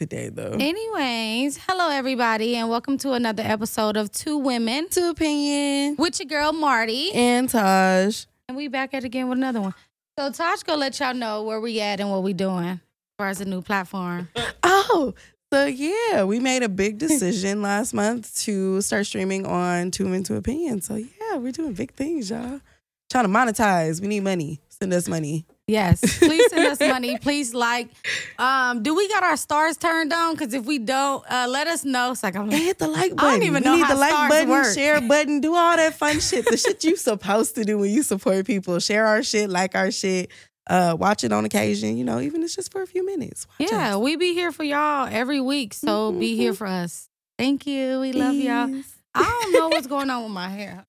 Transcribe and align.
today, 0.00 0.30
though. 0.30 0.56
Anyways, 0.58 1.58
hello 1.68 1.90
everybody, 1.90 2.56
and 2.56 2.70
welcome 2.70 2.96
to 2.96 3.12
another 3.12 3.42
episode 3.44 3.98
of 3.98 4.10
Two 4.10 4.38
Women 4.38 4.88
Two 4.88 5.10
opinion. 5.10 5.96
with 5.98 6.18
your 6.18 6.26
girl 6.26 6.54
Marty, 6.54 7.12
And 7.12 7.50
Taj. 7.50 8.24
and 8.48 8.56
we 8.56 8.68
back 8.68 8.94
at 8.94 9.02
it 9.04 9.06
again 9.06 9.28
with 9.28 9.36
another 9.36 9.60
one. 9.60 9.74
So 10.18 10.30
Taj 10.32 10.62
gonna 10.62 10.80
let 10.80 10.98
y'all 11.00 11.12
know 11.12 11.42
where 11.42 11.60
we 11.60 11.82
at 11.82 12.00
and 12.00 12.10
what 12.10 12.22
we 12.22 12.32
doing 12.32 12.64
as 12.64 12.78
far 13.18 13.28
as 13.28 13.38
the 13.40 13.44
new 13.44 13.60
platform. 13.60 14.30
Oh, 14.62 15.12
so 15.52 15.66
yeah, 15.66 16.24
we 16.24 16.40
made 16.40 16.62
a 16.62 16.68
big 16.70 16.96
decision 17.06 17.60
last 17.60 17.92
month 17.92 18.34
to 18.44 18.80
start 18.80 19.04
streaming 19.04 19.44
on 19.44 19.90
Two 19.90 20.04
Women, 20.04 20.22
Two 20.22 20.36
Opinion. 20.36 20.80
So 20.80 20.94
yeah, 20.94 21.36
we're 21.36 21.52
doing 21.52 21.74
big 21.74 21.92
things, 21.92 22.30
y'all. 22.30 22.62
Trying 23.10 23.24
to 23.24 23.28
monetize. 23.30 24.00
We 24.00 24.08
need 24.08 24.20
money. 24.20 24.60
Send 24.70 24.94
us 24.94 25.08
money. 25.08 25.44
Yes, 25.70 26.18
please 26.18 26.50
send 26.50 26.66
us 26.66 26.80
money. 26.94 27.16
Please 27.18 27.54
like. 27.54 27.88
Um, 28.38 28.82
do 28.82 28.94
we 28.94 29.08
got 29.08 29.22
our 29.22 29.36
stars 29.36 29.76
turned 29.76 30.12
on? 30.12 30.34
Because 30.34 30.52
if 30.52 30.64
we 30.66 30.78
don't, 30.78 31.24
uh, 31.30 31.46
let 31.48 31.68
us 31.68 31.84
know. 31.84 32.10
It's 32.10 32.22
like 32.22 32.34
I'm 32.34 32.50
like, 32.50 32.60
hit 32.60 32.78
the 32.78 32.88
like 32.88 33.14
button. 33.14 33.18
I 33.20 33.30
don't 33.34 33.42
even 33.44 33.62
know 33.62 33.76
need 33.76 33.82
how 33.84 33.94
the 33.94 34.00
like 34.00 34.10
stars 34.10 34.30
button, 34.30 34.48
work. 34.48 34.74
share 34.74 35.00
button, 35.00 35.40
do 35.40 35.54
all 35.54 35.76
that 35.76 35.94
fun 35.94 36.18
shit. 36.28 36.44
The 36.46 36.56
shit 36.56 36.82
you 36.82 36.96
supposed 36.96 37.54
to 37.54 37.64
do 37.64 37.78
when 37.78 37.90
you 37.90 38.02
support 38.02 38.46
people. 38.46 38.78
Share 38.80 39.06
our 39.06 39.22
shit, 39.22 39.48
like 39.48 39.74
our 39.76 39.90
shit, 39.92 40.30
uh, 40.68 40.96
watch 40.98 41.22
it 41.22 41.32
on 41.32 41.44
occasion. 41.44 41.96
You 41.96 42.04
know, 42.04 42.18
even 42.20 42.40
if 42.42 42.46
it's 42.46 42.56
just 42.56 42.72
for 42.72 42.82
a 42.82 42.86
few 42.86 43.06
minutes. 43.06 43.46
Watch 43.60 43.70
yeah, 43.70 43.94
us. 43.94 44.00
we 44.02 44.16
be 44.16 44.34
here 44.34 44.50
for 44.50 44.64
y'all 44.64 45.08
every 45.10 45.40
week. 45.40 45.72
So 45.74 46.10
be 46.10 46.34
here 46.36 46.52
Mhm. 46.52 46.56
for 46.56 46.66
us. 46.66 47.08
Thank 47.38 47.66
you. 47.66 48.00
We 48.00 48.12
love 48.12 48.34
y'all. 48.34 48.74
I 49.14 49.22
don't 49.22 49.52
know 49.52 49.68
what's 49.68 49.86
going 49.94 50.10
on 50.10 50.24
with 50.24 50.32
my 50.32 50.48
hair. 50.48 50.84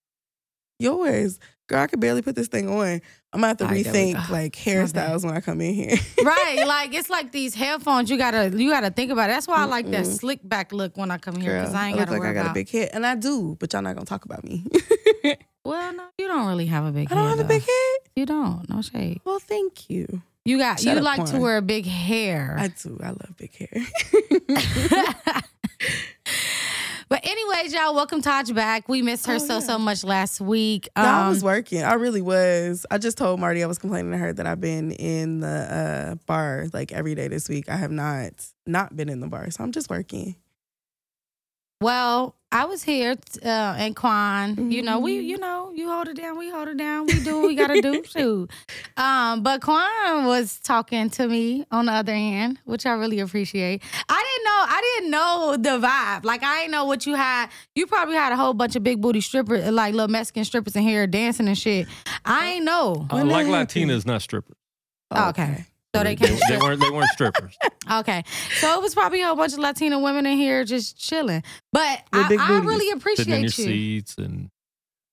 Yours. 0.78 1.38
Girl, 1.68 1.80
I 1.82 1.86
could 1.86 2.00
barely 2.00 2.22
put 2.22 2.34
this 2.34 2.48
thing 2.48 2.68
on. 2.68 3.00
I'm 3.34 3.40
gonna 3.40 3.48
have 3.48 3.56
to 3.58 3.64
All 3.64 3.70
right, 3.70 3.82
there 3.84 3.92
we 3.92 4.12
rethink 4.14 4.28
like 4.28 4.52
hairstyles 4.54 5.24
when 5.24 5.34
I 5.34 5.40
come 5.40 5.60
in 5.62 5.72
here. 5.74 5.96
right 6.24 6.64
like 6.66 6.92
it's 6.94 7.08
like 7.08 7.32
these 7.32 7.54
headphones 7.54 8.10
you 8.10 8.18
gotta 8.18 8.50
you 8.54 8.70
gotta 8.70 8.90
think 8.90 9.10
about 9.10 9.30
it 9.30 9.32
that's 9.32 9.48
why 9.48 9.56
i 9.56 9.64
like 9.64 9.90
that 9.90 10.04
Mm-mm. 10.04 10.18
slick 10.20 10.40
back 10.44 10.70
look 10.72 10.96
when 10.98 11.10
i 11.10 11.16
come 11.18 11.36
here 11.36 11.58
because 11.58 11.74
i 11.74 11.88
ain't 11.88 11.96
look 11.96 12.06
gotta 12.08 12.12
like 12.12 12.20
worry 12.20 12.30
I 12.30 12.34
got 12.34 12.40
about 12.42 12.50
a 12.50 12.54
big 12.54 12.68
head, 12.70 12.90
and 12.92 13.06
I 13.06 13.14
do, 13.14 13.56
but 13.58 13.72
y'all 13.72 13.80
not 13.82 13.94
gonna 13.94 14.04
talk 14.06 14.24
about 14.26 14.44
me. 14.44 14.64
well 15.64 15.92
no 15.94 16.04
you 16.18 16.28
don't 16.28 16.46
really 16.46 16.66
have 16.66 16.84
a 16.84 16.92
big 16.92 17.10
I 17.10 17.14
don't 17.14 17.24
head, 17.24 17.38
have 17.38 17.40
a 17.40 17.42
though. 17.44 17.48
big 17.48 17.62
head. 17.62 17.98
you 18.16 18.26
don't 18.26 18.68
no 18.68 18.82
shade 18.82 19.20
Well, 19.24 19.38
thank 19.38 19.88
you. 19.88 20.20
you 20.44 20.58
got 20.58 20.80
Shut 20.80 20.92
you 20.92 20.98
up, 20.98 21.04
like 21.04 21.24
to 21.30 21.38
wear 21.38 21.60
big 21.62 21.86
hair 21.86 22.56
I 22.58 22.68
do. 22.68 22.98
I 23.02 23.08
love 23.08 23.34
big 23.38 23.54
hair. 23.56 25.42
but 27.12 27.26
anyways 27.28 27.74
y'all 27.74 27.94
welcome 27.94 28.22
Taj 28.22 28.50
back 28.52 28.88
we 28.88 29.02
missed 29.02 29.26
her 29.26 29.34
Oh, 29.34 29.38
so 29.38 29.54
yeah. 29.54 29.60
so 29.60 29.78
much 29.78 30.02
last 30.02 30.40
week 30.40 30.88
No, 30.96 31.02
I 31.02 31.22
Um, 31.24 31.28
was 31.28 31.44
working. 31.44 31.82
I 31.82 31.94
really 31.94 32.22
was. 32.22 32.86
I 32.90 32.98
just 32.98 33.18
told 33.18 33.38
Marty 33.40 33.62
I 33.62 33.66
was 33.66 33.78
complaining 33.78 34.12
to 34.12 34.18
her 34.18 34.32
that 34.32 34.46
I've 34.46 34.60
been 34.60 34.92
in 34.92 35.40
the 35.40 35.48
uh, 35.48 36.14
bar 36.26 36.68
like 36.72 36.90
every 36.92 37.14
day 37.14 37.28
this 37.28 37.48
week. 37.48 37.68
I 37.68 37.76
have 37.76 37.90
not 37.90 38.32
not 38.66 38.96
been 38.96 39.08
in 39.08 39.20
the 39.20 39.26
bar, 39.28 39.50
so 39.50 39.62
I'm 39.62 39.72
just 39.72 39.90
working. 39.90 40.36
Well, 41.80 42.34
I 42.52 42.66
was 42.66 42.82
here, 42.82 43.16
uh, 43.44 43.48
and 43.78 43.96
Quan, 43.96 44.70
you 44.70 44.82
know, 44.82 44.98
we, 45.00 45.18
Mhm. 45.18 45.24
you 45.26 45.38
know, 45.38 45.72
you 45.74 45.88
hold 45.90 46.08
it 46.08 46.16
down, 46.18 46.36
we 46.36 46.50
hold 46.50 46.68
it 46.68 46.76
down, 46.76 47.06
we 47.06 47.18
do 47.20 47.38
what 47.40 47.48
we 47.48 47.54
gotta 47.54 47.80
do, 47.80 48.02
shoot. 48.06 48.50
Um, 48.98 49.42
but 49.42 49.62
Quan 49.62 50.26
was 50.26 50.60
talking 50.60 51.08
to 51.10 51.26
me 51.28 51.64
on 51.70 51.86
the 51.86 51.92
other 51.92 52.12
hand, 52.14 52.58
which 52.64 52.84
I 52.84 52.92
really 52.92 53.20
appreciate. 53.20 53.82
I 54.08 54.22
didn't 54.22 54.44
know, 54.44 54.64
I 54.68 54.80
didn't 54.98 55.10
know 55.10 55.56
the 55.80 55.86
vibe. 55.86 56.24
Like 56.24 56.42
I 56.42 56.60
didn't 56.60 56.72
know 56.72 56.84
what 56.84 57.06
you 57.06 57.14
had. 57.14 57.48
You 57.74 57.86
probably 57.86 58.16
had 58.16 58.32
a 58.32 58.36
whole 58.36 58.52
bunch 58.52 58.76
of 58.76 58.82
big 58.82 59.00
booty 59.00 59.22
strippers, 59.22 59.70
like 59.70 59.94
little 59.94 60.08
Mexican 60.08 60.44
strippers 60.44 60.76
in 60.76 60.82
here 60.82 61.06
dancing 61.06 61.48
and 61.48 61.56
shit. 61.56 61.88
I 62.24 62.52
ain't 62.52 62.64
know. 62.66 63.06
Uh, 63.10 63.24
like? 63.24 63.46
Latinas, 63.46 64.04
not 64.04 64.20
strippers. 64.20 64.56
Oh, 65.10 65.30
okay. 65.30 65.64
So 65.94 66.02
they 66.02 66.14
they, 66.14 66.26
can't 66.26 66.30
they 66.32 66.36
strip. 66.46 66.60
weren't. 66.62 66.80
They 66.80 66.90
weren't 66.90 67.10
strippers. 67.10 67.56
Okay. 67.90 68.22
So 68.60 68.72
it 68.74 68.80
was 68.80 68.94
probably 68.94 69.22
a 69.22 69.26
whole 69.26 69.34
bunch 69.34 69.54
of 69.54 69.58
Latina 69.58 69.98
women 69.98 70.24
in 70.24 70.38
here 70.38 70.64
just 70.64 70.96
chilling. 70.96 71.42
But 71.72 72.00
I, 72.12 72.28
big 72.28 72.38
I 72.38 72.46
booties. 72.46 72.64
really 72.64 72.78
Sitting 72.86 72.90
in 72.92 72.96
appreciate 72.98 73.28
your 73.28 73.42
you. 73.42 73.50
seats 73.50 74.14
and 74.18 74.50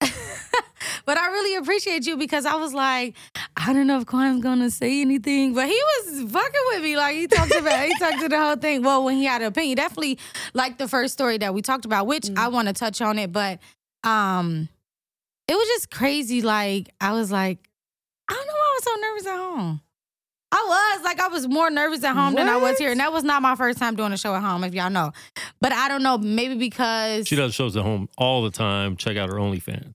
but 1.04 1.18
I 1.18 1.26
really 1.30 1.56
appreciate 1.56 2.06
you 2.06 2.16
because 2.16 2.46
I 2.46 2.54
was 2.54 2.72
like, 2.72 3.16
I 3.56 3.72
don't 3.72 3.86
know 3.88 3.98
if 3.98 4.06
Quan's 4.06 4.42
gonna 4.42 4.70
say 4.70 5.00
anything, 5.00 5.52
but 5.52 5.66
he 5.66 5.74
was 5.74 6.30
fucking 6.32 6.60
with 6.68 6.82
me. 6.84 6.96
Like 6.96 7.16
he 7.16 7.26
talked 7.26 7.54
about, 7.54 7.84
he 7.84 7.94
talked 7.98 8.20
to 8.20 8.28
the 8.28 8.38
whole 8.40 8.56
thing. 8.56 8.82
Well, 8.82 9.04
when 9.04 9.16
he 9.16 9.24
had 9.24 9.42
an 9.42 9.48
opinion, 9.48 9.76
definitely 9.76 10.18
like 10.54 10.78
the 10.78 10.86
first 10.88 11.12
story 11.12 11.36
that 11.38 11.52
we 11.52 11.60
talked 11.60 11.84
about, 11.84 12.06
which 12.06 12.30
I 12.36 12.48
want 12.48 12.68
to 12.68 12.72
touch 12.74 13.02
on 13.02 13.18
it, 13.18 13.32
but 13.32 13.58
um, 14.04 14.68
it 15.48 15.54
was 15.54 15.66
just 15.68 15.90
crazy. 15.90 16.40
Like 16.40 16.94
I 17.00 17.12
was 17.12 17.30
like, 17.32 17.58
I 18.30 18.32
don't 18.34 18.46
know 18.46 18.52
why 18.54 18.58
I 18.70 18.76
was 18.76 18.84
so 18.84 18.94
nervous 19.00 19.26
at 19.26 19.36
home. 19.36 19.80
I 20.52 20.94
was 20.96 21.04
like, 21.04 21.20
I 21.20 21.28
was 21.28 21.46
more 21.46 21.70
nervous 21.70 22.02
at 22.02 22.14
home 22.14 22.34
than 22.34 22.48
I 22.48 22.56
was 22.56 22.78
here, 22.78 22.90
and 22.90 23.00
that 23.00 23.12
was 23.12 23.22
not 23.22 23.40
my 23.40 23.54
first 23.54 23.78
time 23.78 23.94
doing 23.94 24.12
a 24.12 24.16
show 24.16 24.34
at 24.34 24.42
home, 24.42 24.64
if 24.64 24.74
y'all 24.74 24.90
know. 24.90 25.12
But 25.60 25.72
I 25.72 25.88
don't 25.88 26.02
know, 26.02 26.18
maybe 26.18 26.56
because 26.56 27.28
she 27.28 27.36
does 27.36 27.54
shows 27.54 27.76
at 27.76 27.82
home 27.84 28.08
all 28.18 28.42
the 28.42 28.50
time. 28.50 28.96
Check 28.96 29.16
out 29.16 29.28
her 29.28 29.36
OnlyFans. 29.36 29.92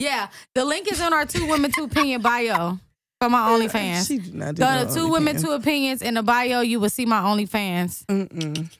Yeah, 0.00 0.28
the 0.54 0.64
link 0.64 0.90
is 0.90 1.00
on 1.00 1.12
our 1.12 1.24
two 1.24 1.46
women 1.46 1.70
two 1.70 1.84
opinion 1.84 2.20
bio 2.20 2.78
for 3.20 3.30
my 3.30 3.48
OnlyFans. 3.48 4.08
She 4.08 4.18
did 4.18 4.34
not 4.34 4.56
do 4.56 4.62
Go 4.62 4.84
to 4.86 4.92
two 4.92 5.08
women 5.08 5.40
two 5.40 5.52
opinions 5.52 6.02
in 6.02 6.14
the 6.14 6.22
bio. 6.22 6.60
You 6.60 6.80
will 6.80 6.90
see 6.90 7.06
my 7.06 7.20
OnlyFans. 7.20 8.04
Mm-mm. 8.06 8.70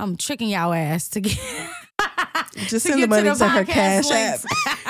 I'm 0.00 0.16
tricking 0.16 0.48
y'all 0.48 0.72
ass 0.72 1.08
to 1.10 1.20
get. 1.20 1.38
Just 2.54 2.70
to 2.70 2.80
send 2.80 2.94
the 2.94 3.06
get 3.06 3.10
money 3.10 3.22
to, 3.22 3.48
her 3.48 3.64
podcast 3.64 4.10
cash 4.10 4.44
app. 4.66 4.89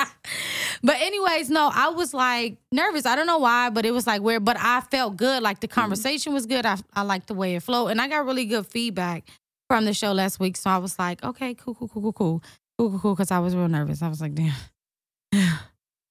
but 0.83 0.95
anyways, 0.99 1.49
no, 1.49 1.69
I 1.73 1.89
was 1.89 2.13
like 2.13 2.57
nervous. 2.71 3.05
I 3.05 3.15
don't 3.15 3.27
know 3.27 3.37
why, 3.39 3.69
but 3.69 3.85
it 3.85 3.91
was 3.91 4.07
like 4.07 4.21
weird. 4.21 4.43
But 4.45 4.57
I 4.59 4.81
felt 4.81 5.17
good. 5.17 5.41
Like 5.43 5.59
the 5.59 5.67
Mm-hmm. 5.67 5.79
conversation 5.81 6.33
was 6.33 6.45
good. 6.45 6.65
I 6.65 6.77
I 6.93 7.01
liked 7.03 7.27
the 7.27 7.33
way 7.33 7.55
it 7.55 7.63
flowed, 7.63 7.87
and 7.87 8.01
I 8.01 8.07
got 8.07 8.25
really 8.25 8.45
good 8.45 8.65
feedback 8.67 9.23
from 9.69 9.85
the 9.85 9.93
show 9.93 10.11
last 10.11 10.39
week. 10.39 10.57
So 10.57 10.69
I 10.69 10.77
was 10.77 10.97
like, 10.99 11.23
okay, 11.23 11.53
cool, 11.53 11.75
cool, 11.75 11.87
cool, 11.87 12.01
cool, 12.01 12.13
cool, 12.13 12.43
cool, 12.77 12.89
cool, 12.91 12.99
cool. 12.99 13.15
Because 13.15 13.31
I 13.31 13.39
was 13.39 13.55
real 13.55 13.67
nervous. 13.69 14.01
I 14.01 14.07
was 14.09 14.21
like, 14.21 14.35
damn. 14.35 14.53
Yeah. 15.33 15.57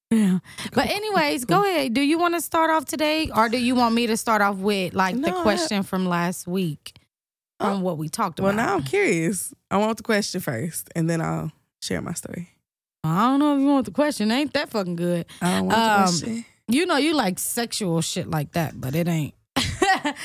Yeah. 0.09 0.39
But 0.73 0.89
anyways, 0.89 1.45
go 1.45 1.63
ahead. 1.63 1.93
Do 1.93 2.01
you 2.01 2.17
want 2.19 2.33
to 2.33 2.41
start 2.41 2.69
off 2.69 2.83
today 2.83 3.29
or 3.33 3.47
do 3.47 3.57
you 3.57 3.75
want 3.75 3.95
me 3.95 4.07
to 4.07 4.17
start 4.17 4.41
off 4.41 4.57
with 4.57 4.93
like 4.93 5.15
the 5.15 5.21
No, 5.31 5.39
I- 5.39 5.43
question 5.43 5.83
from 5.83 6.05
last 6.05 6.47
week 6.47 6.93
from 7.61 7.77
Oh, 7.77 7.79
what 7.79 7.97
we 7.97 8.09
talked 8.09 8.37
about? 8.39 8.47
Well, 8.47 8.55
now 8.57 8.75
I'm 8.75 8.83
curious. 8.83 9.53
I 9.69 9.77
want 9.77 9.95
the 9.95 10.03
question 10.03 10.41
first, 10.41 10.89
and 10.97 11.09
then 11.09 11.21
I'll 11.21 11.51
share 11.81 12.01
my 12.01 12.11
story. 12.11 12.49
I 13.03 13.21
don't 13.29 13.39
know 13.39 13.55
if 13.55 13.61
you 13.61 13.67
want 13.67 13.85
the 13.85 13.91
question. 13.91 14.31
Ain't 14.31 14.53
that 14.53 14.69
fucking 14.69 14.95
good. 14.95 15.25
I 15.41 15.51
don't 15.57 15.65
want 15.67 15.77
Um, 15.77 15.85
the 15.85 16.21
question. 16.21 16.45
You 16.67 16.85
know 16.85 16.97
you 16.97 17.13
like 17.15 17.39
sexual 17.39 18.01
shit 18.01 18.29
like 18.29 18.53
that, 18.53 18.79
but 18.79 18.95
it 18.95 19.07
ain't. 19.07 19.33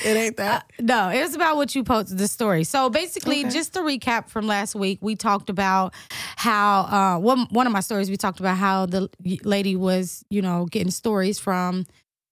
It 0.03 0.17
ain't 0.17 0.37
that. 0.37 0.65
Uh, 0.79 0.81
no, 0.83 1.09
it's 1.09 1.35
about 1.35 1.55
what 1.57 1.75
you 1.75 1.83
posted 1.83 2.17
the 2.17 2.27
story. 2.27 2.63
So 2.63 2.89
basically, 2.89 3.41
Okay. 3.41 3.49
just 3.49 3.73
to 3.73 3.79
recap 3.79 4.29
from 4.29 4.47
last 4.47 4.75
week, 4.75 4.99
we 5.01 5.15
talked 5.15 5.49
about 5.49 5.93
how 6.37 6.81
uh, 6.83 7.19
one 7.19 7.47
one 7.49 7.67
of 7.67 7.73
my 7.73 7.81
stories. 7.81 8.09
We 8.09 8.15
talked 8.17 8.39
about 8.39 8.57
how 8.57 8.85
the 8.85 9.09
lady 9.43 9.75
was, 9.75 10.23
you 10.29 10.41
know, 10.41 10.65
getting 10.65 10.91
stories 10.91 11.37
from 11.39 11.85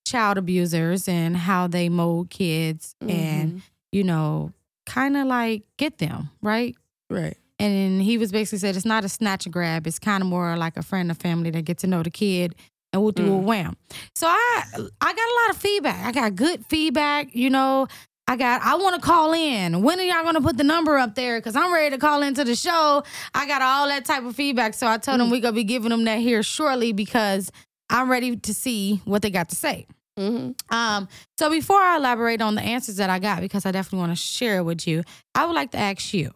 child 0.07 0.38
abusers 0.38 1.07
and 1.09 1.36
how 1.36 1.68
they 1.68 1.89
mold 1.89 2.30
kids 2.30 2.95
and 3.01 3.53
Mhm. 3.53 3.62
you 3.91 4.03
know, 4.03 4.51
kind 4.86 5.18
of 5.18 5.27
like 5.27 5.63
get 5.77 5.98
them 5.98 6.30
right. 6.41 6.75
right. 7.09 7.38
And 7.60 8.02
he 8.02 8.18
was 8.18 8.31
basically 8.31 8.60
said 8.60 8.75
it's 8.75 8.86
not 8.86 9.06
a 9.06 9.10
snatch 9.10 9.46
and 9.46 9.54
grab. 9.54 9.88
It's 9.88 10.00
kind 10.00 10.22
of 10.22 10.28
more 10.28 10.57
like 10.57 10.75
a 10.78 10.84
friend 10.84 11.10
or 11.10 11.13
family 11.13 11.50
that 11.52 11.63
get 11.63 11.78
to 11.80 11.88
know 11.88 12.04
the 12.04 12.10
kid 12.12 12.56
and 12.92 13.02
we'll 13.02 13.12
do 13.12 13.25
a 13.25 13.38
Mm. 13.40 13.44
wham. 13.44 13.78
So 14.16 14.28
I 14.28 14.63
I 15.02 15.13
got 15.13 15.18
a 15.30 15.36
lot 15.42 15.50
of 15.52 15.57
feedback. 15.57 16.06
I 16.06 16.12
got 16.12 16.36
good 16.36 16.66
feedback. 16.66 17.34
You 17.34 17.50
know, 17.50 17.88
I 18.28 18.36
got 18.36 18.62
I 18.62 18.75
want 18.75 18.96
to 18.96 19.02
call 19.02 19.34
in. 19.34 19.84
When 19.84 20.00
are 20.00 20.04
y'all 20.04 20.24
gonna 20.24 20.42
put 20.42 20.57
the 20.57 20.63
number 20.66 20.98
up 20.98 21.16
there? 21.16 21.40
Cause 21.42 21.56
I'm 21.56 21.72
ready 21.74 21.96
to 21.96 22.00
call 22.00 22.24
into 22.24 22.44
the 22.44 22.56
show. 22.56 23.04
I 23.34 23.48
got 23.48 23.62
all 23.62 23.88
that 23.88 24.04
type 24.06 24.24
of 24.24 24.36
feedback. 24.36 24.74
So 24.74 24.88
I 24.88 24.98
told 24.98 25.19
them 25.22 25.30
we 25.30 25.40
gonna 25.40 25.54
be 25.54 25.63
giving 25.63 25.90
them 25.90 26.04
that 26.06 26.19
here 26.19 26.44
shortly 26.44 26.92
because 26.92 27.51
I'm 27.90 28.10
ready 28.12 28.36
to 28.36 28.54
see 28.54 29.01
what 29.06 29.22
they 29.22 29.30
got 29.30 29.50
to 29.50 29.56
say. 29.56 29.88
Mm-hmm. 30.19 30.51
Um, 30.75 31.08
so 31.38 31.50
before 31.50 31.80
I 31.80 31.98
elaborate 31.98 32.42
on 32.42 32.56
the 32.56 32.62
answers 32.62 32.96
that 32.98 33.10
I 33.10 33.19
got, 33.19 33.42
because 33.42 33.66
I 33.66 33.72
definitely 33.72 34.00
want 34.00 34.12
to 34.13 34.16
share 34.16 34.58
it 34.58 34.63
with 34.63 34.88
you, 34.88 35.04
I 35.36 35.46
would 35.46 35.54
like 35.56 35.72
to 35.72 35.78
ask 35.78 36.13
you, 36.13 36.31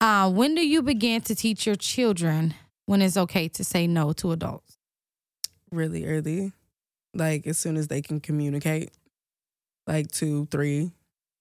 uh, 0.00 0.30
when 0.30 0.54
do 0.54 0.66
you 0.66 0.82
begin 0.82 1.20
to 1.22 1.34
teach 1.34 1.66
your 1.66 1.76
children 1.76 2.54
when 2.86 3.02
it's 3.02 3.16
okay 3.16 3.48
to 3.48 3.64
say 3.64 3.86
no 3.86 4.12
to 4.14 4.32
adults? 4.32 4.78
Really 5.70 6.06
early, 6.06 6.52
like 7.14 7.46
as 7.46 7.58
soon 7.58 7.76
as 7.76 7.88
they 7.88 8.02
can 8.02 8.20
communicate, 8.20 8.90
like 9.86 10.10
two, 10.10 10.46
three. 10.50 10.90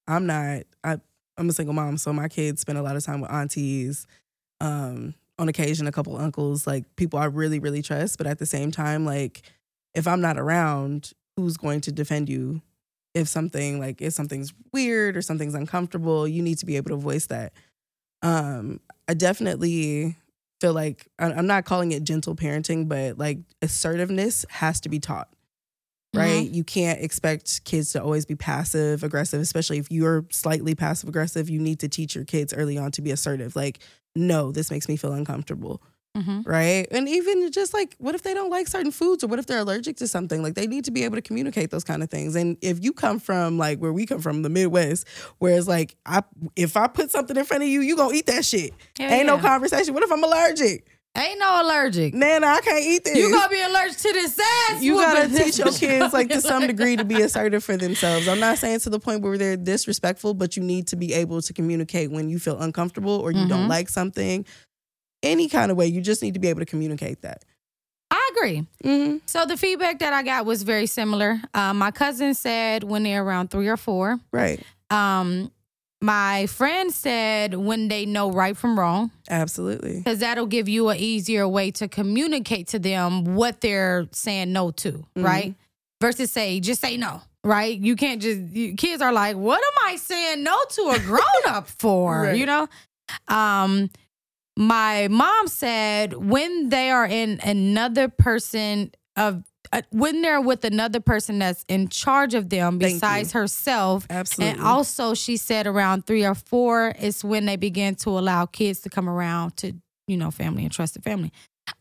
I'm 0.07 0.25
not. 0.25 0.63
I 0.83 0.97
I'm 1.37 1.49
a 1.49 1.53
single 1.53 1.73
mom, 1.73 1.97
so 1.97 2.11
my 2.11 2.27
kids 2.27 2.61
spend 2.61 2.77
a 2.77 2.83
lot 2.83 2.95
of 2.95 3.03
time 3.03 3.21
with 3.21 3.31
aunties. 3.31 4.05
Um, 4.61 5.15
on 5.39 5.47
occasion, 5.47 5.87
a 5.87 5.91
couple 5.91 6.17
uncles, 6.17 6.67
like 6.67 6.83
people 6.97 7.17
I 7.17 7.25
really, 7.25 7.59
really 7.59 7.81
trust. 7.81 8.17
But 8.17 8.27
at 8.27 8.39
the 8.39 8.45
same 8.45 8.71
time, 8.71 9.05
like 9.05 9.41
if 9.95 10.07
I'm 10.07 10.21
not 10.21 10.37
around, 10.37 11.13
who's 11.37 11.57
going 11.57 11.81
to 11.81 11.91
defend 11.91 12.29
you? 12.29 12.61
If 13.15 13.27
something 13.27 13.79
like 13.79 14.01
if 14.01 14.13
something's 14.13 14.53
weird 14.71 15.17
or 15.17 15.21
something's 15.21 15.55
uncomfortable, 15.55 16.27
you 16.27 16.43
need 16.43 16.59
to 16.59 16.65
be 16.65 16.75
able 16.77 16.89
to 16.89 16.97
voice 16.97 17.25
that. 17.27 17.53
Um, 18.21 18.79
I 19.07 19.13
definitely 19.13 20.17
feel 20.61 20.73
like 20.73 21.07
I'm 21.17 21.47
not 21.47 21.65
calling 21.65 21.91
it 21.91 22.03
gentle 22.03 22.35
parenting, 22.35 22.87
but 22.87 23.17
like 23.17 23.39
assertiveness 23.61 24.45
has 24.49 24.81
to 24.81 24.89
be 24.89 24.99
taught. 24.99 25.29
Right? 26.13 26.49
You 26.49 26.63
can't 26.63 27.01
expect 27.01 27.63
kids 27.65 27.91
to 27.91 28.01
always 28.01 28.25
be 28.25 28.35
passive 28.35 29.03
aggressive, 29.03 29.41
especially 29.41 29.77
if 29.77 29.91
you're 29.91 30.25
slightly 30.31 30.73
passive 30.73 31.07
aggressive. 31.07 31.49
You 31.51 31.59
need 31.59 31.79
to 31.81 31.87
teach 31.87 32.15
your 32.15 32.25
kids 32.25 32.51
early 32.51 32.79
on 32.79 32.91
to 32.93 33.01
be 33.03 33.11
assertive. 33.11 33.55
Like, 33.55 33.79
no, 34.15 34.51
this 34.51 34.71
makes 34.71 34.89
me 34.89 34.95
feel 34.97 35.13
uncomfortable. 35.13 35.83
Mhm. 36.17 36.45
Right. 36.45 36.87
And 36.91 37.07
even 37.07 37.51
just 37.51 37.73
like, 37.73 37.95
what 37.99 38.15
if 38.15 38.23
they 38.23 38.33
don't 38.33 38.49
like 38.49 38.67
certain 38.67 38.91
foods 38.91 39.23
or 39.23 39.27
what 39.27 39.37
if 39.39 39.45
they're 39.45 39.59
allergic 39.59 39.97
to 39.97 40.07
something? 40.07 40.41
Like, 40.41 40.55
they 40.55 40.65
need 40.67 40.85
to 40.85 40.91
be 40.91 41.03
able 41.03 41.15
to 41.17 41.21
communicate 41.21 41.69
those 41.69 41.83
kind 41.83 42.01
of 42.01 42.09
things. 42.09 42.35
And 42.35 42.57
if 42.61 42.83
you 42.83 42.93
come 42.93 43.19
from 43.19 43.57
like 43.57 43.77
where 43.79 43.93
we 43.93 44.05
come 44.05 44.19
from, 44.19 44.41
the 44.41 44.49
Midwest, 44.49 45.07
where 45.37 45.55
it's 45.57 45.67
like, 45.67 45.95
I 46.05 46.23
if 46.55 46.75
I 46.75 46.87
put 46.87 47.11
something 47.11 47.37
in 47.37 47.45
front 47.45 47.63
of 47.63 47.69
you, 47.69 47.81
you 47.81 47.95
gonna 47.95 48.15
eat 48.15 48.25
that 48.25 48.43
shit. 48.43 48.73
Hell 48.97 49.11
Ain't 49.11 49.27
no 49.27 49.37
conversation. 49.37 49.93
What 49.93 50.03
if 50.03 50.11
I'm 50.11 50.23
allergic? 50.23 50.87
Ain't 51.17 51.39
no 51.39 51.61
allergic. 51.63 52.13
Nana, 52.13 52.45
I 52.45 52.61
can't 52.61 52.85
eat 52.85 53.03
this. 53.03 53.17
You 53.17 53.31
gonna 53.31 53.49
be 53.49 53.59
allergic 53.61 53.97
to 53.97 54.13
this 54.13 54.39
ass. 54.69 54.81
You 54.83 54.95
gotta 54.95 55.27
teach 55.27 55.57
your 55.57 55.71
kids 55.73 56.13
like 56.13 56.29
to 56.29 56.39
some 56.39 56.67
degree 56.67 56.95
to 56.95 57.03
be 57.03 57.21
assertive 57.23 57.63
for 57.63 57.75
themselves. 57.77 58.27
I'm 58.27 58.39
not 58.39 58.57
saying 58.59 58.81
to 58.81 58.89
the 58.91 58.99
point 58.99 59.21
where 59.21 59.37
they're 59.37 59.57
disrespectful, 59.57 60.35
but 60.35 60.55
you 60.55 60.61
need 60.63 60.87
to 60.87 60.95
be 60.95 61.13
able 61.13 61.41
to 61.41 61.51
communicate 61.53 62.11
when 62.11 62.29
you 62.29 62.37
feel 62.39 62.59
uncomfortable 62.59 63.11
or 63.19 63.31
you 63.31 63.47
don't 63.47 63.65
Mhm. 63.65 63.69
like 63.69 63.89
something. 63.89 64.45
Any 65.21 65.49
kind 65.49 65.71
of 65.71 65.77
way, 65.77 65.87
you 65.87 66.01
just 66.01 66.21
need 66.21 66.33
to 66.33 66.39
be 66.39 66.47
able 66.47 66.61
to 66.61 66.65
communicate 66.65 67.21
that. 67.21 67.43
I 68.11 68.31
agree. 68.35 68.65
Mm-hmm. 68.83 69.17
So 69.25 69.45
the 69.45 69.57
feedback 69.57 69.99
that 69.99 70.13
I 70.13 70.23
got 70.23 70.45
was 70.45 70.63
very 70.63 70.87
similar. 70.87 71.39
Um, 71.53 71.77
my 71.77 71.91
cousin 71.91 72.33
said 72.33 72.83
when 72.83 73.03
they're 73.03 73.23
around 73.23 73.51
three 73.51 73.67
or 73.67 73.77
four. 73.77 74.19
Right. 74.31 74.61
Um, 74.89 75.51
my 76.01 76.47
friend 76.47 76.91
said 76.93 77.53
when 77.55 77.89
they 77.89 78.05
know 78.05 78.31
right 78.31 78.55
from 78.55 78.79
wrong, 78.79 79.11
Absolutely. 79.29 79.97
because 79.97 80.19
that'll 80.19 80.45
give 80.45 80.69
you 80.69 80.89
an 80.89 80.97
easier 80.97 81.47
way 81.47 81.71
to 81.71 81.87
communicate 81.87 82.67
to 82.67 82.79
them 82.79 83.35
what 83.35 83.59
they're 83.61 84.07
saying 84.11 84.53
no 84.53 84.71
to, 84.71 85.05
right? 85.15 85.55
Versus 85.99 86.31
say 86.31 86.61
just 86.61 86.79
say 86.79 86.95
no, 86.95 87.21
right? 87.43 87.77
You 87.77 87.97
can't 87.97 88.21
just 88.21 88.39
you, 88.39 88.75
kids 88.75 89.01
are 89.01 89.11
like, 89.11 89.35
what 89.35 89.61
am 89.61 89.89
I 89.91 89.97
saying 89.97 90.41
no 90.41 90.57
to 90.69 90.81
a 90.95 90.99
grown 90.99 91.23
up 91.47 91.67
for? 91.67 92.21
Right. 92.23 92.37
You 92.37 92.45
know. 92.45 92.69
Um, 93.27 93.89
my 94.59 95.07
mom 95.09 95.47
said 95.47 96.13
when 96.13 96.67
they 96.67 96.91
are 96.91 97.05
in 97.05 97.39
another 97.43 98.09
person 98.09 98.91
of 99.15 99.41
uh, 99.71 99.81
when 99.91 100.21
they're 100.21 100.41
with 100.41 100.65
another 100.65 100.99
person 100.99 101.39
that's 101.39 101.63
in 101.69 101.87
charge 101.87 102.33
of 102.33 102.49
them 102.49 102.77
besides 102.77 103.31
herself 103.31 104.05
Absolutely. 104.09 104.57
and 104.57 104.67
also, 104.67 105.13
she 105.13 105.37
said 105.37 105.65
around 105.65 106.05
three 106.05 106.25
or 106.25 106.35
four 106.35 106.93
is 106.99 107.23
when 107.23 107.45
they 107.45 107.55
begin 107.55 107.95
to 107.95 108.09
allow 108.09 108.45
kids 108.45 108.81
to 108.81 108.89
come 108.89 109.07
around 109.07 109.55
to, 109.57 109.73
you 110.07 110.17
know, 110.17 110.31
family 110.31 110.63
and 110.63 110.71
trusted 110.71 111.03
family. 111.03 111.31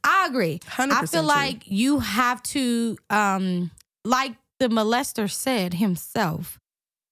I 0.05 0.27
agree. 0.29 0.59
100% 0.59 0.91
I 0.93 1.07
feel 1.07 1.23
true. 1.23 1.29
like 1.29 1.63
you 1.67 2.01
have 2.01 2.43
to, 2.45 2.99
um, 3.09 3.71
like 4.05 4.35
the 4.61 4.69
molester 4.69 5.31
said 5.31 5.75
himself, 5.75 6.59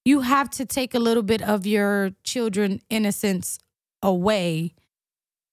you 0.05 0.21
have 0.21 0.49
to 0.51 0.65
take 0.65 0.93
a 0.93 0.99
little 0.99 1.23
bit 1.23 1.41
of 1.41 1.65
your 1.65 2.11
children' 2.23 2.81
innocence 2.89 3.57
away 4.03 4.75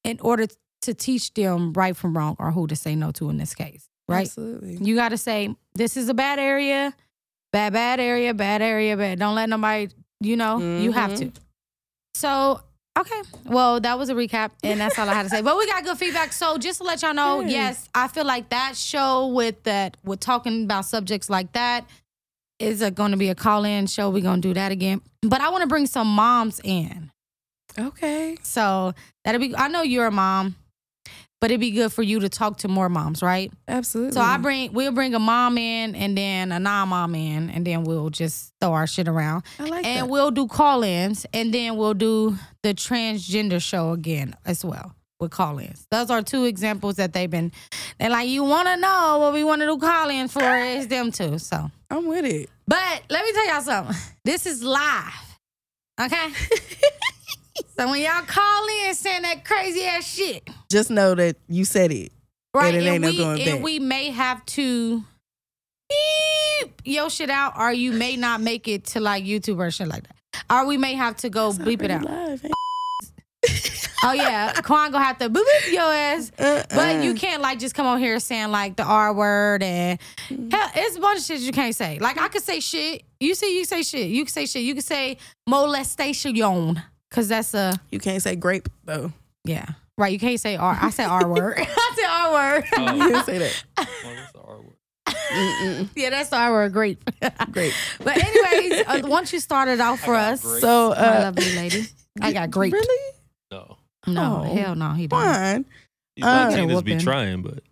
in 0.04 0.20
order 0.20 0.46
to 0.82 0.94
teach 0.94 1.32
them 1.34 1.73
right 1.73 1.96
from 1.96 2.16
wrong 2.16 2.37
or 2.38 2.52
who 2.52 2.66
to 2.66 2.76
say 2.76 2.94
no 2.94 3.11
to 3.12 3.30
in 3.30 3.38
this 3.38 3.54
case, 3.54 3.88
right? 4.08 4.26
Absolutely. 4.26 4.76
You 4.76 4.94
got 4.94 5.08
to 5.08 5.18
say, 5.18 5.54
this 5.75 5.96
is 5.96 6.08
a 6.08 6.14
bad 6.14 6.38
area, 6.38 6.94
bad, 7.52 7.73
bad 7.73 8.00
area, 8.00 8.34
bad 8.34 8.62
area, 8.62 8.96
bad. 8.96 9.18
Don't 9.18 9.34
let 9.34 9.49
nobody, 9.49 9.88
you 10.20 10.37
know, 10.37 10.58
you 10.58 10.92
have 10.92 11.14
to. 11.16 11.26
Mm-hmm. 11.26 11.42
So, 12.14 12.61
okay. 12.99 13.23
Well, 13.46 13.80
that 13.80 13.99
was 13.99 14.08
a 14.11 14.14
recap, 14.14 14.50
and 14.62 14.78
that's 14.80 14.99
all 14.99 15.08
I 15.08 15.14
had 15.14 15.25
to 15.25 15.28
say. 15.30 15.40
But 15.40 15.56
we 15.56 15.66
got 15.66 15.84
good 15.84 15.96
feedback. 15.99 16.32
So, 16.32 16.58
just 16.58 16.78
to 16.78 16.84
let 16.84 17.02
y'all 17.02 17.14
know, 17.14 17.40
Yes. 17.40 17.50
yes, 17.50 17.88
I 17.94 18.08
feel 18.08 18.25
like 18.25 18.50
that 18.50 18.76
show 18.76 19.28
with 19.28 19.62
that, 19.64 19.96
with 20.04 20.20
talking 20.20 20.64
about 20.64 20.84
subjects 20.84 21.28
like 21.30 21.52
that, 21.52 21.88
is 22.61 22.88
going 22.90 23.11
to 23.11 23.16
be 23.16 23.30
a 23.30 23.34
call 23.34 23.64
in 23.64 23.87
show. 23.87 24.11
We're 24.11 24.23
going 24.23 24.42
to 24.42 24.49
do 24.49 24.54
that 24.54 24.70
again. 24.70 25.00
But 25.23 25.40
I 25.40 25.49
want 25.49 25.62
to 25.62 25.66
bring 25.66 25.87
some 25.87 26.08
moms 26.08 26.61
in. 26.62 27.11
Okay. 27.78 28.36
So, 28.42 28.94
that'll 29.24 29.40
be, 29.40 29.54
I 29.56 29.68
know 29.68 29.82
you're 29.82 30.06
a 30.06 30.10
mom, 30.10 30.56
but 31.40 31.50
it'd 31.50 31.60
be 31.60 31.72
good 31.72 31.92
for 31.92 32.02
you 32.02 32.20
to 32.20 32.28
talk 32.28 32.58
to 32.58 32.68
more 32.68 32.88
moms, 32.88 33.22
right? 33.22 33.52
Absolutely. 33.68 34.12
So 34.12 34.20
I 34.22 34.38
bring 34.38 34.72
we'll 34.72 34.92
bring 34.92 35.14
a 35.14 35.18
mom 35.18 35.58
in 35.58 35.94
and 35.94 36.16
then 36.16 36.50
a 36.52 36.58
non-mom 36.58 37.14
in 37.14 37.50
and 37.50 37.66
then 37.66 37.84
we'll 37.84 38.08
just 38.08 38.54
throw 38.62 38.72
our 38.72 38.86
shit 38.86 39.08
around. 39.08 39.42
I 39.58 39.64
like 39.64 39.84
And 39.84 40.06
that. 40.06 40.10
we'll 40.10 40.30
do 40.30 40.46
call-ins 40.48 41.26
and 41.34 41.52
then 41.52 41.76
we'll 41.76 41.92
do 41.92 42.38
the 42.62 42.72
transgender 42.72 43.60
show 43.60 43.90
again 43.92 44.34
as 44.46 44.64
well 44.64 44.94
with 45.20 45.32
call-ins. 45.32 45.86
Those 45.90 46.08
are 46.10 46.22
two 46.22 46.44
examples 46.44 46.96
that 46.96 47.12
they've 47.12 47.30
been 47.30 47.52
they're 48.00 48.08
like, 48.08 48.28
you 48.28 48.42
wanna 48.44 48.78
know 48.78 49.18
what 49.20 49.34
we 49.34 49.44
want 49.44 49.60
to 49.60 49.66
do 49.66 49.76
call-ins 49.76 50.32
for 50.32 50.56
is 50.56 50.88
them 50.88 51.12
too. 51.12 51.36
So 51.38 51.70
I'm 51.90 52.06
with 52.06 52.24
it. 52.24 52.48
but 52.66 53.02
let 53.10 53.22
me 53.22 53.32
tell 53.32 53.46
y'all 53.48 53.60
something. 53.60 53.96
This 54.24 54.46
is 54.46 54.62
live. 54.62 55.38
Okay? 56.00 56.28
so 57.76 57.90
when 57.90 58.02
y'all 58.02 58.23
call 58.23 58.66
in 58.87 58.94
saying 58.94 59.23
that 59.23 59.44
crazy 59.44 59.84
ass 59.84 60.06
shit, 60.06 60.49
Just 60.70 60.90
know 60.90 61.14
that 61.14 61.37
you 61.49 61.64
said 61.64 61.92
it. 61.92 62.12
Right. 62.52 62.75
And 62.75 62.84
it 62.84 62.99
no 63.00 63.11
we, 63.11 63.42
and 63.42 63.62
we 63.62 63.78
may 63.80 64.11
have 64.11 64.44
to 64.46 65.02
beep 65.88 66.82
your 66.84 67.11
shit 67.11 67.30
out, 67.30 67.58
or 67.58 67.73
you 67.73 67.92
may 67.92 68.16
not 68.16 68.40
make 68.40 68.68
it 68.68 68.84
to 68.87 69.00
like 69.00 69.25
YouTube 69.25 69.58
or 69.58 69.70
shit 69.70 69.88
like 69.88 70.04
that. 70.04 70.44
Or 70.50 70.66
we 70.66 70.76
may 70.76 70.94
have 70.94 71.16
to 71.16 71.30
go 71.30 71.50
bleep 71.50 71.82
it 71.82 71.90
out. 71.90 72.04
live, 72.04 72.44
Oh 74.06 74.12
yeah. 74.12 74.52
Quan 74.62 74.92
gonna 74.92 75.02
have 75.04 75.18
to 75.18 75.30
boop, 75.30 75.44
boop 75.44 75.73
your 75.73 75.82
ass. 75.82 76.30
ain't- 76.38 76.68
But 76.68 76.96
Uh-uh. 76.96 77.02
you 77.02 77.14
can't 77.14 77.40
like 77.40 77.58
just 77.58 77.75
come 77.75 77.87
on 77.87 77.99
here 77.99 78.20
saying 78.20 78.50
like 78.50 78.76
the 78.76 78.82
R 78.82 79.12
word 79.14 79.62
and 79.62 79.99
mm. 80.28 80.52
hell, 80.52 80.70
it's 80.75 80.96
a 80.96 81.00
bunch 81.00 81.20
of 81.20 81.25
shit 81.25 81.40
you 81.40 81.52
can't 81.52 81.75
say. 81.75 81.99
Like 81.99 82.20
I 82.20 82.28
could 82.28 82.42
say 82.42 82.61
shit. 82.61 83.02
You 83.20 83.34
see, 83.34 83.56
you 83.56 83.64
say 83.64 83.82
shit. 83.82 84.08
You 84.11 84.25
can 84.25 84.32
say 84.32 84.46
shit. 84.46 84.62
You 84.62 84.75
can 84.75 84.82
say 84.82 85.16
molestation. 85.49 86.82
Cause 87.14 87.28
that's 87.28 87.54
a 87.54 87.78
You 87.90 87.99
can't 88.00 88.21
say 88.23 88.35
grape 88.37 88.68
though. 88.85 89.12
yeah. 89.44 89.66
Right. 89.97 90.12
You 90.12 90.18
can't 90.18 90.40
say 90.40 90.56
R. 90.56 90.76
I 90.83 90.90
said 90.90 91.06
R 91.06 91.28
word. 91.28 91.54
I 91.59 91.92
said 91.94 92.09
R 92.11 92.33
word. 92.33 92.64
You 92.97 93.12
can't 93.12 93.26
say 93.26 93.38
that. 93.38 93.64
Oh, 93.78 93.85
that's 94.04 94.33
the 94.33 94.40
R 94.40 94.56
word. 94.56 94.76
Mm-mm. 95.06 95.88
Yeah, 95.94 96.11
that's 96.11 96.30
the 96.30 96.37
R 96.37 96.50
word. 96.52 96.73
Great. 96.73 96.99
Great. 97.52 97.73
But 98.02 98.16
anyways, 98.18 98.85
uh, 98.88 99.02
once 99.09 99.33
you 99.33 99.38
started 99.38 99.78
out 99.80 100.00
for 100.00 100.14
us, 100.16 100.42
great. 100.42 100.61
So, 100.61 100.90
my 100.90 100.97
uh, 100.97 101.21
lovely 101.23 101.54
lady, 101.54 101.85
I 102.21 102.33
got 102.33 102.50
great. 102.50 102.73
Really? 102.73 103.12
No. 103.52 103.76
No, 104.09 104.42
Oh. 104.44 104.54
hell 104.54 104.75
no, 104.75 104.90
he 104.90 105.06
didn't. 105.06 105.23
Fine. 105.23 105.64
These 106.16 106.25
Uh, 106.25 106.49
Latinas 106.50 106.66
be 106.68 106.75
Whooping. 106.75 106.99
trying, 106.99 107.42
but 107.42 107.62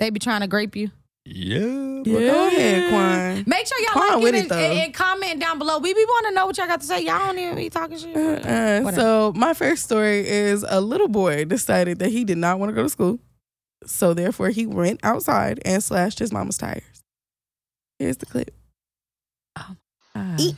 They 0.00 0.08
be 0.10 0.18
trying 0.18 0.40
to 0.40 0.46
grape 0.48 0.74
you. 0.76 0.90
Yeah. 1.26 1.58
Well, 1.58 2.02
go 2.04 2.46
ahead, 2.46 2.88
Quan. 2.90 3.44
Make 3.46 3.66
sure 3.66 3.78
y'all 3.80 3.92
Quan 3.92 4.22
like 4.22 4.28
it 4.28 4.34
it, 4.36 4.42
and, 4.44 4.52
and, 4.52 4.78
and 4.78 4.94
comment 4.94 5.40
down 5.40 5.58
below. 5.58 5.78
We 5.78 5.92
be 5.92 6.04
want 6.04 6.26
to 6.28 6.32
know 6.32 6.46
what 6.46 6.56
y'all 6.56 6.66
got 6.68 6.80
to 6.80 6.86
say. 6.86 7.00
Y'all 7.00 7.18
don't 7.18 7.38
even 7.38 7.56
be 7.56 7.68
talking 7.68 7.98
shit. 7.98 8.16
Uh, 8.16 8.80
Whatever. 8.82 8.92
so 8.92 9.32
my 9.34 9.52
first 9.52 9.82
story 9.82 10.26
is 10.26 10.64
a 10.68 10.80
little 10.80 11.08
boy 11.08 11.44
decided 11.44 11.98
that 11.98 12.10
he 12.10 12.24
did 12.24 12.38
not 12.38 12.60
want 12.60 12.70
to 12.70 12.74
go 12.74 12.84
to 12.84 12.88
school, 12.88 13.18
so 13.84 14.14
therefore 14.14 14.50
he 14.50 14.66
went 14.66 15.00
outside 15.02 15.60
and 15.64 15.82
slashed 15.82 16.20
his 16.20 16.32
mama's 16.32 16.58
tires. 16.58 16.82
Here's 17.98 18.18
the 18.18 18.26
clip. 18.26 18.54
Oh 19.58 19.76
my 20.14 20.22
Gosh. 20.22 20.40
Eat. 20.40 20.56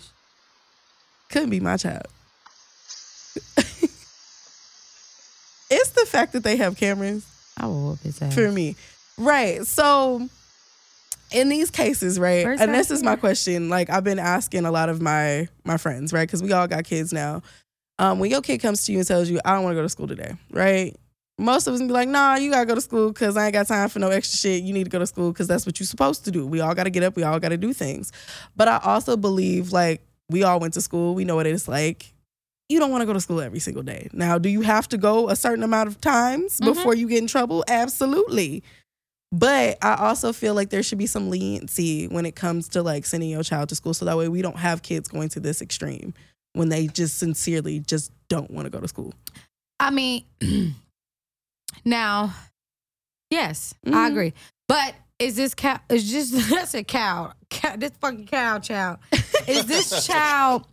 Couldn't 1.30 1.50
be 1.50 1.60
my 1.60 1.76
child. 1.76 2.06
it's 5.70 5.90
the 5.90 6.06
fact 6.06 6.32
that 6.32 6.42
they 6.42 6.56
have 6.56 6.76
cameras 6.76 7.26
I 7.56 7.66
will 7.66 7.90
whoop 7.90 8.00
his 8.00 8.20
ass. 8.20 8.34
for 8.34 8.50
me. 8.50 8.76
Right. 9.18 9.66
So 9.66 10.28
in 11.30 11.48
these 11.48 11.70
cases, 11.70 12.18
right? 12.18 12.44
Where's 12.44 12.60
and 12.60 12.72
this 12.74 12.90
is 12.90 13.02
my 13.02 13.16
question. 13.16 13.68
Like 13.68 13.90
I've 13.90 14.04
been 14.04 14.18
asking 14.18 14.64
a 14.64 14.70
lot 14.70 14.88
of 14.88 15.00
my 15.00 15.48
my 15.64 15.76
friends, 15.76 16.12
right? 16.12 16.26
Because 16.26 16.42
we 16.42 16.52
all 16.52 16.66
got 16.66 16.84
kids 16.84 17.12
now. 17.12 17.42
Um, 17.98 18.18
when 18.20 18.30
your 18.30 18.42
kid 18.42 18.58
comes 18.58 18.84
to 18.84 18.92
you 18.92 18.98
and 18.98 19.06
tells 19.08 19.28
you, 19.28 19.40
I 19.44 19.54
don't 19.54 19.64
want 19.64 19.72
to 19.72 19.76
go 19.78 19.82
to 19.82 19.88
school 19.88 20.06
today, 20.06 20.34
right? 20.50 20.96
Most 21.40 21.66
of 21.66 21.74
us 21.74 21.80
be 21.80 21.86
like, 21.88 22.08
nah, 22.08 22.34
you 22.36 22.50
gotta 22.50 22.66
go 22.66 22.74
to 22.74 22.80
school 22.80 23.08
because 23.12 23.36
I 23.36 23.46
ain't 23.46 23.52
got 23.52 23.66
time 23.68 23.88
for 23.88 23.98
no 24.00 24.08
extra 24.10 24.36
shit. 24.38 24.62
You 24.64 24.72
need 24.72 24.84
to 24.84 24.90
go 24.90 24.98
to 24.98 25.06
school 25.06 25.32
because 25.32 25.46
that's 25.46 25.66
what 25.66 25.78
you're 25.78 25.86
supposed 25.86 26.24
to 26.24 26.30
do. 26.30 26.46
We 26.46 26.60
all 26.60 26.74
gotta 26.74 26.90
get 26.90 27.02
up, 27.02 27.14
we 27.16 27.22
all 27.22 27.38
gotta 27.38 27.56
do 27.56 27.72
things. 27.72 28.12
But 28.56 28.68
I 28.68 28.78
also 28.82 29.16
believe 29.16 29.72
like 29.72 30.02
we 30.30 30.42
all 30.42 30.58
went 30.60 30.74
to 30.74 30.80
school, 30.80 31.14
we 31.14 31.24
know 31.24 31.36
what 31.36 31.46
it's 31.46 31.68
like. 31.68 32.12
You 32.68 32.78
don't 32.78 32.90
want 32.90 33.00
to 33.00 33.06
go 33.06 33.14
to 33.14 33.20
school 33.20 33.40
every 33.40 33.60
single 33.60 33.82
day. 33.82 34.08
Now, 34.12 34.36
do 34.36 34.48
you 34.50 34.60
have 34.60 34.88
to 34.90 34.98
go 34.98 35.30
a 35.30 35.36
certain 35.36 35.64
amount 35.64 35.88
of 35.88 36.00
times 36.02 36.60
Mhm. 36.60 36.64
before 36.66 36.94
you 36.94 37.08
get 37.08 37.18
in 37.18 37.26
trouble? 37.26 37.64
Absolutely. 37.66 38.62
But 39.30 39.76
I 39.82 39.94
also 39.96 40.32
feel 40.32 40.54
like 40.54 40.70
there 40.70 40.82
should 40.82 40.96
be 40.98 41.06
some 41.06 41.28
leniency 41.28 42.08
when 42.08 42.24
it 42.24 42.34
comes 42.34 42.68
to 42.70 42.82
like 42.82 43.04
sending 43.04 43.28
your 43.28 43.42
child 43.42 43.68
to 43.68 43.74
school. 43.74 43.92
So 43.92 44.04
that 44.06 44.16
way 44.16 44.28
we 44.28 44.40
don't 44.40 44.56
have 44.58 44.82
kids 44.82 45.08
going 45.08 45.28
to 45.30 45.40
this 45.40 45.60
extreme 45.60 46.14
when 46.54 46.70
they 46.70 46.86
just 46.86 47.18
sincerely 47.18 47.80
just 47.80 48.10
don't 48.28 48.50
want 48.50 48.64
to 48.66 48.70
go 48.70 48.80
to 48.80 48.88
school. 48.88 49.12
I 49.78 49.90
mean, 49.90 50.24
now, 51.84 52.32
yes, 53.30 53.74
I 53.86 53.90
Mhm. 53.90 54.10
agree. 54.10 54.32
But 54.66 54.94
is 55.18 55.36
this 55.36 55.54
cow? 55.54 55.78
Is 55.88 56.10
just 56.10 56.32
that's 56.50 56.74
a 56.74 56.82
cow? 56.84 57.32
cow 57.50 57.76
this 57.76 57.92
fucking 58.00 58.26
cow 58.26 58.58
child. 58.60 58.98
Is 59.46 59.66
this 59.66 60.06
child 60.06 60.66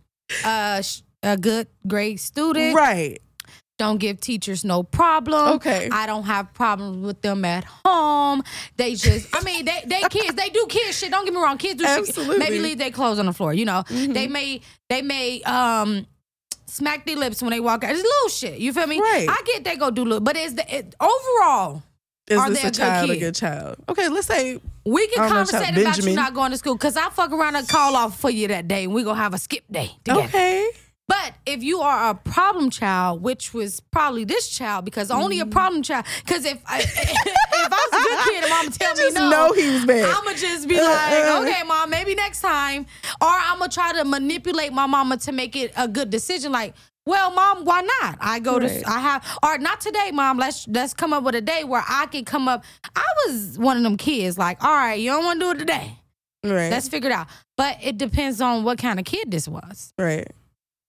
uh 0.44 0.82
a 1.22 1.36
good 1.36 1.68
grade 1.86 2.20
student? 2.20 2.74
Right. 2.74 3.20
Don't 3.78 3.98
give 3.98 4.20
teachers 4.20 4.64
no 4.64 4.82
problem. 4.82 5.56
Okay. 5.56 5.88
I 5.92 6.06
don't 6.06 6.24
have 6.24 6.54
problems 6.54 7.04
with 7.04 7.20
them 7.20 7.44
at 7.44 7.64
home. 7.64 8.42
They 8.76 8.94
just, 8.94 9.28
I 9.36 9.42
mean, 9.42 9.66
they 9.66 9.82
they 9.86 10.00
kids, 10.10 10.34
they 10.34 10.48
do 10.48 10.66
kids 10.68 10.98
shit. 10.98 11.10
Don't 11.10 11.24
get 11.26 11.34
me 11.34 11.40
wrong, 11.40 11.58
kids 11.58 11.82
do 11.82 12.04
shit. 12.06 12.38
Maybe 12.38 12.58
leave 12.58 12.78
their 12.78 12.90
clothes 12.90 13.18
on 13.18 13.26
the 13.26 13.34
floor. 13.34 13.52
You 13.52 13.66
know, 13.66 13.82
Mhm. 13.88 14.14
they 14.14 14.28
may 14.28 14.60
they 14.88 15.02
may 15.02 15.42
um 15.42 16.06
smack 16.64 17.04
their 17.06 17.16
lips 17.16 17.42
when 17.42 17.50
they 17.50 17.60
walk 17.60 17.84
out. 17.84 17.90
It's 17.92 18.02
little 18.02 18.28
shit. 18.30 18.58
You 18.60 18.72
feel 18.72 18.86
me? 18.86 18.98
Right. 18.98 19.26
I 19.28 19.42
get 19.46 19.64
they 19.64 19.76
go 19.76 19.90
do 19.90 20.04
little, 20.04 20.20
but 20.20 20.36
is 20.36 20.54
the 20.54 20.74
it, 20.74 20.94
overall. 21.00 21.82
Is 22.28 22.38
Are 22.40 22.48
this 22.50 22.58
they 22.60 22.64
a 22.64 22.68
a 22.68 22.70
good 22.70 22.76
child 22.76 23.10
a 23.10 23.16
good 23.18 23.34
child? 23.36 23.76
Okay, 23.88 24.08
let's 24.08 24.26
say 24.26 24.58
We 24.84 25.06
can 25.08 25.28
conversate 25.28 25.76
about 25.78 25.98
you 25.98 26.14
not 26.14 26.34
going 26.34 26.50
to 26.50 26.56
school 26.56 26.74
because 26.74 26.96
I 26.96 27.08
fuck 27.10 27.30
around 27.30 27.54
and 27.56 27.68
call 27.68 27.94
off 27.94 28.18
for 28.18 28.30
you 28.30 28.48
that 28.48 28.66
day 28.66 28.84
and 28.84 28.92
we 28.94 29.04
gonna 29.04 29.20
have 29.20 29.34
a 29.34 29.38
skip 29.38 29.64
day 29.70 29.92
together. 30.02 30.22
okay. 30.24 30.68
But 31.08 31.34
if 31.46 31.62
you 31.62 31.80
are 31.80 32.10
a 32.10 32.14
problem 32.14 32.68
child, 32.70 33.22
which 33.22 33.54
was 33.54 33.78
probably 33.78 34.24
this 34.24 34.48
child, 34.48 34.84
because 34.84 35.10
only 35.10 35.38
Mm-hmm. 35.38 35.48
a 35.48 35.52
problem 35.52 35.82
child, 35.82 36.04
because 36.24 36.44
if 36.44 36.60
I, 36.66 36.80
if 36.82 36.88
I 36.88 37.88
was 37.92 38.00
a 38.00 38.08
good 38.08 38.32
kid 38.32 38.42
and 38.42 38.50
mama 38.50 38.70
tell 38.78 38.94
me 38.96 39.10
no, 39.12 39.30
know 39.30 39.52
he 39.52 39.68
was 39.70 39.84
bad. 39.84 40.04
I'ma 40.04 40.32
just 40.32 40.66
be 40.68 40.78
Uh, 40.78 40.82
like, 40.84 41.24
uh. 41.24 41.42
okay, 41.42 41.62
mom, 41.64 41.90
maybe 41.90 42.14
next 42.16 42.40
time, 42.40 42.86
or 43.20 43.28
I'ma 43.28 43.68
try 43.68 43.92
to 43.92 44.04
manipulate 44.04 44.72
my 44.72 44.86
mama 44.86 45.16
to 45.18 45.32
make 45.32 45.54
it 45.54 45.72
a 45.76 45.86
good 45.86 46.10
decision. 46.10 46.50
Like, 46.50 46.74
well, 47.06 47.30
mom, 47.30 47.64
why 47.64 47.82
not? 48.02 48.18
I 48.20 48.40
go 48.40 48.58
Right. 48.58 48.82
to, 48.82 48.90
I 48.90 48.98
have, 48.98 49.38
or 49.44 49.58
not 49.58 49.80
today, 49.80 50.10
mom. 50.12 50.38
Let's 50.38 50.66
let's 50.66 50.92
come 50.92 51.12
up 51.12 51.22
with 51.22 51.36
a 51.36 51.40
day 51.40 51.62
where 51.62 51.84
I 51.88 52.06
can 52.06 52.24
come 52.24 52.48
up. 52.48 52.64
I 52.96 53.04
was 53.28 53.56
one 53.60 53.76
of 53.76 53.84
them 53.84 53.96
kids, 53.96 54.36
like, 54.38 54.60
all 54.64 54.74
right, 54.74 54.98
you 54.98 55.10
don't 55.12 55.24
want 55.24 55.38
to 55.38 55.46
do 55.46 55.50
it 55.52 55.58
today. 55.60 55.98
right. 56.44 56.68
Let's 56.70 56.88
figure 56.88 57.10
it 57.10 57.12
out. 57.12 57.28
But 57.56 57.78
it 57.80 57.96
depends 57.96 58.40
on 58.40 58.64
what 58.64 58.78
kind 58.78 58.98
of 58.98 59.04
kid 59.06 59.30
this 59.30 59.46
was. 59.46 59.92
right. 59.98 60.26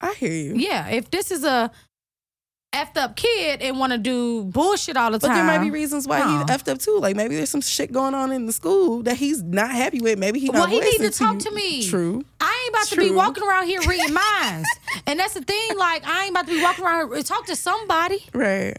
I 0.01 0.13
hear 0.13 0.31
you. 0.31 0.55
Yeah, 0.55 0.89
if 0.89 1.09
this 1.11 1.31
is 1.31 1.43
a 1.43 1.71
effed 2.75 2.97
up 2.97 3.15
kid 3.15 3.61
and 3.61 3.79
want 3.79 3.93
to 3.93 3.97
do 3.97 4.43
bullshit 4.43 4.97
all 4.97 5.09
the 5.09 5.17
time. 5.17 5.29
But 5.29 5.35
there 5.35 5.45
might 5.45 5.59
be 5.63 5.71
reasons 5.71 6.05
why 6.07 6.19
No. 6.19 6.27
he 6.27 6.43
effed 6.43 6.67
up 6.71 6.77
too. 6.79 6.99
Like 6.99 7.15
maybe 7.15 7.35
there's 7.35 7.49
some 7.49 7.61
shit 7.61 7.91
going 7.91 8.13
on 8.13 8.31
in 8.31 8.45
the 8.45 8.51
school 8.53 9.01
that 9.03 9.15
he's 9.17 9.41
not 9.41 9.71
happy 9.71 9.99
with. 9.99 10.19
Maybe 10.19 10.39
he 10.39 10.49
Well, 10.49 10.67
he 10.67 10.79
need 10.79 10.85
voicing 10.99 11.11
to 11.11 11.17
talk 11.17 11.33
you. 11.35 11.39
to 11.39 11.51
me. 11.51 11.87
True. 11.87 12.23
I 12.41 12.61
ain't 12.65 12.75
about 12.75 12.87
to 12.87 12.95
be 12.97 13.09
walking 13.11 13.43
around 13.43 13.67
here 13.67 13.79
reading 13.87 14.13
minds. 14.41 14.67
and 15.07 15.17
that's 15.19 15.33
the 15.33 15.41
thing. 15.41 15.77
Like, 15.77 16.05
I 16.07 16.23
ain't 16.25 16.31
about 16.31 16.45
to 16.47 16.53
be 16.53 16.61
walking 16.61 16.83
around 16.85 17.11
here 17.11 17.23
talk 17.23 17.45
to 17.47 17.55
somebody. 17.55 18.19
Right. 18.33 18.77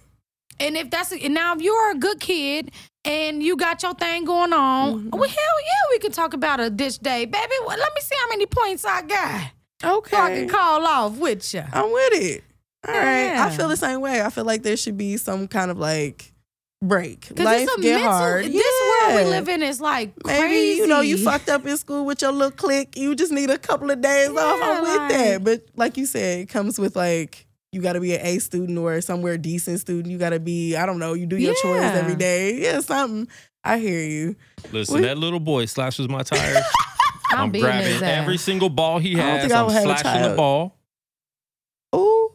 And 0.60 0.76
if 0.76 0.90
that's 0.90 1.10
and 1.10 1.34
now, 1.34 1.54
if 1.54 1.62
you're 1.62 1.92
a 1.92 1.94
good 1.96 2.20
kid 2.20 2.70
and 3.04 3.42
you 3.42 3.56
got 3.56 3.82
your 3.82 3.94
thing 3.94 4.24
going 4.24 4.52
on, 4.52 4.92
Mm-hmm. 4.94 5.18
well, 5.18 5.28
hell 5.28 5.60
yeah, 5.64 5.90
we 5.90 5.98
can 5.98 6.12
talk 6.12 6.34
about 6.34 6.60
a 6.60 6.68
dish 6.68 6.98
day, 6.98 7.24
baby. 7.24 7.52
Well, 7.66 7.78
let 7.78 7.92
me 7.94 8.00
see 8.02 8.14
how 8.20 8.28
many 8.28 8.46
points 8.46 8.84
I 8.84 9.02
got. 9.02 9.50
So 9.82 10.02
I 10.12 10.34
can 10.34 10.48
call 10.48 10.84
off 10.86 11.16
with 11.18 11.54
you. 11.54 11.62
I'm 11.72 11.92
with 11.92 12.12
it. 12.14 12.44
All 12.86 12.94
right. 12.94 13.24
Yeah. 13.26 13.46
I 13.46 13.56
feel 13.56 13.68
the 13.68 13.76
same 13.76 14.00
way. 14.00 14.22
I 14.22 14.30
feel 14.30 14.44
like 14.44 14.62
there 14.62 14.76
should 14.76 14.96
be 14.96 15.16
some 15.16 15.48
kind 15.48 15.70
of 15.70 15.78
like 15.78 16.32
break. 16.82 17.28
Because 17.28 17.44
Life 17.44 17.62
it's 17.62 17.78
a 17.78 17.80
get 17.80 17.94
mental. 17.96 18.10
hard. 18.12 18.44
This 18.46 19.00
world 19.02 19.14
we 19.24 19.30
live 19.30 19.48
in 19.48 19.62
is 19.62 19.80
like 19.80 20.12
Maybe 20.24 20.40
crazy. 20.40 20.78
you 20.80 20.86
know 20.86 21.00
you 21.00 21.18
fucked 21.24 21.48
up 21.48 21.66
in 21.66 21.76
school 21.76 22.04
with 22.04 22.22
your 22.22 22.32
little 22.32 22.50
clique. 22.52 22.96
You 22.96 23.14
just 23.14 23.32
need 23.32 23.50
a 23.50 23.58
couple 23.58 23.90
of 23.90 24.00
days 24.00 24.28
off. 24.30 24.36
I'm 24.38 24.60
Yeah, 24.60 24.80
with 24.80 25.08
that. 25.10 25.44
But 25.44 25.66
like 25.76 25.96
you 25.96 26.06
said, 26.06 26.40
it 26.40 26.48
comes 26.48 26.78
with 26.78 26.94
like 26.96 27.46
you 27.72 27.80
got 27.82 27.92
to 27.94 28.00
be 28.00 28.14
an 28.14 28.24
A 28.24 28.38
student 28.38 28.78
or 28.78 29.00
somewhere 29.00 29.36
decent 29.36 29.80
student. 29.80 30.10
You 30.10 30.18
got 30.18 30.30
to 30.30 30.40
be 30.40 30.76
I 30.76 30.86
don't 30.86 30.98
know. 30.98 31.14
You 31.14 31.26
do 31.26 31.36
your 31.36 31.54
chores 31.54 31.82
every 31.82 32.16
day. 32.16 32.60
Yeah, 32.62 32.80
something. 32.80 33.28
I 33.64 33.78
hear 33.78 34.00
you. 34.02 34.36
Listen, 34.72 34.94
We- 34.96 35.00
that 35.02 35.18
little 35.18 35.40
boy 35.40 35.66
slashes 35.66 36.08
my 36.08 36.22
tires. 36.22 36.64
I'm, 37.30 37.38
I'm, 37.40 37.50
grabbing 37.52 38.02
every 38.02 38.36
single 38.38 38.68
ball 38.70 38.98
he 38.98 39.14
has. 39.14 39.42
think 39.42 39.52
I 39.52 39.60
I'm 39.60 39.66
would 39.66 39.72
have 39.74 39.82
a 39.84 39.98
slashing 39.98 40.30
the 40.30 40.36
ball, 40.36 40.76
Ooh, 41.94 42.32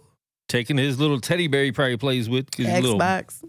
taking 0.48 0.78
his 0.78 1.00
little 1.00 1.20
teddy 1.20 1.48
bear 1.48 1.64
he 1.64 1.72
probably 1.72 1.98
plays 1.98 2.30
with. 2.30 2.54
His 2.56 2.68
little, 2.68 3.00
Xbox. 3.00 3.44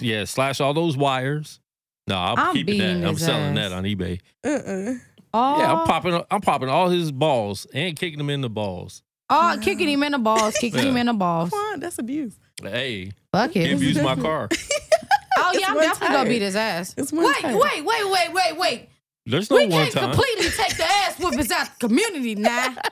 yeah, 0.00 0.24
slash 0.24 0.60
all 0.60 0.74
those 0.74 0.96
wires. 0.96 1.60
No, 2.06 2.16
I'm, 2.16 2.38
I'm 2.38 2.54
keeping 2.54 2.78
that. 2.78 3.06
I'm 3.08 3.16
selling 3.16 3.56
ass. 3.58 3.70
that 3.70 3.72
on 3.76 3.84
eBay. 3.84 4.20
Uh-uh. 4.44 4.94
Oh, 5.32 5.58
Yeah, 5.60 5.72
I'm 5.74 5.86
popping. 5.86 6.20
I'm 6.30 6.40
popping 6.40 6.68
all 6.68 6.88
his 6.88 7.12
balls 7.12 7.66
and 7.72 7.96
kicking 7.96 8.18
them 8.18 8.30
in 8.30 8.40
the 8.40 8.50
balls. 8.50 9.02
Oh, 9.28 9.56
kicking 9.62 9.88
him 9.88 10.02
in 10.02 10.10
the 10.12 10.18
balls, 10.18 10.54
kicking 10.56 10.80
him 10.84 10.96
in 10.96 11.06
the 11.06 11.12
balls. 11.12 11.50
Come 11.50 11.58
on, 11.74 11.80
that's 11.80 11.98
abuse. 12.00 12.34
Hey, 12.60 13.12
Fuck 13.32 13.52
he 13.52 13.60
it. 13.60 13.74
abused 13.74 14.02
my 14.02 14.16
car. 14.16 14.48
Oh 14.50 15.50
It's 15.54 15.60
yeah, 15.60 15.68
I'm 15.68 15.76
one 15.76 15.84
definitely 15.84 16.16
gonna 16.16 16.28
beat 16.28 16.42
his 16.42 16.56
ass. 16.56 16.94
It's 16.98 17.12
Wait, 17.12 17.36
tire. 17.40 17.56
wait, 17.56 17.84
wait, 17.84 18.10
wait, 18.10 18.32
wait, 18.32 18.56
wait. 18.58 18.88
There's 19.30 19.50
no 19.50 19.56
we 19.56 19.66
one 19.66 19.82
can't 19.84 19.92
time. 19.94 20.10
completely 20.12 20.50
take 20.50 20.76
the 20.76 20.84
ass 20.84 21.18
whoopings 21.18 21.50
out 21.50 21.68
of 21.68 21.78
the 21.78 21.88
community 21.88 22.34
now. 22.34 22.74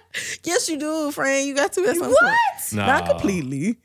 Yes, 0.42 0.68
you 0.68 0.78
do, 0.78 1.12
friend. 1.12 1.47
You 1.47 1.54
got 1.54 1.73
to 1.75 1.85
at 1.87 1.97
some 1.97 2.11
what? 2.11 2.21
point. 2.21 2.73
Nah, 2.73 2.87
Not 2.87 3.09
completely. 3.09 3.76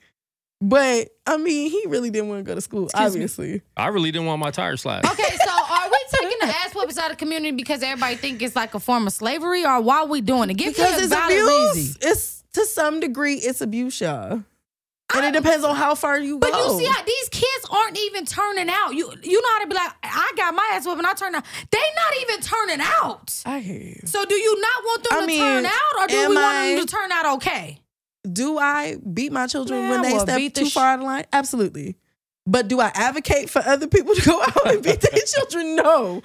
But 0.62 1.10
I 1.28 1.38
mean, 1.38 1.70
he 1.70 1.84
really 1.88 2.10
didn't 2.10 2.30
want 2.30 2.40
to 2.40 2.44
go 2.44 2.56
to 2.56 2.62
school, 2.62 2.86
Excuse 2.86 3.02
me. 3.02 3.06
obviously. 3.06 3.62
I 3.76 3.88
really 3.90 4.12
didn't 4.12 4.28
want 4.28 4.40
my 4.40 4.50
tire 4.50 4.78
slashed. 4.78 5.06
Okay, 5.12 5.36
so 5.46 5.52
are 5.52 5.90
we 5.92 5.98
taking 6.12 6.38
the 6.40 6.46
ass 6.56 6.74
whoopings 6.74 6.98
out 6.98 7.12
of 7.12 7.18
the 7.18 7.26
community 7.26 7.52
because 7.52 7.84
everybody 7.84 8.16
think 8.16 8.42
it's 8.42 8.56
like 8.56 8.74
a 8.74 8.80
form 8.80 9.06
of 9.06 9.14
slavery, 9.14 9.66
or 9.66 9.82
why 9.82 9.98
are 10.00 10.08
we 10.08 10.22
doing 10.22 10.50
it? 10.50 10.54
Give 10.56 10.74
Because 10.74 11.04
it's 11.04 11.14
abuse. 11.14 11.76
reason. 11.76 11.98
It's 12.02 12.44
to 12.54 12.66
some 12.66 13.00
degree 13.02 13.36
it's 13.36 13.60
abuse, 13.62 14.00
y'all. 14.00 14.44
And 15.16 15.26
it 15.26 15.34
depends 15.34 15.64
on 15.64 15.76
how 15.76 15.96
far 15.96 16.20
you 16.20 16.40
But 16.40 16.52
go. 16.52 16.58
But 16.68 16.74
you 16.74 16.80
see 16.80 16.92
how 16.92 17.04
these 17.04 17.30
kids 17.30 17.66
aren't 17.70 17.98
even 17.98 18.26
turning 18.26 18.70
out. 18.70 18.92
You 18.94 19.12
you 19.24 19.42
know 19.42 19.50
how 19.52 19.60
to 19.60 19.68
be 19.68 19.76
like, 19.76 19.92
I 20.04 20.32
got 20.36 20.54
my 20.56 20.70
ass 20.74 20.86
whooped 20.86 20.98
and 20.98 21.08
I 21.08 21.14
turned 21.14 21.36
out. 21.36 21.46
They 21.72 21.78
not 21.96 22.14
even 22.22 22.42
turning 22.42 22.80
out. 22.82 23.42
I 23.46 23.60
hear 23.60 23.80
you. 23.82 24.02
So 24.06 24.26
do 24.26 24.36
you 24.36 24.60
not 24.62 24.84
want 24.84 25.04
them 25.04 25.18
I 25.18 25.22
to 25.22 25.28
mean, 25.28 25.40
turn 25.40 25.66
out, 25.66 25.74
or 26.00 26.08
do 26.08 26.30
we 26.30 26.36
want 26.36 26.48
I- 26.48 26.76
them 26.76 26.86
to 26.86 26.92
turn 26.92 27.12
out 27.12 27.26
okay? 27.38 27.80
Do 28.32 28.58
I 28.58 28.96
beat 29.14 29.32
my 29.34 29.48
children 29.48 29.82
Man, 29.82 29.90
when 29.92 30.02
they 30.02 30.18
step 30.18 30.38
the 30.38 30.50
too 30.50 30.70
sh- 30.70 30.74
far 30.74 30.94
out 30.94 31.00
of 31.00 31.06
line? 31.06 31.26
Absolutely. 31.34 31.98
But 32.46 32.68
do 32.70 32.80
I 32.82 32.92
advocate 32.94 33.50
for 33.50 33.60
other 33.66 33.88
people 33.88 34.16
to 34.16 34.22
go 34.22 34.42
out 34.42 34.68
and 34.68 34.82
beat 34.84 35.02
their 35.02 35.20
children? 35.26 35.76
No. 35.76 36.22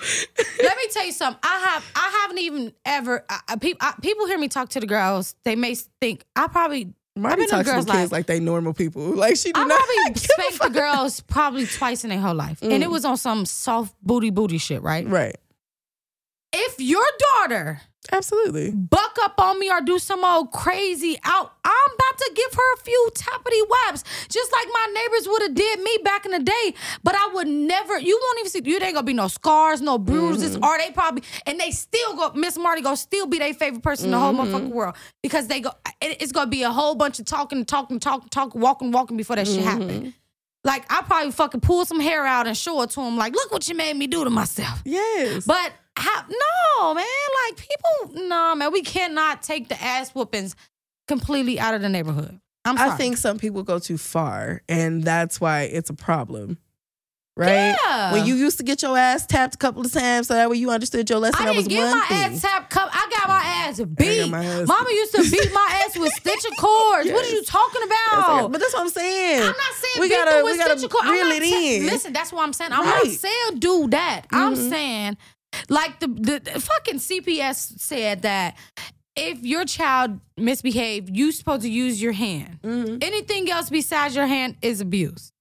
Let 0.63 0.77
me 0.77 0.85
tell 0.93 1.05
you 1.07 1.13
something. 1.13 1.39
I 1.43 1.59
have 1.71 1.85
I 1.97 2.19
haven't 2.23 2.39
even 2.39 2.73
ever 2.85 3.25
I, 3.29 3.41
I, 3.49 3.57
peop- 3.57 3.77
I, 3.81 3.95
people 4.01 4.27
hear 4.27 4.39
me 4.39 4.49
talk 4.49 4.69
to 4.71 4.81
the 4.81 4.87
girls. 4.87 5.35
They 5.45 5.57
may 5.57 5.75
think 6.01 6.25
I 6.37 6.47
probably 6.49 6.93
Marty 7.19 7.47
talks 7.47 7.69
to 7.69 7.75
kids 7.75 7.89
life. 7.89 8.13
like 8.13 8.27
they 8.27 8.41
normal 8.41 8.73
people. 8.73 9.03
Like 9.19 9.37
she 9.37 9.53
do 9.53 9.61
I 9.61 9.65
not 9.65 9.79
probably 9.79 9.97
give 10.07 10.17
a 10.17 10.19
spanked 10.19 10.63
the 10.63 10.81
girls 10.81 11.21
probably 11.21 11.67
twice 11.67 12.05
in 12.05 12.11
their 12.11 12.21
whole 12.21 12.35
life, 12.35 12.63
and 12.63 12.83
it 12.83 12.89
mm. 12.89 12.93
was 12.93 13.05
on 13.05 13.17
some 13.17 13.47
soft 13.47 13.95
booty 14.03 14.31
booty 14.31 14.59
shit, 14.59 14.83
right? 14.83 15.07
Right. 15.07 15.37
If 16.53 16.81
your 16.81 17.05
daughter 17.19 17.81
Absolutely. 18.13 18.71
buck 18.71 19.17
up 19.23 19.35
on 19.39 19.59
me 19.59 19.71
or 19.71 19.81
do 19.81 19.99
some 19.99 20.25
old 20.25 20.51
crazy 20.53 21.19
out, 21.25 21.53
I'm 21.65 21.73
about 21.95 22.19
to 22.19 22.33
give 22.35 22.53
her 22.55 22.75
a 22.75 22.77
few 22.79 23.11
tappity 23.15 23.61
whaps, 23.69 24.05
just 24.29 24.53
like 24.53 24.67
my 24.73 24.87
neighbors 24.95 25.29
would 25.29 25.43
have 25.43 25.55
did 25.55 25.81
me 25.81 25.99
back 26.03 26.25
in 26.25 26.33
the 26.33 26.39
day. 26.39 26.75
But 27.03 27.15
I 27.15 27.31
would 27.35 27.49
never. 27.49 27.99
You 27.99 28.19
won't 28.23 28.39
even 28.41 28.51
see. 28.51 28.63
You 28.65 28.79
ain't 28.83 28.95
gonna 28.95 29.03
be 29.03 29.13
no 29.13 29.29
scars, 29.29 29.81
no 29.81 29.99
bruises, 29.99 30.57
mm-hmm. 30.57 30.65
or 30.65 30.79
they 30.79 30.91
probably 30.91 31.23
and 31.47 31.59
they 31.61 31.71
still 31.71 32.17
go. 32.17 32.33
Miss 32.35 32.57
Marty 32.59 32.83
gonna 32.83 32.97
still 32.97 33.27
be 33.27 33.39
their 33.39 33.55
favorite 33.55 33.83
person 33.83 34.07
in 34.07 34.11
the 34.13 34.19
whole 34.19 34.33
mm-hmm. 34.33 34.55
motherfucking 34.55 34.71
world 34.71 34.97
because 35.23 35.47
they 35.49 35.61
go. 35.61 35.71
it- 36.01 36.23
It's 36.23 36.33
gonna 36.33 36.51
be 36.51 36.63
a 36.63 36.71
whole 36.71 36.95
bunch 36.95 37.19
of 37.21 37.27
talking, 37.27 37.65
talking, 37.65 38.01
talking, 38.01 38.29
talking, 38.31 38.61
walking, 38.61 38.91
walking 38.93 39.17
before 39.17 39.37
that 39.37 39.47
shit 39.47 39.63
happen. 39.63 39.89
Mm-hmm. 39.89 40.09
Like 40.65 40.85
I 40.91 41.03
probably 41.03 41.33
fucking 41.33 41.61
pull 41.61 41.85
some 41.85 42.01
hair 42.01 42.27
out 42.27 42.47
and 42.47 42.57
show 42.57 42.83
it 42.83 42.91
to 42.91 43.01
him. 43.01 43.17
Like, 43.17 43.33
look 43.33 43.53
what 43.53 43.69
you 43.69 43.75
made 43.75 43.97
me 43.97 44.07
do 44.07 44.25
to 44.25 44.31
myself. 44.31 44.83
Yes. 44.85 45.47
But 45.47 45.73
how, 45.99 46.25
no, 46.29 46.95
man. 46.95 47.05
Like 47.47 47.57
people, 47.57 48.23
no, 48.29 48.55
man. 48.55 48.73
We 48.73 48.83
cannot 48.83 49.43
take 49.43 49.69
the 49.69 49.81
ass 49.83 50.11
whoopings 50.15 50.55
completely 51.07 51.59
out 51.61 51.75
of 51.75 51.83
the 51.83 51.89
neighborhood. 51.89 52.41
I'm 52.65 52.77
sorry. 52.77 52.91
I 52.91 52.97
think 52.97 53.17
some 53.17 53.39
people 53.39 53.63
go 53.63 53.79
too 53.79 53.97
far, 53.99 54.63
and 54.69 55.03
that's 55.03 55.41
why 55.41 55.63
it's 55.63 55.91
a 55.91 55.95
problem. 55.95 56.59
Right? 57.37 57.73
Yeah. 57.87 58.13
When 58.15 58.27
you 58.27 58.35
used 58.35 58.57
to 58.59 58.65
get 58.65 58.83
your 58.83 58.99
ass 58.99 59.25
tapped 59.25 59.55
a 59.55 59.59
couple 59.59 59.83
of 59.87 59.93
times, 59.93 60.27
so 60.27 60.35
that 60.35 60.51
way 60.51 60.57
you 60.57 60.71
understood 60.71 61.09
your 61.09 61.21
lesson. 61.21 61.41
I 61.41 61.45
that 61.45 61.53
didn't 61.53 61.67
was 61.67 61.69
get 61.69 61.85
one 61.85 61.99
my 62.01 62.07
thing. 62.07 62.35
ass 62.35 62.43
tapped. 62.43 62.71
Cup. 62.71 62.91
I 62.93 63.09
got 63.17 63.29
my 63.29 63.41
ass 63.45 63.81
beat. 63.81 64.29
my 64.29 64.45
ass- 64.45 64.67
Mama 64.67 64.91
used 64.91 65.15
to 65.15 65.23
beat 65.31 65.53
my 65.55 65.83
ass 65.87 65.97
with 65.97 66.13
stitcher 66.15 66.49
cords. 66.59 67.09
What 67.13 67.25
are 67.25 67.31
you 67.31 67.45
talking 67.45 67.83
about? 67.85 68.41
okay. 68.41 68.49
But 68.53 68.61
that's 68.61 68.73
what 68.75 68.83
I'm 68.83 68.89
saying. 68.89 69.41
I'm 69.43 69.47
not 69.47 69.75
saying 69.77 70.01
we 70.01 70.09
beat 70.09 70.15
gotta, 70.17 70.43
with 70.43 70.53
we 70.53 70.59
gotta 70.59 70.79
stitcher 70.81 70.89
cords. 70.93 71.07
I'm 71.09 71.29
not 71.29 71.37
it 71.37 71.43
say- 71.45 71.77
in. 71.77 71.87
Listen, 71.87 72.13
that's 72.13 72.33
what 72.33 72.43
I'm 72.43 72.53
saying. 72.53 72.73
I'm 72.73 72.85
not 72.85 73.07
saying 73.07 73.59
do 73.61 73.87
that. 73.91 74.23
I'm 74.33 74.57
Mhm. 74.57 74.71
saying, 74.71 75.17
like 75.69 76.01
the, 76.01 76.09
the 76.09 76.41
the 76.53 76.61
fucking 76.61 76.97
CPS 76.97 77.79
said 77.81 78.23
that 78.23 78.57
if 79.17 79.43
your 79.43 79.65
child 79.65 80.21
misbehaved, 80.37 81.15
you 81.17 81.33
supposed 81.33 81.63
to 81.63 81.71
use 81.71 82.01
your 82.01 82.13
hand. 82.13 82.61
Mhm. 82.63 83.03
Anything 83.03 83.51
else 83.51 83.69
besides 83.71 84.15
your 84.15 84.27
hand 84.27 84.57
is 84.63 84.81
abuse. 84.81 85.33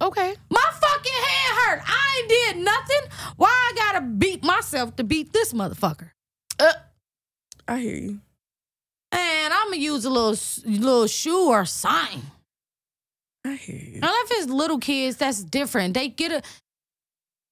Okay. 0.00 0.34
My 0.50 0.68
fucking 0.72 1.12
hand 1.12 1.58
hurt. 1.58 1.82
I 1.86 2.18
ain't 2.18 2.28
did 2.28 2.64
nothing. 2.64 3.00
Why 3.36 3.48
I 3.48 3.72
gotta 3.76 4.00
beat 4.06 4.42
myself 4.42 4.96
to 4.96 5.04
beat 5.04 5.32
this 5.32 5.52
motherfucker? 5.52 6.10
I 7.66 7.78
hear 7.78 7.96
you. 7.96 8.20
And 9.12 9.54
I'm 9.54 9.66
gonna 9.68 9.76
use 9.76 10.04
a 10.04 10.10
little 10.10 10.36
little 10.66 11.06
shoe 11.06 11.48
or 11.48 11.64
sign. 11.64 12.22
I 13.44 13.54
hear 13.54 13.76
you. 13.76 14.00
Now 14.00 14.12
if 14.24 14.30
it's 14.32 14.48
little 14.50 14.78
kids, 14.78 15.16
that's 15.18 15.42
different. 15.44 15.94
They 15.94 16.08
get 16.08 16.32
a. 16.32 16.42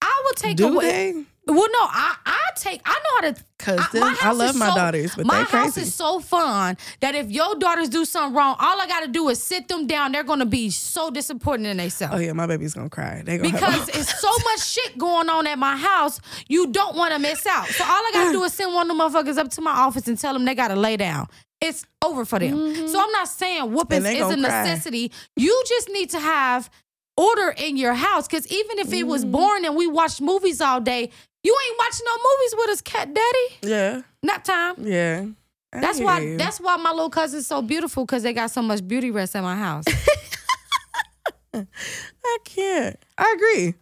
I 0.03 0.23
will 0.25 0.35
take 0.35 0.57
Do 0.57 0.69
away. 0.75 1.13
they? 1.13 1.25
Well, 1.45 1.57
no, 1.57 1.79
I 1.81 2.15
I 2.25 2.39
take. 2.57 2.81
I 2.85 2.93
know 2.93 3.29
how 3.29 3.33
to. 3.35 3.45
Cause 3.59 3.79
I- 3.81 3.99
them- 3.99 4.17
I, 4.23 4.33
love 4.33 4.55
my 4.57 4.69
so- 4.71 4.75
daughters, 4.77 5.14
but 5.16 5.27
my 5.27 5.43
house 5.43 5.77
is 5.77 5.93
so 5.95 6.21
fun 6.21 6.77
that 7.01 7.14
if 7.16 7.31
your 7.31 7.55
daughters 7.57 7.88
do 7.88 8.05
something 8.05 8.35
wrong, 8.37 8.57
all 8.61 8.81
I 8.81 8.87
got 8.87 9.01
to 9.01 9.09
do 9.09 9.29
is 9.29 9.43
sit 9.43 9.66
them 9.69 9.87
down. 9.87 10.12
They're 10.12 10.23
gonna 10.25 10.47
be 10.47 10.71
so 10.71 11.11
disappointed 11.11 11.69
in 11.71 11.77
themselves. 11.79 12.14
oh 12.16 12.19
yeah, 12.19 12.33
my 12.33 12.47
baby's 12.47 12.75
gonna 12.75 12.90
cry. 12.90 13.23
They 13.25 13.38
gonna 13.38 13.51
Because 13.53 13.88
it's 13.88 14.21
so 14.21 14.31
much 14.45 14.64
shit 14.64 14.97
going 14.99 15.29
on 15.29 15.47
at 15.49 15.59
my 15.59 15.77
house, 15.77 16.21
you 16.49 16.69
don't 16.69 16.97
want 16.97 17.12
to 17.12 17.19
miss 17.19 17.45
out. 17.47 17.66
So 17.69 17.83
all 17.85 17.90
I 17.90 18.11
gotta 18.12 18.33
do 18.33 18.43
is 18.45 18.53
send 18.53 18.73
one 18.75 18.88
of 18.90 18.97
the 18.97 19.03
motherfuckers 19.03 19.37
up 19.38 19.51
to 19.53 19.61
my 19.61 19.73
office 19.73 20.07
and 20.09 20.19
tell 20.19 20.33
them 20.35 20.45
they 20.45 20.55
gotta 20.55 20.77
lay 20.77 20.97
down. 20.97 21.27
It's 21.61 21.85
over 22.05 22.25
for 22.25 22.38
them. 22.38 22.88
So 22.88 23.01
I'm 23.01 23.11
not 23.12 23.29
saying 23.29 23.73
whoopings 23.73 24.05
is 24.05 24.16
a 24.16 24.19
gonna 24.21 24.49
cry. 24.49 24.62
necessity. 24.64 25.12
You 25.37 25.62
just 25.69 25.88
need 25.90 26.11
to 26.11 26.21
have 26.21 26.69
order 27.16 27.55
in 27.57 27.77
your 27.77 27.95
house. 27.95 28.27
Cause 28.27 28.47
even 28.49 28.79
if 28.81 28.93
it 28.93 29.05
was 29.07 29.23
Mm-hmm. 29.23 29.33
boring 29.33 29.64
and 29.66 29.77
we 29.77 29.87
watched 29.87 30.21
movies 30.21 30.61
all 30.61 30.81
day, 30.81 31.11
you 31.44 31.57
ain't 31.68 31.78
watching 31.78 32.07
no 32.07 32.16
movies 32.16 32.55
with 32.59 32.70
us, 32.70 32.81
cat 32.81 33.12
daddy. 33.14 33.57
yeah, 33.62 34.02
Not 34.22 34.44
time. 34.44 34.74
yeah. 34.78 35.26
I 35.74 35.81
That's 35.81 36.00
why. 36.00 36.20
you. 36.20 36.37
That's 36.37 36.61
why 36.61 36.76
my 36.76 36.90
little 36.90 37.09
cousin's 37.11 37.46
so 37.46 37.62
beautiful 37.62 38.05
because 38.05 38.22
they 38.22 38.33
got 38.35 38.50
so 38.50 38.61
much 38.62 38.87
beauty 38.87 39.11
rest 39.11 39.35
at 39.35 39.42
my 39.42 39.57
house. 39.57 39.85
I 41.55 42.38
can't. 42.44 42.96
I 43.18 43.33
agree. 43.37 43.74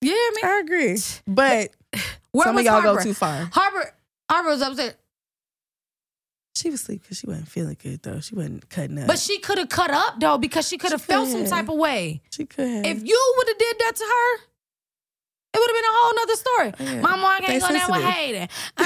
Yeah, 0.00 0.12
hear 0.12 0.30
me? 0.34 0.42
I 0.42 0.60
agree. 0.64 0.98
But 1.26 1.70
Where 2.32 2.46
some 2.46 2.58
of 2.58 2.64
y'all 2.64 2.80
Harbor? 2.80 2.98
go 2.98 3.02
too 3.04 3.14
far. 3.14 3.48
Harbor. 3.52 3.94
Harbor 4.30 4.50
was 4.50 4.62
upstairs. 4.62 4.94
She 6.54 6.70
was 6.70 6.80
asleep 6.82 7.02
because 7.02 7.18
she 7.18 7.26
wasn't 7.26 7.48
feeling 7.48 7.76
good 7.82 8.02
though. 8.02 8.20
She 8.20 8.34
wasn't 8.34 8.68
cutting 8.68 8.98
up. 8.98 9.06
But 9.06 9.18
she 9.18 9.38
could 9.38 9.58
have 9.58 9.68
cut 9.70 9.90
up 9.90 10.20
though 10.20 10.38
because 10.38 10.68
she 10.68 10.76
could 10.78 10.92
have 10.92 11.02
felt 11.02 11.28
some 11.28 11.44
type 11.46 11.68
of 11.68 11.76
way. 11.76 12.20
she 12.30 12.44
could 12.44 12.68
have. 12.68 12.84
If 12.86 13.06
you 13.06 13.34
would 13.38 13.48
have 13.48 13.58
did 13.58 13.76
that 13.78 13.96
to 13.96 14.04
her, 14.04 14.44
it 15.54 15.58
would 15.58 15.70
have 15.70 15.76
been 15.76 15.84
a 15.84 15.94
whole 15.94 16.14
nother 16.16 16.36
story. 16.36 16.72
Oh, 16.80 16.94
yeah. 16.96 17.00
My 17.02 17.16
mom 17.16 17.36
They 17.40 17.46
can't 17.58 17.62
go 17.62 17.68
there 17.68 17.86
with. 17.90 18.02
Hayden. 18.14 18.48
Uh, 18.76 18.84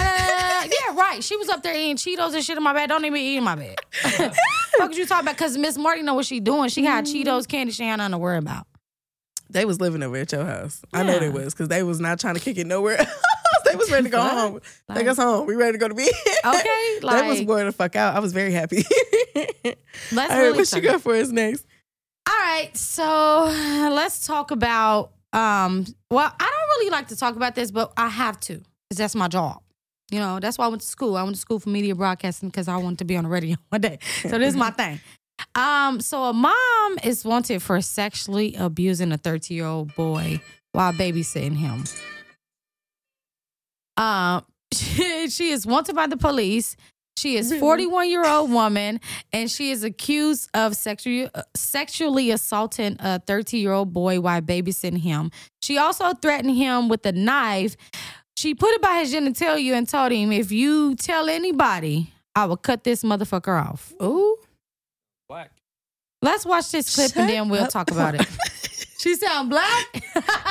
yeah, 0.66 0.94
right. 0.98 1.22
She 1.22 1.36
was 1.36 1.48
up 1.48 1.62
there 1.62 1.74
eating 1.76 1.96
Cheetos 1.96 2.34
and 2.34 2.44
shit 2.44 2.56
in 2.56 2.62
my 2.62 2.72
bed. 2.72 2.88
Don't 2.88 3.04
even 3.04 3.18
eat 3.20 3.36
in 3.36 3.44
my 3.44 3.54
bed. 3.54 3.76
Fuck 4.78 4.94
you 4.96 5.06
talking 5.06 5.24
about? 5.26 5.36
Because 5.36 5.56
Miss 5.56 5.78
Marty 5.78 6.02
know 6.02 6.14
what 6.14 6.26
she 6.26 6.40
doing. 6.40 6.68
She 6.68 6.82
got 6.82 7.04
Mm-hmm. 7.04 7.28
Cheetos, 7.28 7.46
candy. 7.48 7.72
She 7.72 7.84
ain't 7.84 7.98
nothing 7.98 8.12
to 8.12 8.18
worry 8.18 8.38
about. 8.38 8.66
they 9.48 9.64
was 9.64 9.80
living 9.80 10.02
over 10.02 10.16
at 10.16 10.32
your 10.32 10.44
house. 10.44 10.82
I 10.92 11.02
know 11.04 11.18
they 11.18 11.28
was 11.30 11.54
because 11.54 11.68
they 11.68 11.82
was 11.84 12.00
not 12.00 12.18
trying 12.18 12.34
to 12.34 12.40
kick 12.40 12.58
it 12.58 12.66
nowhere 12.66 12.96
they 13.64 13.76
was 13.76 13.90
ready 13.90 14.04
to 14.04 14.10
go 14.10 14.18
What? 14.18 14.32
home. 14.32 14.60
Take 14.88 14.96
Like- 14.98 15.06
us 15.08 15.16
home. 15.18 15.46
We 15.46 15.54
ready 15.54 15.72
to 15.72 15.78
go 15.78 15.86
to 15.88 15.94
bed. 15.94 16.08
Okay, 16.44 16.98
like, 17.02 17.20
they 17.22 17.28
was 17.28 17.40
going 17.42 17.66
to 17.66 17.72
fuck 17.72 17.94
out. 17.96 18.16
I 18.16 18.18
was 18.20 18.32
very 18.32 18.52
happy. 18.52 18.84
Let's 19.34 19.52
All 20.12 20.16
right, 20.16 20.38
really 20.38 20.58
what 20.58 20.72
you 20.72 20.80
got 20.82 21.00
for 21.00 21.14
us 21.14 21.28
next? 21.30 21.64
All 22.28 22.34
right, 22.36 22.76
so 22.76 23.44
let's 23.92 24.26
talk 24.26 24.50
about. 24.50 25.12
Um, 25.36 25.84
well, 26.10 26.32
I 26.40 26.44
don't 26.44 26.68
really 26.78 26.90
like 26.90 27.08
to 27.08 27.16
talk 27.16 27.36
about 27.36 27.54
this, 27.54 27.70
but 27.70 27.92
I 27.96 28.08
have 28.08 28.40
to 28.40 28.54
because 28.54 28.98
that's 28.98 29.14
my 29.14 29.28
job. 29.28 29.60
You 30.10 30.18
know, 30.18 30.40
that's 30.40 30.56
why 30.56 30.64
I 30.64 30.68
went 30.68 30.80
to 30.80 30.86
school. 30.86 31.16
I 31.16 31.22
went 31.24 31.34
to 31.34 31.40
school 31.40 31.58
for 31.58 31.68
media 31.68 31.94
broadcasting 31.94 32.48
because 32.48 32.68
I 32.68 32.76
wanted 32.76 33.00
to 33.00 33.04
be 33.04 33.16
on 33.16 33.24
the 33.24 33.30
radio 33.30 33.56
one 33.68 33.82
day. 33.82 33.98
So 34.22 34.38
this 34.38 34.48
is 34.48 34.56
my 34.56 34.70
thing. 34.70 34.98
Um, 35.54 36.00
so 36.00 36.24
a 36.24 36.32
mom 36.32 36.98
is 37.04 37.24
wanted 37.24 37.62
for 37.62 37.80
sexually 37.82 38.54
abusing 38.54 39.12
a 39.12 39.18
30 39.18 39.52
year 39.52 39.66
old 39.66 39.94
boy 39.94 40.40
while 40.72 40.92
babysitting 40.94 41.56
him. 41.56 41.84
Um, 43.98 44.44
she, 44.72 45.28
she 45.30 45.50
is 45.50 45.66
wanted 45.66 45.94
by 45.96 46.06
the 46.06 46.16
police. 46.16 46.76
She 47.16 47.36
is 47.36 47.50
mm-hmm. 47.50 47.60
41 47.60 48.10
year 48.10 48.26
old 48.26 48.50
woman, 48.50 49.00
and 49.32 49.50
she 49.50 49.70
is 49.70 49.82
accused 49.84 50.50
of 50.54 50.76
sexually 50.76 51.30
sexually 51.56 52.30
assaulting 52.30 52.96
a 53.00 53.20
13 53.20 53.60
year 53.60 53.72
old 53.72 53.92
boy 53.92 54.20
while 54.20 54.42
babysitting 54.42 54.98
him. 54.98 55.30
She 55.62 55.78
also 55.78 56.12
threatened 56.12 56.56
him 56.56 56.88
with 56.88 57.04
a 57.06 57.12
knife. 57.12 57.76
She 58.36 58.54
put 58.54 58.70
it 58.72 58.82
by 58.82 58.98
his 58.98 59.14
genitalia 59.14 59.72
and 59.72 59.88
told 59.88 60.12
him, 60.12 60.30
"If 60.30 60.52
you 60.52 60.94
tell 60.94 61.28
anybody, 61.28 62.12
I 62.34 62.44
will 62.44 62.58
cut 62.58 62.84
this 62.84 63.02
motherfucker 63.02 63.66
off." 63.66 63.94
Ooh. 64.02 64.36
Black. 65.28 65.50
Let's 66.22 66.44
watch 66.44 66.70
this 66.70 66.94
clip 66.94 67.16
and 67.16 67.28
then 67.28 67.48
we'll 67.48 67.64
up. 67.64 67.70
talk 67.70 67.90
about 67.90 68.14
it. 68.14 68.26
she 68.98 69.14
sound 69.14 69.50
black. 69.50 69.86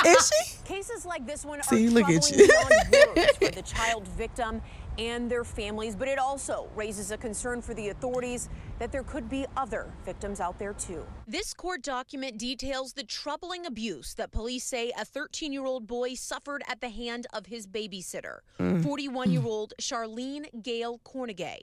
Is 0.06 0.32
she? 0.32 0.56
Cases 0.64 1.06
like 1.06 1.26
this 1.26 1.44
one 1.44 1.62
See, 1.62 1.86
are 1.86 1.90
look 1.90 2.08
at 2.08 2.22
troubling 2.22 2.40
you. 2.40 2.46
beyond 2.48 3.16
words 3.16 3.38
for 3.38 3.50
the 3.50 3.62
child 3.74 4.08
victim 4.08 4.62
and 4.98 5.30
their 5.30 5.44
families, 5.44 5.94
but 5.96 6.08
it 6.08 6.18
also 6.18 6.68
raises 6.74 7.10
a 7.10 7.16
concern 7.16 7.60
for 7.62 7.74
the 7.74 7.88
authorities 7.90 8.48
that 8.78 8.92
there 8.92 9.02
could 9.02 9.28
be 9.28 9.46
other 9.56 9.92
victims 10.04 10.40
out 10.40 10.58
there 10.58 10.72
too. 10.74 11.04
This 11.26 11.52
court 11.54 11.82
document 11.82 12.38
details 12.38 12.92
the 12.94 13.04
troubling 13.04 13.66
abuse 13.66 14.14
that 14.14 14.30
police 14.32 14.64
say 14.64 14.92
a 14.98 15.04
13 15.04 15.52
year 15.52 15.64
old 15.64 15.86
boy 15.86 16.14
suffered 16.14 16.62
at 16.68 16.80
the 16.80 16.88
hand 16.88 17.26
of 17.32 17.46
his 17.46 17.66
babysitter, 17.66 18.38
Mm. 18.58 18.82
41 18.82 19.30
year 19.32 19.44
old 19.44 19.74
Charlene 19.80 20.62
Gale 20.62 20.98
Cornegay. 21.04 21.60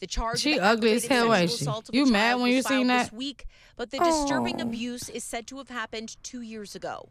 The 0.00 0.06
charge 0.08 0.40
She 0.40 0.58
of 0.58 0.64
ugly 0.64 0.92
as 0.94 1.06
hell, 1.06 1.32
ain't 1.32 1.50
she? 1.50 1.56
assault 1.62 1.88
of 1.88 1.94
a 1.94 1.98
You 1.98 2.06
mad 2.06 2.40
when 2.40 2.50
you 2.50 2.56
was 2.56 2.66
seen 2.66 2.88
that? 2.88 3.04
This 3.04 3.12
week, 3.12 3.46
but 3.76 3.90
the 3.90 3.98
disturbing 3.98 4.60
abuse 4.60 5.08
is 5.08 5.22
said 5.24 5.46
to 5.46 5.58
have 5.58 5.68
happened 5.68 6.16
two 6.22 6.40
years 6.40 6.74
ago. 6.74 7.08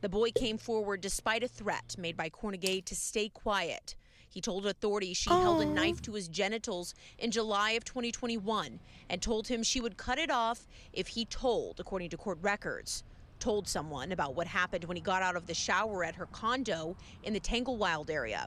The 0.00 0.08
boy 0.08 0.30
came 0.30 0.56
forward 0.56 1.00
despite 1.02 1.42
a 1.42 1.48
threat 1.48 1.96
made 1.98 2.16
by 2.16 2.30
Cornegay 2.30 2.84
to 2.86 2.94
stay 2.94 3.28
quiet. 3.28 3.94
He 4.30 4.40
told 4.40 4.64
authorities 4.64 5.16
she 5.16 5.28
held 5.28 5.60
a 5.60 5.66
knife 5.66 6.00
to 6.02 6.12
his 6.12 6.28
genitals 6.28 6.94
in 7.18 7.32
July 7.32 7.72
of 7.72 7.84
2021 7.84 8.78
and 9.08 9.20
told 9.20 9.48
him 9.48 9.64
she 9.64 9.80
would 9.80 9.96
cut 9.96 10.18
it 10.18 10.30
off 10.30 10.68
if 10.92 11.08
he 11.08 11.24
told, 11.24 11.80
according 11.80 12.10
to 12.10 12.16
court 12.16 12.38
records. 12.40 13.02
Told 13.40 13.66
someone 13.66 14.12
about 14.12 14.36
what 14.36 14.46
happened 14.46 14.84
when 14.84 14.96
he 14.96 15.02
got 15.02 15.22
out 15.22 15.34
of 15.34 15.46
the 15.46 15.54
shower 15.54 16.04
at 16.04 16.14
her 16.14 16.26
condo 16.26 16.96
in 17.24 17.32
the 17.32 17.40
Tanglewilde 17.40 18.10
area. 18.10 18.46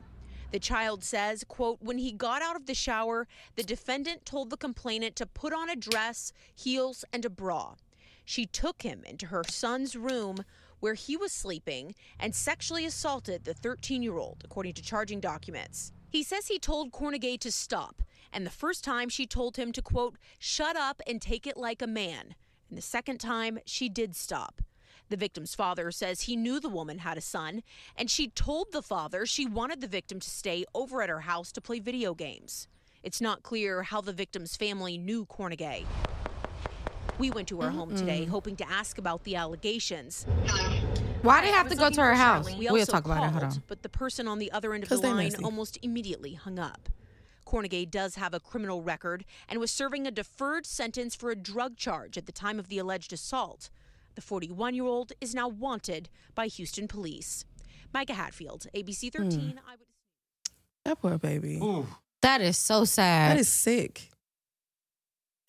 The 0.51 0.59
child 0.59 1.03
says, 1.03 1.43
quote, 1.43 1.79
when 1.81 1.97
he 1.97 2.11
got 2.11 2.41
out 2.41 2.55
of 2.55 2.67
the 2.67 2.75
shower, 2.75 3.27
the 3.55 3.63
defendant 3.63 4.25
told 4.25 4.51
the 4.51 4.57
complainant 4.57 5.17
to 5.17 5.25
put 5.25 5.51
on 5.51 5.69
a 5.69 5.75
dress, 5.75 6.31
heels, 6.55 7.03
and 7.11 7.25
a 7.25 7.29
bra. 7.29 7.75
She 8.23 8.45
took 8.45 8.83
him 8.83 9.03
into 9.03 9.25
her 9.27 9.43
son's 9.49 9.95
room 9.97 10.45
where 10.83 10.95
he 10.95 11.15
was 11.15 11.31
sleeping 11.31 11.95
and 12.19 12.35
sexually 12.35 12.85
assaulted 12.85 13.45
the 13.45 13.53
13 13.53 14.03
year 14.03 14.17
old, 14.17 14.41
according 14.43 14.73
to 14.73 14.81
charging 14.81 15.21
documents. 15.21 15.93
He 16.09 16.23
says 16.23 16.47
he 16.47 16.59
told 16.59 16.91
Cornegay 16.91 17.39
to 17.39 17.53
stop, 17.53 18.01
and 18.33 18.45
the 18.45 18.49
first 18.49 18.83
time 18.83 19.07
she 19.07 19.25
told 19.25 19.55
him 19.55 19.71
to, 19.71 19.81
quote, 19.81 20.17
shut 20.39 20.75
up 20.75 21.01
and 21.07 21.21
take 21.21 21.47
it 21.47 21.55
like 21.55 21.81
a 21.81 21.87
man. 21.87 22.35
And 22.67 22.77
the 22.77 22.81
second 22.81 23.19
time, 23.19 23.59
she 23.65 23.87
did 23.87 24.13
stop. 24.13 24.61
The 25.07 25.15
victim's 25.15 25.55
father 25.55 25.89
says 25.89 26.23
he 26.23 26.35
knew 26.35 26.59
the 26.59 26.67
woman 26.67 26.97
had 26.97 27.17
a 27.17 27.21
son, 27.21 27.63
and 27.95 28.11
she 28.11 28.27
told 28.27 28.73
the 28.73 28.81
father 28.81 29.25
she 29.25 29.45
wanted 29.45 29.79
the 29.79 29.87
victim 29.87 30.19
to 30.19 30.29
stay 30.29 30.65
over 30.75 31.01
at 31.01 31.07
her 31.07 31.21
house 31.21 31.53
to 31.53 31.61
play 31.61 31.79
video 31.79 32.13
games. 32.13 32.67
It's 33.03 33.21
not 33.21 33.41
clear 33.41 33.83
how 33.83 34.01
the 34.01 34.11
victim's 34.11 34.57
family 34.57 34.97
knew 34.97 35.25
Cornegay. 35.27 35.85
We 37.19 37.31
went 37.31 37.47
to 37.49 37.61
her 37.61 37.69
home 37.69 37.95
today, 37.95 38.25
hoping 38.25 38.55
to 38.57 38.69
ask 38.69 38.97
about 38.97 39.23
the 39.23 39.35
allegations. 39.35 40.25
Why 41.21 41.41
they 41.41 41.49
I 41.49 41.51
have 41.51 41.69
to 41.69 41.75
go 41.75 41.89
to 41.89 42.01
her 42.01 42.15
house? 42.15 42.47
We 42.47 42.67
We'll 42.67 42.79
also 42.79 42.91
talk 42.91 43.05
about 43.05 43.17
it. 43.23 43.29
Hold 43.29 43.41
called, 43.41 43.53
on. 43.53 43.63
But 43.67 43.81
the 43.83 43.89
person 43.89 44.27
on 44.27 44.39
the 44.39 44.51
other 44.51 44.73
end 44.73 44.83
of 44.83 44.89
the 44.89 44.97
line 44.97 45.25
messy. 45.25 45.43
almost 45.43 45.77
immediately 45.81 46.33
hung 46.33 46.59
up. 46.59 46.89
Cornegay 47.45 47.89
does 47.89 48.15
have 48.15 48.33
a 48.33 48.39
criminal 48.39 48.81
record 48.81 49.25
and 49.47 49.59
was 49.59 49.69
serving 49.71 50.07
a 50.07 50.11
deferred 50.11 50.65
sentence 50.65 51.15
for 51.15 51.29
a 51.29 51.35
drug 51.35 51.77
charge 51.77 52.17
at 52.17 52.25
the 52.25 52.31
time 52.31 52.57
of 52.59 52.67
the 52.67 52.77
alleged 52.79 53.13
assault. 53.13 53.69
The 54.15 54.21
41 54.21 54.75
year 54.75 54.85
old 54.85 55.13
is 55.21 55.33
now 55.35 55.47
wanted 55.47 56.09
by 56.35 56.47
Houston 56.47 56.87
police. 56.87 57.45
Mycah 57.93 58.11
Hatfield, 58.11 58.67
ABC 58.73 59.09
Hmm. 59.15 59.23
13. 59.29 59.59
I 59.67 59.71
would 59.71 59.79
That 60.85 60.99
poor 60.99 61.17
baby. 61.17 61.57
Ooh. 61.61 61.87
That 62.21 62.41
is 62.41 62.57
so 62.57 62.85
sad. 62.85 63.31
That 63.31 63.39
is 63.39 63.49
sick. 63.49 64.09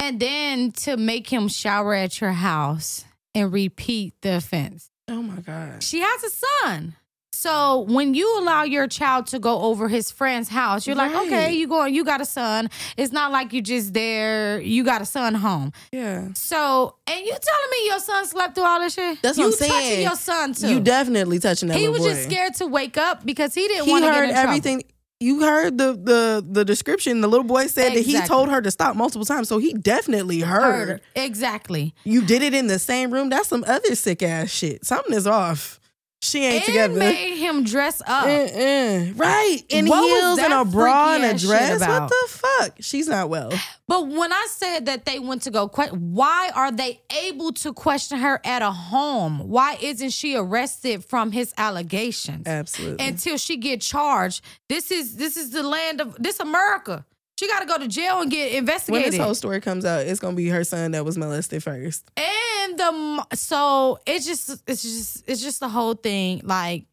And 0.05 0.21
then 0.21 0.71
to 0.71 0.99
make 0.99 1.33
him 1.33 1.49
shower 1.49 1.95
at 1.95 2.21
your 2.21 2.33
house 2.33 3.07
and 3.35 3.51
repeat 3.51 4.13
the 4.21 4.37
offense. 4.37 4.91
Oh 5.09 5.23
my 5.23 5.41
God. 5.41 5.83
She 5.83 6.01
has 6.01 6.23
a 6.23 6.31
son. 6.31 6.97
So 7.33 7.81
when 7.81 8.15
you 8.15 8.39
allow 8.39 8.63
your 8.63 8.87
child 8.87 9.27
to 9.29 9.39
go 9.39 9.63
over 9.63 9.89
his 9.89 10.11
friend's 10.11 10.49
house, 10.49 10.87
you're 10.87 10.97
like, 10.97 11.15
okay, 11.15 11.53
you 11.53 11.67
go, 11.67 11.85
you 11.85 12.05
got 12.05 12.21
a 12.21 12.25
son. 12.25 12.71
It's 12.97 13.13
not 13.13 13.33
like 13.33 13.53
you 13.53 13.61
just 13.61 13.93
there, 13.93 14.61
you 14.61 14.85
got 14.85 15.03
a 15.03 15.07
son 15.07 15.35
home. 15.35 15.73
Yeah. 15.91 16.29
So, 16.35 16.97
and 17.07 17.21
you 17.21 17.33
telling 17.33 17.71
me 17.71 17.87
your 17.87 17.99
son 17.99 18.27
slept 18.27 18.55
through 18.55 18.65
all 18.65 18.81
this 18.81 18.95
shit? 18.95 19.21
That's 19.23 19.37
you 19.37 19.45
what 19.45 19.55
I'm 19.55 19.59
saying. 19.59 19.73
touching 19.73 20.03
your 20.03 20.17
son 20.17 20.55
too. 20.55 20.69
You 20.69 20.81
definitely 20.81 21.39
touching 21.39 21.69
that 21.69 21.79
he 21.79 21.89
was 21.89 22.01
boy. 22.01 22.11
just 22.11 22.25
scared 22.25 22.55
to 22.57 22.67
wake 22.67 22.97
up 22.97 23.25
because 23.27 23.55
he 23.55 23.67
didn't 23.69 23.91
want 23.91 24.05
to 24.05 24.11
get 24.11 24.17
heard 24.17 24.29
in 24.29 24.63
trouble. 24.63 24.89
You 25.21 25.41
heard 25.41 25.79
the 25.79 25.93
the 25.93 26.45
the 26.47 26.65
description. 26.65 27.21
The 27.21 27.29
little 27.29 27.45
boy 27.47 27.69
said 27.69 27.95
that 27.95 28.03
he 28.03 28.21
told 28.23 28.51
her 28.51 28.61
to 28.61 28.71
stop 28.71 28.97
multiple 28.97 29.25
times, 29.25 29.49
so 29.49 29.59
he 29.59 29.73
definitely 29.73 30.41
heard. 30.41 30.89
Heard. 30.89 31.01
Exactly. 31.15 31.95
You 32.05 32.23
did 32.27 32.43
it 32.43 32.53
in 32.53 32.67
the 32.67 32.79
same 32.79 33.13
room. 33.13 33.31
That's 33.31 33.49
some 33.49 33.65
other 33.67 33.95
sick 33.95 34.23
ass 34.23 34.51
shit. 34.51 34.85
Something 34.85 35.15
is 35.15 35.27
off. 35.27 35.81
She 36.25 36.45
ain't 36.45 36.63
It 36.63 36.67
together. 36.67 36.95
made 36.95 37.37
him 37.37 37.65
dress 37.65 38.01
up. 38.07 38.25
Uh-uh. 38.25 39.13
Right. 39.15 39.59
In 39.69 39.87
What 39.87 40.05
heels 40.09 40.39
and 40.39 40.53
a 40.55 40.65
bra 40.65 41.15
and 41.17 41.25
a 41.25 41.39
dress. 41.39 41.81
What 41.81 42.09
the 42.09 42.27
fuck? 42.29 42.73
She's 42.81 43.07
not 43.09 43.29
well. 43.29 43.53
But 43.87 44.09
when 44.09 44.33
I 44.33 44.47
said 44.51 44.87
that 44.87 45.05
they 45.05 45.19
went 45.19 45.43
to 45.43 45.51
go, 45.51 45.69
que- 45.69 45.89
why 45.91 46.51
are 46.55 46.73
they 46.73 47.03
able 47.25 47.53
to 47.53 47.75
question 47.75 48.19
her 48.21 48.41
at 48.45 48.63
a 48.63 48.71
home? 48.71 49.41
Why 49.51 49.77
isn't 49.83 50.11
she 50.11 50.35
arrested 50.35 51.05
from 51.05 51.33
his 51.33 51.53
allegations 51.59 52.47
Absolutely. 52.47 53.07
until 53.07 53.37
she 53.37 53.59
get 53.59 53.83
charged? 53.83 54.43
This 54.71 54.91
is 54.91 55.17
this 55.17 55.37
is 55.37 55.51
the 55.51 55.63
land 55.63 56.01
of 56.01 56.17
this 56.19 56.41
America. 56.41 57.05
She 57.39 57.49
got 57.49 57.61
to 57.61 57.67
go 57.67 57.79
to 57.79 57.89
jail 57.89 58.21
and 58.21 58.31
get 58.31 58.53
investigated. 58.55 59.05
when 59.07 59.11
this 59.11 59.21
whole 59.21 59.35
story 59.35 59.61
comes 59.61 59.85
out, 59.85 60.07
it's 60.07 60.21
gonna 60.21 60.37
be 60.37 60.49
her 60.49 60.63
son 60.65 60.93
that 60.93 61.05
was 61.05 61.19
molested 61.19 61.63
first. 61.63 62.09
and 62.17 62.79
the 62.79 63.27
so 63.35 63.99
it's 64.07 64.25
just 64.25 64.63
it's 64.69 64.83
just 64.83 65.25
it's 65.29 65.43
just 65.43 65.61
the 65.61 65.69
whole 65.69 65.95
thing. 65.95 66.43
Like 66.45 66.87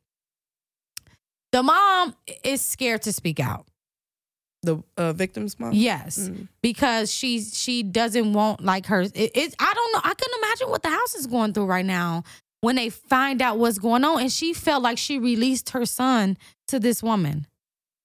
the 1.52 1.64
mom 1.64 2.16
is 2.44 2.62
scared 2.62 3.02
to 3.04 3.14
speak 3.14 3.40
out. 3.40 3.66
The 4.64 4.82
uh, 4.96 5.14
victim's 5.14 5.60
mom. 5.60 5.72
Yes, 5.74 6.18
Mm. 6.30 6.48
because 6.62 7.12
she's 7.14 7.58
she 7.58 7.82
doesn't 7.84 8.34
want 8.34 8.64
like 8.64 8.86
her. 8.88 9.02
It, 9.02 9.16
it 9.16 9.56
I 9.60 9.74
don't 9.74 9.94
know. 9.94 10.02
I 10.04 10.14
couldn't 10.14 10.40
imagine 10.44 10.70
what 10.70 10.84
the 10.84 10.90
house 10.90 11.16
is 11.16 11.26
going 11.28 11.54
through 11.54 11.66
right 11.66 11.86
now 11.86 12.24
when 12.62 12.76
they 12.76 12.90
find 12.90 13.42
out 13.42 13.58
what's 13.58 13.80
going 13.80 14.04
on. 14.04 14.22
And 14.22 14.32
she 14.32 14.54
felt 14.54 14.84
like 14.84 14.98
she 15.00 15.18
released 15.18 15.72
her 15.72 15.86
son 15.86 16.38
to 16.68 16.80
this 16.80 17.02
woman 17.02 17.48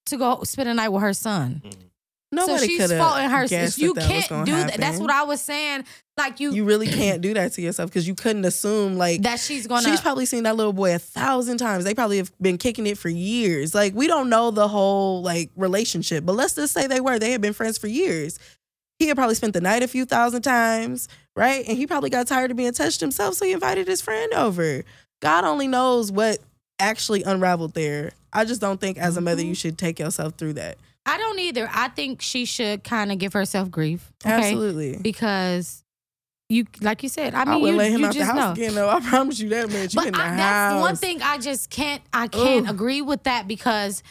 to 0.07 0.17
go 0.17 0.41
spend 0.43 0.67
a 0.69 0.73
night 0.73 0.89
with 0.89 1.03
her 1.03 1.13
son. 1.13 1.61
Nobody 2.31 2.57
so 2.59 2.65
she's 2.87 2.91
faulting 2.93 3.29
her. 3.29 3.47
guessed 3.47 3.77
You 3.77 3.93
that 3.93 4.01
that 4.01 4.15
was 4.15 4.27
can't 4.27 4.45
do 4.45 4.51
that. 4.51 4.77
That's 4.77 4.99
what 4.99 5.11
I 5.11 5.23
was 5.23 5.39
saying. 5.41 5.85
Like 6.17 6.39
you, 6.39 6.51
You 6.51 6.65
really 6.65 6.87
can't 6.87 7.21
do 7.21 7.33
that 7.35 7.53
to 7.53 7.61
yourself 7.61 7.89
because 7.89 8.07
you 8.07 8.15
couldn't 8.15 8.43
assume 8.43 8.97
like 8.97 9.21
that 9.21 9.39
she's 9.39 9.65
gonna. 9.67 9.87
She's 9.87 10.01
probably 10.01 10.25
seen 10.25 10.43
that 10.43 10.55
little 10.57 10.73
boy 10.73 10.93
a 10.95 10.99
thousand 10.99 11.57
times. 11.57 11.83
They 11.85 11.93
probably 11.93 12.17
have 12.17 12.31
been 12.41 12.57
kicking 12.57 12.85
it 12.87 12.97
for 12.97 13.07
years. 13.09 13.73
Like 13.73 13.93
we 13.93 14.07
don't 14.07 14.29
know 14.29 14.51
the 14.51 14.67
whole 14.67 15.21
like 15.21 15.51
relationship, 15.55 16.25
but 16.25 16.33
let's 16.35 16.55
just 16.55 16.73
say 16.73 16.87
they 16.87 16.99
were. 16.99 17.17
They 17.19 17.31
had 17.31 17.41
been 17.41 17.53
friends 17.53 17.77
for 17.77 17.87
years. 17.87 18.39
He 18.99 19.07
had 19.07 19.15
probably 19.15 19.35
spent 19.35 19.53
the 19.53 19.61
night 19.61 19.83
a 19.83 19.87
few 19.87 20.05
thousand 20.05 20.41
times, 20.41 21.07
right? 21.35 21.63
And 21.67 21.77
he 21.77 21.85
probably 21.85 22.09
got 22.09 22.25
tired 22.27 22.49
of 22.51 22.57
being 22.57 22.73
touched 22.73 22.99
himself, 22.99 23.35
so 23.35 23.45
he 23.45 23.51
invited 23.51 23.87
his 23.87 24.01
friend 24.01 24.33
over. 24.33 24.83
God 25.21 25.45
only 25.45 25.67
knows 25.67 26.11
what 26.11 26.39
actually 26.79 27.21
unraveled 27.23 27.73
there. 27.75 28.11
I 28.33 28.43
just 28.43 28.59
don't 28.59 28.81
think 28.81 28.97
as 28.97 29.15
a 29.15 29.21
mother 29.21 29.41
Mm-hmm. 29.41 29.49
you 29.49 29.55
should 29.55 29.77
take 29.77 29.99
yourself 29.99 30.33
through 30.37 30.53
that. 30.53 30.77
I 31.07 31.17
don't 31.17 31.39
either. 31.39 31.69
I 31.71 31.87
think 31.87 32.21
she 32.21 32.45
should 32.45 32.83
kind 32.83 33.11
of 33.11 33.17
give 33.17 33.33
herself 33.33 33.71
grief. 33.71 34.11
Okay? 34.25 34.33
Absolutely. 34.33 34.97
Because 34.97 35.83
you, 36.49 36.65
like 36.81 37.03
you 37.03 37.09
said, 37.09 37.33
I 37.33 37.41
I, 37.41 37.45
mean, 37.45 37.61
would 37.61 37.71
you, 37.71 37.77
let 37.77 37.91
him 37.91 38.03
out 38.03 38.13
the 38.13 38.19
just 38.19 38.31
house 38.31 38.37
know. 38.37 38.51
again, 38.51 38.75
though. 38.75 38.89
I 38.89 38.99
promise 38.99 39.39
you 39.39 39.49
that, 39.49 39.69
man. 39.69 39.83
You 39.83 39.95
But 39.95 40.07
in 40.07 40.13
the 40.13 40.19
I, 40.19 40.35
that's 40.35 40.73
house. 40.73 40.81
one 40.81 40.95
thing 40.95 41.21
I 41.21 41.37
just 41.37 41.69
can't. 41.69 42.01
I 42.13 42.27
can't 42.27 42.67
Ugh. 42.67 42.73
agree 42.73 43.01
with 43.01 43.23
that 43.23 43.47
because, 43.47 44.03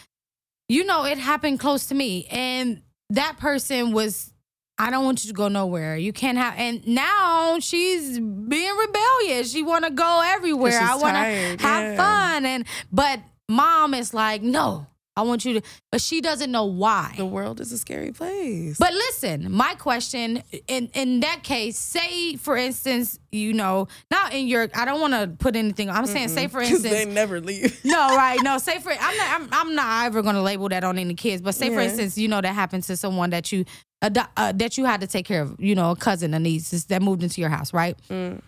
you 0.69 0.85
know, 0.85 1.05
it 1.05 1.19
happened 1.19 1.61
close 1.61 1.87
to 1.87 1.95
me, 1.95 2.27
and 2.31 2.83
that 3.11 3.37
person 3.39 3.93
was. 3.93 4.33
I 4.79 4.91
don't 4.91 5.07
want 5.07 5.25
you 5.25 5.31
to 5.31 5.35
go 5.35 5.49
nowhere. 5.49 5.97
You 5.97 6.13
can't 6.13 6.37
have. 6.37 6.53
And 6.59 6.87
now 6.87 7.59
she's 7.61 8.19
being 8.21 8.77
rebellious. 8.77 9.51
She 9.51 9.63
want 9.63 9.87
to 9.87 9.91
go 9.91 10.23
everywhere. 10.23 10.79
I 10.79 10.97
want 10.97 11.15
to 11.15 11.67
have 11.67 11.95
yeah. 11.95 11.97
fun. 11.97 12.45
And 12.45 12.67
but 12.93 13.21
mom 13.49 13.95
is 13.95 14.13
like, 14.13 14.43
no, 14.43 14.87
I 15.17 15.23
want 15.23 15.45
you 15.45 15.61
to. 15.61 15.67
But 15.91 16.01
she 16.03 16.21
doesn't 16.21 16.51
know 16.53 16.67
why. 16.67 17.15
The 17.17 17.25
world 17.25 17.61
is 17.61 17.73
a 17.73 17.79
scary 17.79 18.13
place. 18.13 18.77
But 18.79 18.93
listen, 18.93 19.51
my 19.51 19.75
question 19.75 20.43
in 20.69 20.91
in 20.93 21.21
that 21.21 21.43
case, 21.43 21.79
say 21.79 22.37
for 22.37 22.57
instance, 22.57 23.19
you 23.33 23.55
know, 23.55 23.89
not 24.11 24.35
in 24.35 24.47
your. 24.47 24.69
I 24.75 24.85
don't 24.85 25.01
want 25.01 25.15
to 25.15 25.29
put 25.39 25.57
anything. 25.57 25.89
I'm 25.89 26.07
saying, 26.07 26.29
say 26.29 26.49
for 26.49 26.61
'Cause 26.69 26.83
they 26.83 26.91
instance, 26.91 27.15
never 27.15 27.41
leave. 27.41 27.81
no, 27.85 28.15
right? 28.17 28.39
No, 28.43 28.59
say 28.59 28.79
for. 28.79 28.93
I'm 28.93 29.17
not. 29.17 29.41
I'm, 29.41 29.49
I'm 29.53 29.75
not 29.75 30.07
ever 30.07 30.21
going 30.23 30.35
to 30.35 30.43
label 30.43 30.69
that 30.69 30.85
on 30.85 30.99
any 30.99 31.15
kids. 31.15 31.41
But 31.41 31.55
say 31.55 31.71
for 31.71 31.81
instance, 31.81 32.19
you 32.19 32.29
know, 32.29 32.41
that 32.41 32.55
happened 32.55 32.83
to 32.85 32.97
someone 32.97 33.31
that 33.31 33.51
you 33.53 33.65
ado- 34.03 34.21
uh, 34.37 34.53
that 34.53 34.77
you 34.77 34.85
had 34.85 35.01
to 35.01 35.07
take 35.07 35.25
care 35.25 35.41
of. 35.43 35.57
You 35.59 35.75
know, 35.75 35.93
a 35.93 35.97
cousin, 35.97 36.35
a 36.35 36.39
niece 36.39 36.71
that 36.85 37.01
moved 37.01 37.23
into 37.23 37.41
your 37.41 37.51
house, 37.51 37.73
right? 37.73 37.97
Mm. 38.11 38.41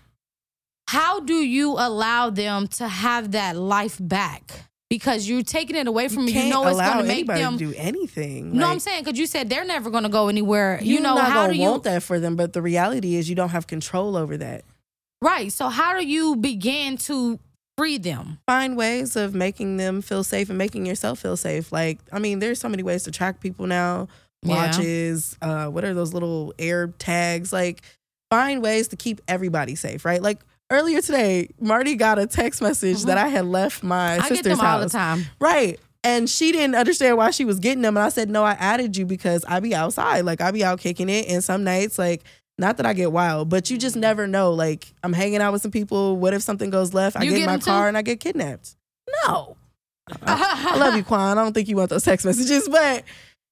How 0.89 1.21
do 1.21 1.35
you 1.35 1.73
allow 1.73 2.31
them 2.31 2.67
to 2.69 2.89
have 2.89 3.33
that 3.33 3.57
life 3.57 3.99
back? 4.01 4.68
Because 4.91 5.29
you're 5.29 5.43
taking 5.43 5.77
it 5.77 5.87
away 5.87 6.09
from 6.09 6.23
you. 6.23 6.29
You 6.29 6.33
can't 6.33 6.49
know 6.51 6.67
it's 6.67 6.79
going 6.81 6.99
to 6.99 7.05
make 7.05 7.27
them. 7.27 7.59
do 7.59 7.75
anything. 7.77 8.55
no, 8.55 8.63
Like, 8.65 8.73
I'm 8.73 8.79
saying 8.79 9.05
because 9.05 9.19
you 9.19 9.27
said 9.27 9.51
they're 9.51 9.65
never 9.65 9.91
going 9.91 10.05
to 10.05 10.09
go 10.09 10.29
anywhere. 10.29 10.79
You 10.83 10.95
you're 10.95 11.03
know, 11.03 11.17
how 11.17 11.47
do 11.47 11.55
you 11.55 11.69
want 11.69 11.85
that 11.85 12.03
for 12.03 12.19
them? 12.19 12.37
But 12.37 12.55
the 12.55 12.63
reality 12.63 13.17
is, 13.17 13.29
you 13.29 13.35
don't 13.35 13.51
have 13.51 13.67
control 13.67 14.17
over 14.17 14.39
that. 14.39 14.65
Right. 15.21 15.53
So 15.53 15.69
how 15.69 15.99
do 15.99 16.07
you 16.07 16.37
begin 16.37 16.97
to 16.99 17.39
free 17.77 17.99
them? 17.99 18.39
Find 18.47 18.77
ways 18.77 19.15
of 19.15 19.35
making 19.35 19.77
them 19.77 20.01
feel 20.01 20.25
safe 20.25 20.49
and 20.49 20.57
making 20.57 20.87
yourself 20.87 21.19
feel 21.19 21.37
safe. 21.37 21.71
Like, 21.71 21.99
I 22.13 22.19
mean, 22.19 22.39
there's 22.39 22.59
so 22.59 22.69
many 22.69 22.83
ways 22.83 23.03
to 23.03 23.11
track 23.11 23.41
people 23.41 23.67
now. 23.67 24.09
Yeah. 24.43 24.55
Watches, 24.55 25.37
uh, 25.43 25.67
what 25.67 25.85
are 25.85 25.93
those 25.93 26.15
little 26.15 26.55
air 26.59 26.87
tags? 26.99 27.53
Like, 27.53 27.83
find 28.31 28.63
ways 28.63 28.89
to 28.89 28.97
keep 28.97 29.21
everybody 29.29 29.75
safe, 29.75 30.05
right? 30.05 30.23
Like 30.23 30.39
earlier 30.71 31.01
today, 31.01 31.49
Marty 31.61 31.95
got 31.95 32.19
a 32.19 32.27
text 32.27 32.61
message 32.63 33.05
that 33.05 33.19
I 33.19 33.29
had 33.29 33.47
left 33.47 33.83
my 33.83 34.17
Mm-hmm. 34.19 34.23
I 34.25 34.29
get 34.29 34.37
sister's 34.37 34.59
them 34.59 34.67
all 34.67 34.81
the 34.81 34.89
time. 34.89 35.25
Right. 35.41 35.79
And 36.05 36.29
she 36.31 36.53
didn't 36.53 36.77
understand 36.77 37.17
why 37.17 37.31
she 37.33 37.45
was 37.45 37.59
getting 37.59 37.83
them. 37.83 37.97
And 37.97 38.05
I 38.05 38.09
said, 38.09 38.31
No, 38.31 38.45
I 38.45 38.53
added 38.53 38.97
you 38.97 39.05
because 39.05 39.45
I 39.47 39.61
be 39.61 39.75
outside. 39.75 40.21
Like 40.23 40.41
I 40.41 40.51
be 40.51 40.65
out 40.65 40.79
kicking 40.81 41.09
it. 41.09 41.27
And 41.29 41.43
some 41.43 41.65
nights, 41.65 41.99
like, 41.99 42.23
not 42.57 42.77
that 42.79 42.87
I 42.87 42.93
get 42.93 43.13
wild, 43.13 43.49
but 43.49 43.71
you 43.71 43.79
just 43.79 43.97
never 43.97 44.27
know. 44.27 44.53
Like, 44.53 44.93
I'm 45.03 45.13
hanging 45.13 45.41
out 45.41 45.53
with 45.53 45.63
some 45.63 45.71
people. 45.71 46.17
What 46.17 46.35
if 46.35 46.43
something 46.43 46.71
goes 46.71 46.93
left? 46.95 47.17
I 47.17 47.23
You 47.23 47.31
get 47.31 47.35
in 47.37 47.41
get 47.43 47.47
my 47.47 47.53
'em 47.55 47.61
too? 47.61 47.65
car 47.67 47.89
and 47.89 47.97
I 47.97 48.03
get 48.03 48.21
kidnapped. 48.21 48.77
No. 49.27 49.57
I 50.23 50.77
love 50.77 50.95
you, 50.97 51.05
Quan. 51.05 51.37
I 51.37 51.43
don't 51.43 51.53
think 51.53 51.69
you 51.69 51.77
want 51.77 51.91
those 51.91 52.05
text 52.05 52.25
messages, 52.25 52.69
but 52.69 53.05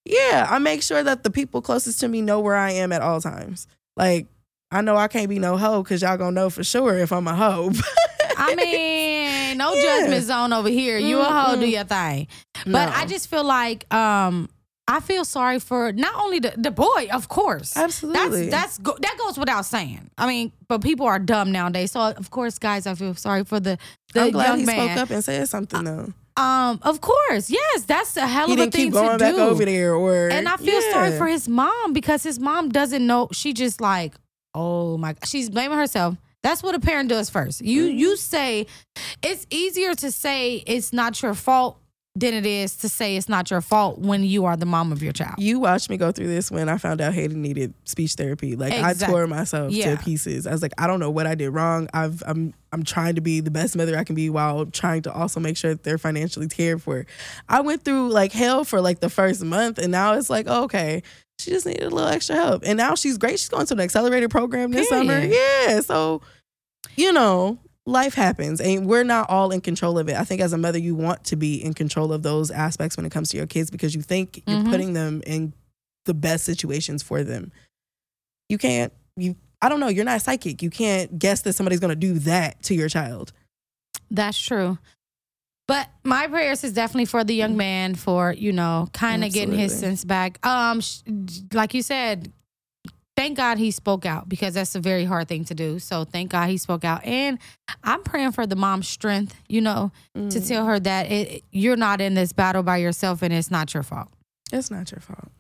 yeah, 0.05 0.46
I 0.48 0.59
make 0.59 0.83
sure 0.83 1.02
that 1.02 1.22
the 1.24 1.31
people 1.31 1.61
closest 1.62 2.00
to 2.00 2.09
me 2.09 2.22
know 2.22 2.40
where 2.40 2.57
I 2.57 2.70
am 2.72 2.92
at 2.92 3.02
all 3.02 3.20
times. 3.20 3.66
Like, 3.96 4.26
I 4.70 4.81
know 4.81 4.96
I 4.96 5.09
can't 5.09 5.29
be 5.29 5.38
no 5.38 5.57
hoe 5.57 5.83
because 5.83 6.02
y'all 6.02 6.16
gonna 6.16 6.33
know 6.33 6.50
for 6.50 6.64
sure 6.64 6.96
if 6.98 7.12
I'm 7.12 7.26
a 7.29 7.35
hoe. 7.35 7.70
I 8.38 8.55
mean, 8.55 9.57
no 9.59 9.72
Yeah. 9.74 9.83
judgment 10.00 10.24
zone 10.24 10.52
over 10.52 10.68
here. 10.68 10.98
You 10.98 11.20
a 11.20 11.24
hoe, 11.24 11.59
do 11.59 11.66
your 11.68 11.85
thing. 11.85 12.26
But 12.64 12.87
No. 12.87 12.92
I 12.94 13.07
just 13.07 13.29
feel 13.29 13.44
like 13.44 13.92
um 13.94 14.48
I 14.88 15.00
feel 15.00 15.24
sorry 15.24 15.59
for 15.59 15.92
not 15.92 16.14
only 16.14 16.38
the, 16.38 16.52
the 16.57 16.70
boy, 16.70 17.09
of 17.12 17.29
course. 17.29 17.76
Absolutely. 17.76 18.48
That's 18.50 18.76
that's 18.76 18.79
go, 18.79 18.96
that 19.00 19.16
goes 19.18 19.37
without 19.38 19.64
saying. 19.66 20.11
I 20.16 20.26
mean, 20.29 20.52
but 20.68 20.81
people 20.81 21.07
are 21.07 21.18
dumb 21.18 21.50
nowadays. 21.50 21.92
So 21.92 22.00
of 22.00 22.31
course, 22.31 22.59
guys, 22.59 22.87
I 22.87 22.94
feel 22.94 23.14
sorry 23.14 23.44
for 23.44 23.59
the 23.59 23.79
the 24.14 24.20
I'm 24.22 24.31
glad 24.33 24.46
young 24.48 24.59
he 24.61 24.64
man. 24.66 24.88
spoke 24.90 25.02
up 25.05 25.11
and 25.11 25.24
said 25.24 25.48
something 25.48 25.85
though. 25.85 26.12
Um, 26.37 26.81
of 26.83 27.00
course, 27.00 27.48
yes, 27.48 27.85
that's 27.85 28.16
a 28.18 28.26
hell 28.26 28.46
He 28.48 28.52
of 28.55 28.59
a 28.61 28.70
thing 28.70 28.92
to 28.92 29.16
do. 29.18 29.38
over 29.38 29.64
there 29.64 29.94
or 29.94 30.29
And 30.29 30.46
I 30.46 30.57
feel 30.59 30.83
sorry 30.92 31.16
for 31.16 31.26
his 31.26 31.48
mom 31.48 31.94
because 31.94 32.22
his 32.22 32.38
mom 32.38 32.68
doesn't 32.68 33.07
know. 33.07 33.29
She 33.33 33.55
just 33.55 33.81
like, 33.81 34.14
oh 34.56 34.96
my, 34.98 35.14
she's 35.24 35.50
blaming 35.50 35.78
herself. 35.78 36.16
That's 36.42 36.62
what 36.62 36.74
a 36.74 36.80
parent 36.80 37.08
does 37.08 37.28
first. 37.30 37.60
You 37.60 37.88
Mm-hmm. 37.88 37.98
you 37.98 38.16
say 38.16 38.66
it's 39.22 39.46
easier 39.50 39.94
to 39.94 40.10
say 40.10 40.62
it's 40.66 40.92
not 40.92 41.20
your 41.22 41.34
fault 41.34 41.78
than 42.18 42.32
it 42.32 42.46
is 42.46 42.76
to 42.76 42.88
say 42.88 43.16
it's 43.18 43.28
not 43.28 43.50
your 43.50 43.60
fault 43.60 43.98
when 43.98 44.24
you 44.24 44.46
are 44.46 44.56
the 44.56 44.64
mom 44.64 44.90
of 44.90 45.02
your 45.02 45.12
child. 45.12 45.34
You 45.38 45.58
watched 45.60 45.90
me 45.90 45.98
go 45.98 46.12
through 46.12 46.28
this 46.28 46.50
when 46.50 46.66
I 46.70 46.78
found 46.78 47.02
out 47.02 47.12
Hayden 47.12 47.42
needed 47.42 47.74
speech 47.84 48.14
therapy. 48.14 48.56
Like 48.56 48.72
I 48.72 48.94
tore 48.94 49.26
myself 49.26 49.70
Yeah. 49.72 49.94
to 49.96 50.02
pieces. 50.02 50.46
I 50.46 50.52
was 50.52 50.62
like, 50.62 50.72
I 50.78 50.86
don't 50.86 50.98
know 51.00 51.10
what 51.10 51.26
I 51.26 51.34
did 51.34 51.50
wrong. 51.50 51.88
I've 51.92 52.22
I'm 52.26 52.54
I'm 52.72 52.84
trying 52.84 53.16
to 53.16 53.20
be 53.20 53.40
the 53.40 53.50
best 53.50 53.76
mother 53.76 53.98
I 53.98 54.04
can 54.04 54.14
be 54.14 54.30
while 54.30 54.64
trying 54.66 55.02
to 55.02 55.12
also 55.12 55.40
make 55.40 55.56
sure 55.58 55.72
that 55.74 55.82
they're 55.82 55.98
financially 55.98 56.48
cared 56.48 56.80
for. 56.82 57.04
I 57.50 57.60
went 57.60 57.84
through 57.84 58.08
like 58.10 58.32
hell 58.32 58.64
for 58.64 58.80
like 58.80 59.00
the 59.00 59.10
first 59.10 59.42
month 59.44 59.76
and 59.78 59.90
now 59.92 60.14
it's 60.14 60.30
like, 60.30 60.46
okay, 60.46 61.02
she 61.38 61.51
just 61.51 61.66
needed 61.66 61.83
a 61.85 61.90
little 61.90 62.09
extra 62.09 62.35
help. 62.37 62.62
And 62.64 62.77
now 62.77 62.94
she's 62.94 63.18
great. 63.18 63.38
She's 63.38 63.49
going 63.49 63.66
to 63.66 63.75
an 63.75 63.81
accelerated 63.81 64.31
program 64.31 64.70
this 64.70 64.88
summer. 64.88 65.18
Yeah. 65.20 65.81
So, 65.81 66.22
you 66.96 67.12
know, 67.12 67.59
life 67.85 68.14
happens 68.14 68.61
and 68.61 68.87
we're 68.87 69.05
not 69.05 69.29
all 69.31 69.51
in 69.53 69.61
control 69.61 69.99
of 69.99 70.09
it. 70.09 70.16
I 70.16 70.25
think 70.25 70.40
as 70.40 70.53
a 70.53 70.59
mother, 70.59 70.79
you 70.79 70.94
want 70.94 71.25
to 71.25 71.37
be 71.37 71.62
in 71.62 71.75
control 71.75 72.12
of 72.12 72.22
those 72.22 72.51
aspects 72.51 72.96
when 72.96 73.07
it 73.07 73.11
comes 73.12 73.31
to 73.31 73.37
your 73.37 73.46
kids 73.46 73.70
because 73.70 73.94
you 73.94 74.03
think 74.03 74.42
you're 74.46 74.61
Mhm. 74.61 74.70
putting 74.70 74.92
them 74.94 75.22
in 75.27 75.53
the 76.07 76.14
best 76.14 76.44
situations 76.44 77.03
for 77.03 77.22
them. 77.22 77.53
You 78.49 78.59
can't, 78.59 78.92
you, 79.16 79.37
I 79.61 79.68
don't 79.68 79.81
know, 79.81 79.88
you're 79.88 80.05
not 80.05 80.22
psychic. 80.22 80.62
You 80.62 80.70
can't 80.70 81.18
guess 81.18 81.42
that 81.42 81.53
somebody's 81.55 81.81
going 81.81 81.90
to 81.90 81.96
do 81.96 82.18
that 82.20 82.62
to 82.64 82.75
your 82.75 82.88
child. 82.88 83.33
That's 84.11 84.38
true. 84.38 84.79
But 85.68 85.88
my 86.05 86.29
prayers 86.29 86.62
is 86.62 86.72
definitely 86.72 87.07
for 87.07 87.24
the 87.24 87.35
young 87.35 87.57
man 87.57 87.94
for 87.96 88.33
you 88.33 88.52
know 88.52 88.88
kind 88.92 89.24
of 89.24 89.33
getting 89.33 89.59
his 89.59 89.76
sense 89.76 90.05
back. 90.05 90.44
Um, 90.46 90.81
sh- 90.81 91.00
like 91.52 91.74
you 91.74 91.83
said, 91.83 92.33
thank 93.16 93.37
God 93.37 93.59
he 93.59 93.70
spoke 93.72 94.07
out 94.07 94.29
because 94.29 94.55
that's 94.55 94.74
a 94.76 94.81
very 94.81 95.05
hard 95.05 95.26
thing 95.26 95.44
to 95.46 95.55
do. 95.55 95.79
So 95.81 96.05
thank 96.05 96.31
God 96.31 96.48
he 96.50 96.57
spoke 96.57 96.85
out, 96.85 97.05
and 97.05 97.38
I'm 97.83 98.02
praying 98.05 98.33
for 98.33 98.46
the 98.46 98.55
mom's 98.57 98.88
strength. 98.88 99.35
You 99.48 99.61
know, 99.61 99.90
to 100.14 100.20
Mm. 100.20 100.48
tell 100.48 100.66
her 100.66 100.79
that 100.79 101.11
it, 101.11 101.42
you're 101.50 101.76
not 101.76 102.00
in 102.00 102.14
this 102.14 102.33
battle 102.33 102.62
by 102.62 102.76
yourself 102.76 103.22
and 103.22 103.33
it's 103.33 103.50
not 103.50 103.74
your 103.74 103.83
fault. 103.83 104.09
It's 104.52 104.70
not 104.70 104.92
your 104.92 105.00
fault. 105.00 105.31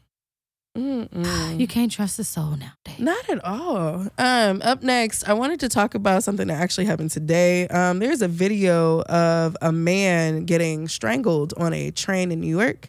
Mm-mm. 0.76 1.58
You 1.58 1.66
can't 1.66 1.90
trust 1.90 2.18
the 2.18 2.24
soul 2.24 2.50
nowadays. 2.50 2.98
Not 2.98 3.28
at 3.30 3.42
all. 3.44 4.06
Um, 4.18 4.60
up 4.62 4.82
next, 4.82 5.26
I 5.26 5.32
wanted 5.32 5.60
to 5.60 5.68
talk 5.68 5.94
about 5.94 6.22
something 6.22 6.48
that 6.48 6.60
actually 6.60 6.84
happened 6.84 7.10
today. 7.10 7.66
Um, 7.68 7.98
there's 7.98 8.20
a 8.20 8.28
video 8.28 9.02
of 9.02 9.56
a 9.62 9.72
man 9.72 10.44
getting 10.44 10.86
strangled 10.88 11.54
on 11.56 11.72
a 11.72 11.90
train 11.90 12.30
in 12.30 12.40
New 12.40 12.58
York. 12.58 12.88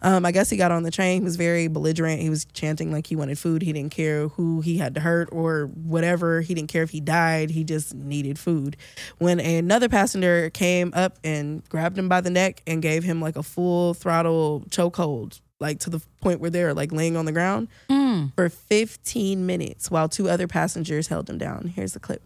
Um, 0.00 0.24
I 0.24 0.32
guess 0.32 0.48
he 0.48 0.56
got 0.56 0.70
on 0.70 0.82
the 0.82 0.90
train. 0.90 1.20
He 1.20 1.24
was 1.24 1.36
very 1.36 1.68
belligerent. 1.68 2.20
He 2.20 2.30
was 2.30 2.46
chanting 2.46 2.90
like 2.90 3.06
he 3.06 3.16
wanted 3.16 3.38
food. 3.38 3.62
He 3.62 3.72
didn't 3.72 3.92
care 3.92 4.28
who 4.28 4.60
he 4.60 4.78
had 4.78 4.94
to 4.94 5.00
hurt 5.00 5.28
or 5.32 5.66
whatever. 5.74 6.40
He 6.40 6.54
didn't 6.54 6.70
care 6.70 6.82
if 6.82 6.90
he 6.90 7.00
died. 7.00 7.50
He 7.50 7.64
just 7.64 7.94
needed 7.94 8.38
food. 8.38 8.76
When 9.18 9.40
another 9.40 9.88
passenger 9.88 10.48
came 10.50 10.92
up 10.94 11.18
and 11.22 11.68
grabbed 11.68 11.98
him 11.98 12.08
by 12.08 12.20
the 12.20 12.30
neck 12.30 12.62
and 12.66 12.80
gave 12.80 13.04
him 13.04 13.20
like 13.20 13.36
a 13.36 13.42
full 13.42 13.94
throttle 13.94 14.64
chokehold, 14.70 15.40
like 15.60 15.78
to 15.80 15.90
the 15.90 16.00
point 16.20 16.40
where 16.40 16.50
they're 16.50 16.74
like 16.74 16.92
laying 16.92 17.16
on 17.16 17.24
the 17.24 17.32
ground 17.32 17.68
Mm. 17.88 18.32
for 18.34 18.48
15 18.48 19.46
minutes 19.46 19.90
while 19.90 20.08
two 20.08 20.28
other 20.28 20.46
passengers 20.46 21.08
held 21.08 21.28
him 21.28 21.38
down. 21.38 21.72
Here's 21.74 21.92
the 21.92 22.00
clip. 22.00 22.22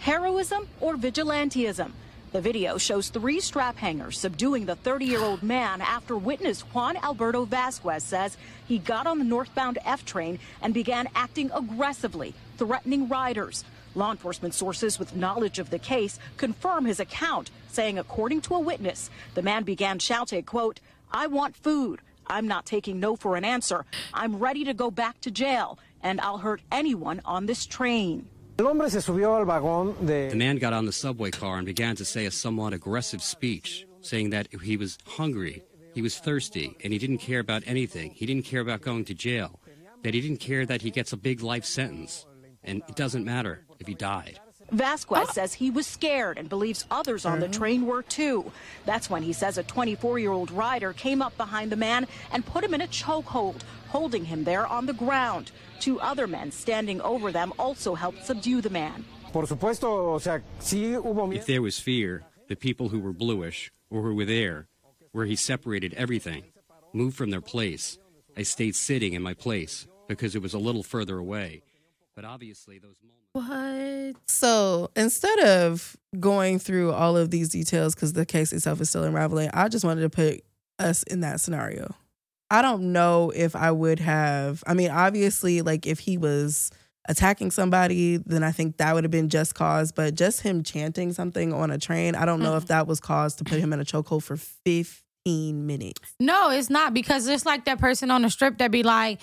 Heroism 0.00 0.68
or 0.80 0.96
vigilantism? 0.96 1.90
The 2.32 2.40
video 2.40 2.76
shows 2.78 3.08
three 3.10 3.40
strap 3.40 3.76
hangers 3.76 4.18
subduing 4.18 4.66
the 4.66 4.74
30 4.76 5.04
year 5.06 5.20
old 5.20 5.42
man 5.54 5.80
after 5.80 6.16
witness 6.16 6.60
Juan 6.62 6.96
Alberto 6.98 7.44
Vasquez 7.44 8.02
says 8.04 8.36
he 8.66 8.78
got 8.78 9.06
on 9.06 9.18
the 9.18 9.24
northbound 9.24 9.78
F 9.84 10.04
train 10.04 10.38
and 10.60 10.74
began 10.74 11.08
acting 11.14 11.50
aggressively, 11.54 12.34
threatening 12.58 13.08
riders. 13.08 13.64
Law 13.94 14.10
enforcement 14.10 14.52
sources 14.54 14.98
with 14.98 15.14
knowledge 15.14 15.58
of 15.60 15.70
the 15.70 15.78
case 15.78 16.18
confirm 16.36 16.84
his 16.84 16.98
account, 17.00 17.50
saying, 17.74 17.98
according 17.98 18.40
to 18.42 18.54
a 18.54 18.60
witness, 18.60 19.10
the 19.34 19.42
man 19.42 19.64
began 19.64 19.98
shouting, 19.98 20.44
quote, 20.44 20.80
I 21.12 21.26
want 21.26 21.56
food. 21.56 22.00
I'm 22.26 22.48
not 22.48 22.64
taking 22.64 23.00
no 23.00 23.16
for 23.16 23.36
an 23.36 23.44
answer. 23.44 23.84
I'm 24.14 24.38
ready 24.38 24.64
to 24.64 24.72
go 24.72 24.90
back 24.90 25.20
to 25.22 25.30
jail, 25.30 25.78
and 26.02 26.20
I'll 26.20 26.38
hurt 26.38 26.62
anyone 26.72 27.20
on 27.24 27.46
this 27.46 27.66
train. 27.66 28.26
El 28.58 28.66
hombre 28.66 28.88
se 28.88 28.98
subió 28.98 29.36
al 29.36 29.44
vagón 29.44 30.06
de... 30.06 30.30
The 30.30 30.36
man 30.36 30.58
got 30.58 30.72
on 30.72 30.86
the 30.86 30.92
subway 30.92 31.32
car 31.32 31.56
and 31.58 31.66
began 31.66 31.96
to 31.96 32.04
say 32.04 32.24
a 32.24 32.30
somewhat 32.30 32.72
aggressive 32.72 33.22
speech, 33.22 33.86
saying 34.00 34.30
that 34.30 34.46
he 34.62 34.76
was 34.76 34.96
hungry, 35.06 35.64
he 35.92 36.00
was 36.02 36.18
thirsty, 36.18 36.76
and 36.84 36.92
he 36.92 36.98
didn't 36.98 37.18
care 37.18 37.40
about 37.40 37.64
anything. 37.66 38.12
He 38.12 38.26
didn't 38.26 38.44
care 38.44 38.60
about 38.60 38.80
going 38.80 39.04
to 39.06 39.14
jail, 39.14 39.58
that 40.02 40.14
he 40.14 40.20
didn't 40.20 40.38
care 40.38 40.64
that 40.66 40.82
he 40.82 40.90
gets 40.90 41.12
a 41.12 41.16
big 41.16 41.42
life 41.42 41.64
sentence, 41.64 42.26
and 42.62 42.82
it 42.88 42.94
doesn't 42.94 43.24
matter 43.24 43.64
if 43.80 43.88
he 43.88 43.94
died. 43.94 44.38
Vasquez 44.76 45.28
ah. 45.28 45.32
says 45.32 45.54
he 45.54 45.70
was 45.70 45.86
scared 45.86 46.38
and 46.38 46.48
believes 46.48 46.84
others 46.90 47.24
on 47.24 47.40
the 47.40 47.46
uh-huh. 47.46 47.54
train 47.54 47.86
were 47.86 48.02
too. 48.02 48.50
That's 48.84 49.08
when 49.08 49.22
he 49.22 49.32
says 49.32 49.58
a 49.58 49.62
24 49.62 50.18
year 50.18 50.32
old 50.32 50.50
rider 50.50 50.92
came 50.92 51.22
up 51.22 51.36
behind 51.36 51.72
the 51.72 51.76
man 51.76 52.06
and 52.32 52.44
put 52.44 52.64
him 52.64 52.74
in 52.74 52.80
a 52.80 52.86
chokehold, 52.86 53.62
holding 53.88 54.24
him 54.24 54.44
there 54.44 54.66
on 54.66 54.86
the 54.86 54.92
ground. 54.92 55.52
Two 55.80 56.00
other 56.00 56.26
men 56.26 56.50
standing 56.50 57.00
over 57.00 57.32
them 57.32 57.52
also 57.58 57.94
helped 57.94 58.24
subdue 58.24 58.60
the 58.60 58.70
man. 58.70 59.04
Por 59.32 59.46
supuesto, 59.46 60.14
o 60.14 60.18
sea, 60.18 60.40
sí. 60.60 60.94
If 61.34 61.46
there 61.46 61.60
was 61.60 61.80
fear, 61.80 62.22
the 62.48 62.54
people 62.54 62.88
who 62.88 63.00
were 63.00 63.12
bluish 63.12 63.72
or 63.90 64.02
who 64.02 64.14
were 64.14 64.24
there, 64.24 64.68
where 65.12 65.26
he 65.26 65.36
separated 65.36 65.92
everything, 65.94 66.44
moved 66.92 67.16
from 67.16 67.30
their 67.30 67.40
place. 67.40 67.98
I 68.36 68.42
stayed 68.42 68.76
sitting 68.76 69.12
in 69.12 69.22
my 69.22 69.34
place 69.34 69.86
because 70.08 70.34
it 70.34 70.42
was 70.42 70.54
a 70.54 70.58
little 70.58 70.82
further 70.82 71.18
away. 71.18 71.62
But 72.14 72.24
obviously, 72.24 72.78
those 72.78 73.00
moments. 73.02 73.23
What? 73.34 74.14
So 74.28 74.90
instead 74.94 75.40
of 75.40 75.96
going 76.20 76.60
through 76.60 76.92
all 76.92 77.16
of 77.16 77.30
these 77.30 77.48
details, 77.48 77.94
because 77.94 78.12
the 78.12 78.24
case 78.24 78.52
itself 78.52 78.80
is 78.80 78.88
still 78.88 79.02
unraveling, 79.02 79.50
I 79.52 79.68
just 79.68 79.84
wanted 79.84 80.02
to 80.02 80.10
put 80.10 80.44
us 80.78 81.02
in 81.02 81.20
that 81.20 81.40
scenario. 81.40 81.94
I 82.48 82.62
don't 82.62 82.92
know 82.92 83.32
if 83.34 83.56
I 83.56 83.72
would 83.72 83.98
have. 83.98 84.62
I 84.68 84.74
mean, 84.74 84.90
obviously, 84.90 85.62
like 85.62 85.84
if 85.84 85.98
he 85.98 86.16
was 86.16 86.70
attacking 87.08 87.50
somebody, 87.50 88.18
then 88.18 88.44
I 88.44 88.52
think 88.52 88.76
that 88.76 88.94
would 88.94 89.02
have 89.02 89.10
been 89.10 89.28
just 89.28 89.56
cause. 89.56 89.90
But 89.90 90.14
just 90.14 90.42
him 90.42 90.62
chanting 90.62 91.12
something 91.12 91.52
on 91.52 91.72
a 91.72 91.78
train, 91.78 92.14
I 92.14 92.26
don't 92.26 92.40
know 92.40 92.56
if 92.56 92.66
mm. 92.66 92.68
that 92.68 92.86
was 92.86 93.00
cause 93.00 93.34
to 93.36 93.44
put 93.44 93.58
him 93.58 93.72
in 93.72 93.80
a 93.80 93.84
chokehold 93.84 94.22
for 94.22 94.36
15 94.36 95.66
minutes. 95.66 96.14
No, 96.20 96.50
it's 96.50 96.70
not 96.70 96.94
because 96.94 97.26
it's 97.26 97.44
like 97.44 97.64
that 97.64 97.80
person 97.80 98.12
on 98.12 98.22
the 98.22 98.30
strip 98.30 98.58
that 98.58 98.70
be 98.70 98.84
like, 98.84 99.20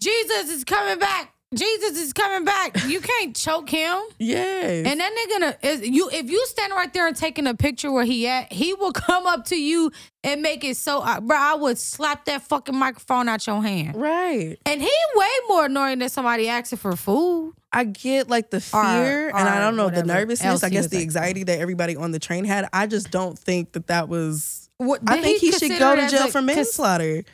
Jesus 0.00 0.50
is 0.50 0.64
coming 0.64 0.98
back. 0.98 1.31
Jesus 1.54 1.98
is 1.98 2.12
coming 2.12 2.44
back. 2.44 2.76
You 2.86 3.00
can't 3.00 3.34
choke 3.36 3.68
him. 3.70 3.98
Yes. 4.18 4.86
And 4.86 5.00
that 5.00 5.12
nigga, 5.12 5.40
gonna- 5.40 5.56
is 5.62 5.88
you 5.88 6.08
if 6.12 6.30
you 6.30 6.44
stand 6.46 6.72
right 6.72 6.92
there 6.94 7.06
and 7.06 7.16
taking 7.16 7.46
a 7.46 7.54
picture 7.54 7.90
where 7.92 8.04
he 8.04 8.26
at, 8.26 8.52
he 8.52 8.72
will 8.74 8.92
come 8.92 9.26
up 9.26 9.44
to 9.46 9.56
you 9.60 9.90
and 10.24 10.40
make 10.42 10.64
it 10.64 10.76
so, 10.76 11.00
uh, 11.00 11.20
bro. 11.20 11.36
I 11.38 11.54
would 11.54 11.76
slap 11.78 12.24
that 12.26 12.42
fucking 12.42 12.76
microphone 12.76 13.28
out 13.28 13.46
your 13.46 13.62
hand. 13.62 13.96
right. 13.96 14.56
And 14.64 14.80
he 14.80 14.90
way 15.16 15.28
more 15.48 15.66
annoying 15.66 15.98
than 15.98 16.08
somebody 16.08 16.48
asking 16.48 16.78
for 16.78 16.94
food. 16.96 17.54
I 17.72 17.84
get 17.84 18.28
like 18.28 18.50
the 18.50 18.58
Or- 18.58 18.82
fear 18.84 19.28
and 19.28 19.48
I 19.48 19.58
don't 19.58 19.76
know 19.76 19.90
the 19.90 20.04
nervousness. 20.04 20.62
I 20.62 20.68
guess 20.68 20.86
the 20.88 20.96
like- 20.98 21.02
anxiety 21.04 21.42
that 21.44 21.58
everybody 21.58 21.96
on 21.96 22.12
the 22.12 22.18
train 22.18 22.44
had. 22.44 22.68
I 22.72 22.86
just 22.86 23.10
don't 23.10 23.38
think 23.38 23.72
that 23.72 23.88
that 23.88 24.08
was. 24.08 24.68
What, 24.78 25.00
I 25.06 25.20
think 25.20 25.40
he, 25.40 25.52
should 25.52 25.78
go 25.78 25.94
to 25.96 26.08
jail 26.08 26.24
a- 26.26 26.30
for 26.30 26.42
manslaughter. 26.42 27.24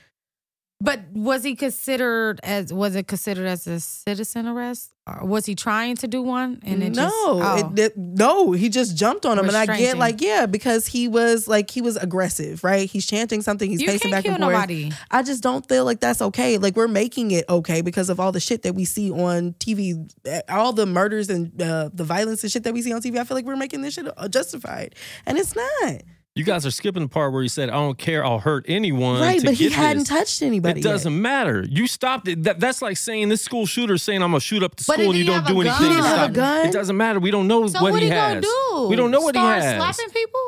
But 0.80 1.00
was 1.12 1.42
he 1.42 1.56
considered 1.56 2.38
as 2.44 2.72
was 2.72 2.94
it 2.94 3.08
considered 3.08 3.46
as 3.46 3.66
a 3.66 3.80
citizen 3.80 4.46
arrest? 4.46 4.92
Or 5.08 5.26
was 5.26 5.44
he 5.44 5.56
trying 5.56 5.96
to 5.96 6.06
do 6.06 6.22
one? 6.22 6.60
And 6.62 6.84
it 6.84 6.94
no, 6.94 7.02
just, 7.02 7.14
oh. 7.16 7.72
it, 7.72 7.78
it- 7.78 7.96
no, 7.96 8.52
he 8.52 8.68
just 8.68 8.96
jumped 8.96 9.26
on 9.26 9.40
him, 9.40 9.48
and 9.48 9.56
I 9.56 9.66
get 9.66 9.98
like 9.98 10.20
yeah, 10.20 10.46
because 10.46 10.86
he 10.86 11.08
was 11.08 11.48
like 11.48 11.68
he 11.70 11.80
was 11.80 11.96
aggressive, 11.96 12.62
right? 12.62 12.88
He's 12.88 13.06
chanting 13.06 13.42
something, 13.42 13.68
he's 13.68 13.80
you 13.80 13.88
pacing 13.88 14.12
back 14.12 14.24
and 14.24 14.38
forth. 14.38 14.52
nobody. 14.52 14.92
I 15.10 15.24
just 15.24 15.42
don't 15.42 15.66
feel 15.68 15.84
like 15.84 15.98
that's 15.98 16.22
okay. 16.22 16.58
Like 16.58 16.76
we're 16.76 16.86
making 16.86 17.32
it 17.32 17.44
okay 17.48 17.80
because 17.80 18.08
of 18.08 18.20
all 18.20 18.30
the 18.30 18.40
shit 18.40 18.62
that 18.62 18.76
we 18.76 18.84
see 18.84 19.10
on 19.10 19.54
TV, 19.54 20.08
eh, 20.26 20.42
all 20.48 20.72
the 20.72 20.86
murders 20.86 21.28
and 21.28 21.60
uh, 21.60 21.90
the 21.92 22.04
violence 22.04 22.44
and 22.44 22.52
shit 22.52 22.62
that 22.62 22.72
we 22.72 22.82
see 22.82 22.92
on 22.92 23.00
TV. 23.02 23.18
I 23.18 23.24
feel 23.24 23.36
like 23.36 23.46
we're 23.46 23.56
making 23.56 23.82
this 23.82 23.94
shit 23.94 24.06
uh, 24.16 24.28
justified, 24.28 24.94
and 25.26 25.38
it's 25.38 25.56
not. 25.56 26.02
You 26.38 26.44
guys 26.44 26.64
are 26.64 26.70
skipping 26.70 27.02
the 27.02 27.08
part 27.08 27.32
where 27.32 27.42
he 27.42 27.48
said, 27.48 27.68
"I 27.68 27.74
don't 27.74 27.98
care, 27.98 28.24
I'll 28.24 28.38
hurt 28.38 28.64
anyone." 28.68 29.20
right, 29.20 29.40
to 29.40 29.46
but 29.46 29.54
he 29.54 29.64
get 29.64 29.72
hadn't 29.72 29.98
this." 30.00 30.08
touched 30.08 30.42
anybody. 30.42 30.80
It 30.80 30.84
yet. 30.84 30.90
doesn't 30.92 31.20
matter. 31.20 31.66
You 31.68 31.86
stopped 31.86 32.28
it. 32.28 32.44
That, 32.44 32.60
that's 32.60 32.80
like 32.80 32.96
saying 32.96 33.28
this 33.28 33.42
school 33.42 33.66
shooter 33.66 33.94
is 33.94 34.02
saying, 34.02 34.22
"I'm 34.22 34.30
gonna 34.30 34.40
shoot 34.40 34.62
up 34.62 34.76
the 34.76 34.84
But 34.86 34.94
school," 35.00 35.10
and 35.10 35.18
you 35.18 35.24
don't 35.24 35.46
do 35.46 35.60
anything 35.60 35.78
He 35.78 35.84
to 35.88 35.94
didn't 35.94 36.04
have 36.04 36.20
a 36.20 36.24
it. 36.30 36.34
gun? 36.34 36.66
It 36.66 36.72
doesn't 36.72 36.96
matter. 36.96 37.18
We 37.20 37.30
don't 37.32 37.48
know 37.48 37.66
So 37.66 37.82
what, 37.82 37.92
what, 37.92 38.00
he 38.02 38.08
he 38.08 38.14
has. 38.14 38.30
gonna 38.34 38.40
do? 38.42 38.86
We 38.88 38.96
don't 38.96 39.10
know 39.10 39.20
what 39.20 39.34
Start 39.34 39.58
he 39.62 39.64
has. 39.66 39.76
Slapping 39.94 40.12
people? 40.14 40.40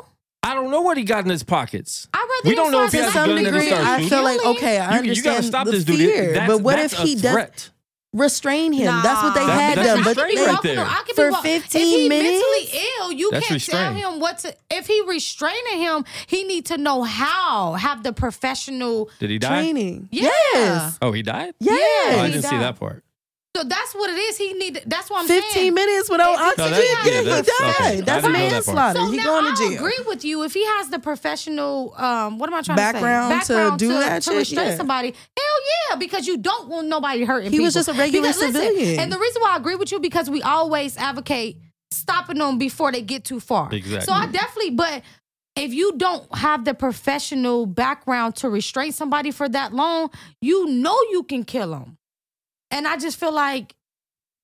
I 0.42 0.54
don't 0.54 0.70
know 0.70 0.80
what 0.80 0.96
he 0.96 1.04
got 1.04 1.24
in 1.24 1.30
his 1.30 1.42
pockets. 1.42 2.08
I 2.14 2.18
rather 2.18 2.48
We 2.48 2.54
don't 2.54 2.72
know 2.72 2.84
if 2.84 2.92
he 2.92 2.98
To 2.98 3.04
has 3.04 3.12
a 3.12 3.14
some 3.18 3.26
gun 3.28 3.36
and 3.38 3.46
then 3.46 3.52
degree, 3.52 3.66
start 3.68 3.84
I 3.84 3.96
shooting. 3.96 4.08
feel 4.10 4.22
like 4.24 4.44
okay, 4.46 4.78
I 4.78 5.00
You, 5.00 5.12
you 5.12 5.22
gotta 5.22 5.42
stop 5.42 5.66
the 5.66 5.72
this 5.72 5.84
dude. 5.84 5.96
fear, 5.98 6.32
That's, 6.34 6.46
but 6.46 6.62
what 6.62 6.76
that's 6.76 6.92
if 6.94 6.98
he 7.00 7.14
does 7.16 7.32
threat. 7.32 7.70
Restrain 8.12 8.72
him? 8.72 8.86
That's 9.02 9.22
what 9.22 9.34
they 9.34 9.46
Nah. 9.46 9.52
had 9.52 9.78
That- 9.78 9.84
done. 9.84 9.98
But 10.04 10.16
restraint 10.16 10.38
they- 10.38 10.46
right 10.46 10.62
there. 10.62 10.84
I 10.84 11.02
could 11.06 11.14
For 11.16 11.30
be 11.30 11.36
15 11.42 11.82
if 11.82 11.88
he 11.88 12.08
minutes? 12.08 12.44
mentally 12.44 12.82
ill, 13.00 13.12
you 13.12 13.30
That's 13.30 13.46
can't 13.46 13.54
restraint. 13.54 13.98
tell 14.00 14.12
him 14.12 14.20
what 14.20 14.38
to. 14.40 14.54
If 14.70 14.86
he 14.86 15.00
restraining 15.06 15.78
him, 15.80 16.04
he 16.26 16.44
need 16.44 16.66
to 16.66 16.76
know 16.78 17.02
how. 17.02 17.74
Have 17.74 18.02
the 18.02 18.12
professional. 18.12 19.08
Did 19.18 19.30
he 19.30 19.38
die? 19.38 19.48
training. 19.48 20.08
Yeah. 20.10 20.30
Yes. 20.54 20.98
Oh, 21.02 21.12
he 21.12 21.22
died. 21.22 21.54
Yes. 21.60 22.14
Oh, 22.16 22.20
I 22.20 22.26
he 22.26 22.32
didn't 22.32 22.44
see 22.44 22.50
died. 22.50 22.62
that 22.62 22.78
part. 22.80 23.04
So 23.56 23.64
that's 23.64 23.94
what 23.96 24.08
it 24.10 24.16
is. 24.16 24.38
He 24.38 24.52
need. 24.52 24.80
That's 24.86 25.10
what 25.10 25.22
I'm 25.22 25.26
15 25.26 25.50
saying. 25.52 25.74
minutes 25.74 26.08
without 26.08 26.34
If 26.34 26.40
oxygen. 26.40 26.70
No, 26.70 26.76
that- 26.76 26.84
yeah, 27.04 27.10
yeah, 27.12 27.20
he 27.20 27.24
that's- 27.26 27.46
died. 27.58 27.70
okay. 27.74 28.00
That's 28.00 28.22
didn't 28.24 28.32
that 28.32 28.52
manslaughter. 28.52 28.98
So 29.00 29.10
he 29.10 29.18
going 29.18 29.44
I 29.44 29.50
to 29.50 29.56
jail. 29.56 29.70
I 29.70 29.74
agree 29.74 30.04
with 30.06 30.24
you. 30.24 30.42
If 30.44 30.54
he 30.54 30.64
has 30.64 30.88
the 30.90 30.98
professional, 31.00 31.94
um, 31.96 32.38
what 32.38 32.48
am 32.48 32.54
I 32.54 32.62
trying 32.62 32.76
Background 32.76 33.32
to 33.32 33.38
to 33.40 33.44
say? 33.46 33.54
Background 33.54 33.78
to 33.80 33.84
do 33.86 33.92
to, 33.92 33.98
that 33.98 34.22
to 34.22 34.36
restrain 34.36 34.66
yeah. 34.68 34.76
somebody. 34.76 35.08
Hell 35.08 35.46
yeah, 35.90 35.96
because 35.96 36.28
you 36.28 36.36
don't 36.38 36.68
want 36.68 36.86
nobody 36.86 37.24
hurting. 37.24 37.50
He 37.50 37.58
was 37.58 37.74
just 37.74 37.88
a 37.88 37.92
regular 37.92 38.28
Because, 38.28 38.40
listen, 38.40 38.62
civilian. 38.62 39.00
and 39.00 39.12
the 39.12 39.18
reason 39.18 39.42
why 39.42 39.54
I 39.54 39.56
agree 39.56 39.74
with 39.74 39.90
you 39.90 39.98
because 39.98 40.30
we 40.30 40.42
always 40.42 40.96
advocate 40.96 41.58
stopping 41.90 42.38
them 42.38 42.56
before 42.56 42.92
they 42.92 43.02
get 43.02 43.24
too 43.24 43.40
far. 43.40 43.68
Exactly. 43.74 44.06
So 44.06 44.12
I 44.12 44.26
definitely, 44.26 44.70
but 44.70 45.02
if 45.56 45.74
you 45.74 45.94
don't 45.96 46.32
have 46.36 46.64
the 46.64 46.72
professional 46.72 47.66
background 47.66 48.36
to 48.36 48.48
restrain 48.48 48.92
somebody 48.92 49.32
for 49.32 49.48
that 49.48 49.72
long, 49.74 50.10
you 50.40 50.68
know 50.68 50.96
you 51.10 51.24
can 51.24 51.42
kill 51.42 51.72
them. 51.72 51.96
And 52.70 52.86
I 52.86 52.96
just 52.96 53.18
feel 53.18 53.32
like 53.32 53.74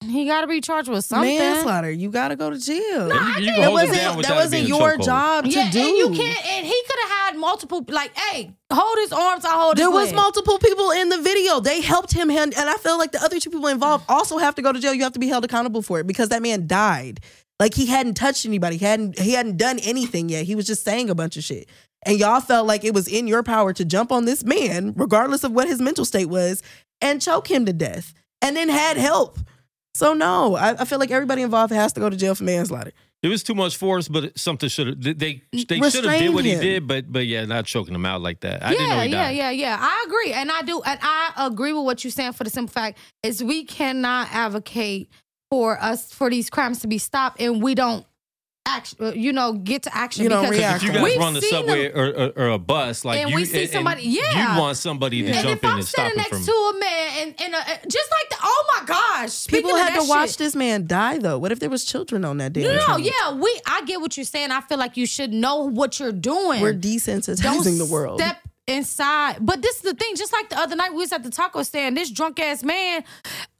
he 0.04 0.26
got 0.26 0.42
to 0.42 0.46
be 0.46 0.60
charged 0.60 0.88
with 0.88 1.04
something. 1.04 1.38
Manslaughter. 1.38 1.90
You 1.90 2.10
got 2.10 2.28
to 2.28 2.36
go 2.36 2.50
to 2.50 2.58
jail. 2.58 3.08
No, 3.08 3.14
You 3.14 3.20
can 3.20 3.44
that 3.44 3.54
hold 3.64 3.66
him 3.66 3.72
wasn't, 3.72 4.26
that 4.26 4.34
wasn't 4.36 4.68
your 4.68 4.98
job 4.98 5.44
to 5.44 5.50
Yeah, 5.50 5.70
do. 5.70 5.78
and 5.80 5.96
you 5.96 6.08
can't. 6.10 6.46
And 6.46 6.66
he 6.66 6.82
could 6.86 6.98
have 7.00 7.10
had 7.10 7.36
multiple. 7.38 7.84
Like, 7.88 8.14
hey, 8.16 8.52
hold 8.72 8.98
his 8.98 9.12
arms. 9.12 9.44
I 9.44 9.50
hold. 9.52 9.76
There 9.78 9.86
his 9.86 9.94
was 9.94 10.06
leg. 10.08 10.14
multiple 10.16 10.58
people 10.58 10.90
in 10.90 11.08
the 11.08 11.18
video. 11.18 11.60
They 11.60 11.80
helped 11.80 12.12
him, 12.12 12.28
hand, 12.28 12.52
and 12.56 12.68
I 12.68 12.74
feel 12.74 12.98
like 12.98 13.12
the 13.12 13.22
other 13.22 13.40
two 13.40 13.50
people 13.50 13.68
involved 13.68 14.04
also 14.08 14.36
have 14.38 14.54
to 14.56 14.62
go 14.62 14.70
to 14.72 14.78
jail. 14.80 14.92
You 14.92 15.02
have 15.04 15.12
to 15.14 15.18
be 15.18 15.28
held 15.28 15.44
accountable 15.44 15.82
for 15.82 15.98
it 16.00 16.06
because 16.06 16.28
that 16.28 16.42
man 16.42 16.66
died. 16.66 17.20
Like 17.58 17.72
he 17.72 17.86
hadn't 17.86 18.14
touched 18.14 18.44
anybody. 18.44 18.76
He 18.76 18.84
hadn't 18.84 19.18
he 19.18 19.32
hadn't 19.32 19.56
done 19.56 19.78
anything 19.78 20.28
yet. 20.28 20.44
He 20.44 20.54
was 20.54 20.66
just 20.66 20.84
saying 20.84 21.08
a 21.08 21.14
bunch 21.14 21.38
of 21.38 21.44
shit. 21.44 21.68
And 22.04 22.18
y'all 22.20 22.40
felt 22.40 22.66
like 22.68 22.84
it 22.84 22.92
was 22.94 23.08
in 23.08 23.26
your 23.26 23.42
power 23.42 23.72
to 23.72 23.84
jump 23.84 24.12
on 24.12 24.26
this 24.26 24.44
man, 24.44 24.92
regardless 24.94 25.42
of 25.42 25.52
what 25.52 25.66
his 25.66 25.80
mental 25.80 26.04
state 26.04 26.26
was, 26.28 26.62
and 27.00 27.20
choke 27.20 27.50
him 27.50 27.66
to 27.66 27.72
death. 27.72 28.14
And 28.42 28.56
then 28.56 28.68
had 28.68 28.96
help. 28.96 29.38
So 29.94 30.12
no, 30.12 30.56
I, 30.56 30.82
I 30.82 30.84
feel 30.84 30.98
like 30.98 31.10
everybody 31.10 31.42
involved 31.42 31.72
has 31.72 31.92
to 31.94 32.00
go 32.00 32.10
to 32.10 32.16
jail 32.16 32.34
for 32.34 32.44
manslaughter. 32.44 32.92
It 33.22 33.28
was 33.28 33.42
too 33.42 33.54
much 33.54 33.76
force, 33.76 34.08
but 34.08 34.38
something 34.38 34.68
should 34.68 34.86
have. 34.88 35.00
They 35.00 35.42
they 35.52 35.80
should 35.90 36.04
have 36.04 36.18
did 36.18 36.34
what 36.34 36.44
he 36.44 36.54
did, 36.54 36.86
but 36.86 37.10
but 37.10 37.26
yeah, 37.26 37.46
not 37.46 37.64
choking 37.64 37.94
him 37.94 38.04
out 38.04 38.20
like 38.20 38.40
that. 38.40 38.62
I 38.62 38.70
didn't 38.70 38.88
know 38.88 38.94
yeah, 38.94 39.04
he 39.04 39.10
yeah, 39.10 39.24
died. 39.24 39.36
yeah, 39.36 39.50
yeah. 39.50 39.78
I 39.80 40.04
agree, 40.06 40.32
and 40.32 40.52
I 40.52 40.62
do, 40.62 40.82
and 40.82 41.00
I 41.02 41.32
agree 41.38 41.72
with 41.72 41.84
what 41.84 42.04
you're 42.04 42.10
saying. 42.10 42.32
For 42.34 42.44
the 42.44 42.50
simple 42.50 42.72
fact 42.72 42.98
is, 43.22 43.42
we 43.42 43.64
cannot 43.64 44.28
advocate 44.32 45.08
for 45.50 45.82
us 45.82 46.12
for 46.12 46.28
these 46.28 46.50
crimes 46.50 46.80
to 46.80 46.88
be 46.88 46.98
stopped, 46.98 47.40
and 47.40 47.62
we 47.62 47.74
don't 47.74 48.06
action, 48.66 48.98
uh, 49.00 49.12
you 49.12 49.32
know, 49.32 49.52
get 49.54 49.84
to 49.84 49.96
action 49.96 50.24
You 50.24 50.28
don't 50.28 50.42
because 50.42 50.58
react 50.58 50.82
If 50.82 50.88
you 50.88 50.92
guys 50.94 51.02
we've 51.04 51.18
run 51.18 51.34
the 51.34 51.42
subway 51.42 51.88
them- 51.88 51.98
or, 51.98 52.06
or, 52.08 52.32
or 52.36 52.48
a 52.50 52.58
bus, 52.58 53.04
like 53.04 53.20
And 53.20 53.30
you 53.30 53.36
we 53.36 53.44
see 53.44 53.62
and- 53.62 53.70
somebody- 53.72 54.02
yeah. 54.02 54.54
you 54.54 54.60
want 54.60 54.76
somebody 54.76 55.22
to 55.22 55.28
Yeah. 55.28 55.34
and 55.36 55.42
jump 55.48 55.56
if 55.58 55.64
in 55.64 55.70
I'm 55.70 55.78
and 55.78 55.86
stop 55.86 55.94
standing 56.12 56.18
him 56.18 56.30
next 56.30 56.46
from. 56.46 56.46
to 56.46 56.52
a 56.76 56.80
man, 56.80 57.08
and, 57.20 57.34
and 57.40 57.54
a, 57.54 57.88
just 57.88 58.10
like 58.10 58.28
the, 58.30 58.36
oh 58.42 58.64
my 58.78 58.86
gosh, 58.86 59.46
People 59.46 59.74
had 59.76 59.94
that 59.94 60.02
to 60.02 60.08
watch 60.08 60.30
shit, 60.30 60.38
this 60.38 60.54
man 60.56 60.86
die 60.86 61.18
though. 61.18 61.38
What 61.38 61.52
if 61.52 61.60
there 61.60 61.70
was 61.70 61.84
children 61.84 62.24
on 62.24 62.38
that 62.38 62.52
day? 62.52 62.62
No, 62.64 62.74
no, 62.88 62.96
yeah, 62.96 63.32
we. 63.32 63.60
I 63.66 63.82
get 63.86 64.00
what 64.00 64.16
you're 64.16 64.24
saying. 64.24 64.50
I 64.50 64.60
feel 64.62 64.78
like 64.78 64.96
you 64.96 65.06
should 65.06 65.32
know 65.32 65.64
what 65.64 65.98
you're 66.00 66.12
doing. 66.12 66.60
We're 66.60 66.72
Don't 66.72 66.82
desensitizing 66.82 67.78
the 67.78 67.86
world. 67.86 68.20
Step 68.20 68.38
inside. 68.66 69.36
But 69.40 69.62
this 69.62 69.76
is 69.76 69.82
the 69.82 69.94
thing. 69.94 70.16
Just 70.16 70.32
like 70.32 70.48
the 70.48 70.58
other 70.58 70.74
night, 70.76 70.90
we 70.90 70.98
was 70.98 71.12
at 71.12 71.22
the 71.22 71.30
taco 71.30 71.62
stand. 71.62 71.96
This 71.96 72.10
drunk 72.10 72.40
ass 72.40 72.62
man 72.64 73.04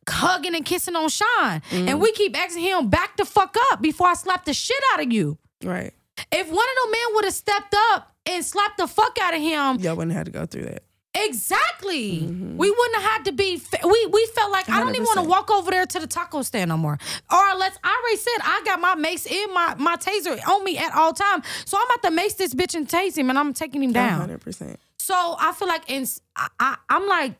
hugging 0.09 0.55
and 0.55 0.64
kissing 0.64 0.97
on 0.97 1.09
Sean, 1.09 1.61
Mm. 1.71 1.88
and 1.88 2.01
we 2.01 2.12
keep 2.12 2.37
asking 2.38 2.62
him 2.64 2.88
back 2.88 3.16
the 3.16 3.25
fuck 3.25 3.57
up 3.71 3.81
before 3.83 4.09
I 4.09 4.14
slap 4.14 4.45
the 4.45 4.55
shit 4.55 4.81
out 4.92 5.01
of 5.03 5.12
you. 5.12 5.38
right. 5.64 5.92
If 6.33 6.47
one 6.49 6.57
of 6.66 6.83
them 6.83 6.90
men 6.92 7.14
would 7.14 7.25
have 7.25 7.35
stepped 7.35 7.75
up 7.90 8.14
and 8.25 8.42
slapped 8.45 8.79
the 8.79 8.87
fuck 8.87 9.19
out 9.21 9.35
of 9.35 9.40
him, 9.40 9.77
Y'all 9.81 9.95
wouldn't 9.97 10.12
have 10.12 10.21
had 10.27 10.27
to 10.27 10.33
go 10.33 10.47
through 10.47 10.64
that. 10.64 10.83
exactly, 11.14 12.21
Mm-hmm. 12.23 12.57
we 12.57 12.71
wouldn't 12.71 12.97
have 13.03 13.11
had 13.12 13.25
to 13.27 13.33
be. 13.33 13.61
We 13.85 14.07
we 14.07 14.27
felt 14.35 14.51
like 14.51 14.69
I 14.69 14.81
don't 14.81 14.95
even 14.95 15.05
want 15.05 15.19
to 15.21 15.29
walk 15.29 15.51
over 15.51 15.71
there 15.71 15.85
to 15.87 15.99
the 16.01 16.07
taco 16.07 16.42
stand 16.42 16.71
no 16.71 16.77
more. 16.77 16.99
Or 17.31 17.55
let's. 17.59 17.79
I 17.85 18.01
already 18.01 18.16
said 18.16 18.38
I 18.42 18.62
got 18.64 18.81
my 18.81 18.95
mace 18.95 19.27
in 19.27 19.53
my 19.53 19.75
my 19.77 19.97
taser 19.97 20.38
on 20.49 20.64
me 20.64 20.79
at 20.79 20.95
all 20.95 21.12
time, 21.12 21.42
so 21.66 21.77
I'm 21.79 21.85
about 21.87 22.03
to 22.09 22.11
mace 22.11 22.35
this 22.35 22.55
bitch 22.55 22.75
and 22.75 22.88
tase 22.88 23.16
him, 23.16 23.29
and 23.31 23.38
I'm 23.38 23.53
taking 23.53 23.83
him 23.83 23.92
down. 23.92 24.21
hundred 24.21 24.40
percent. 24.40 24.79
So 24.99 25.14
I 25.38 25.53
feel 25.53 25.69
like 25.69 25.88
in 25.90 26.07
I, 26.37 26.49
I 26.59 26.77
I'm 26.88 27.07
like 27.07 27.35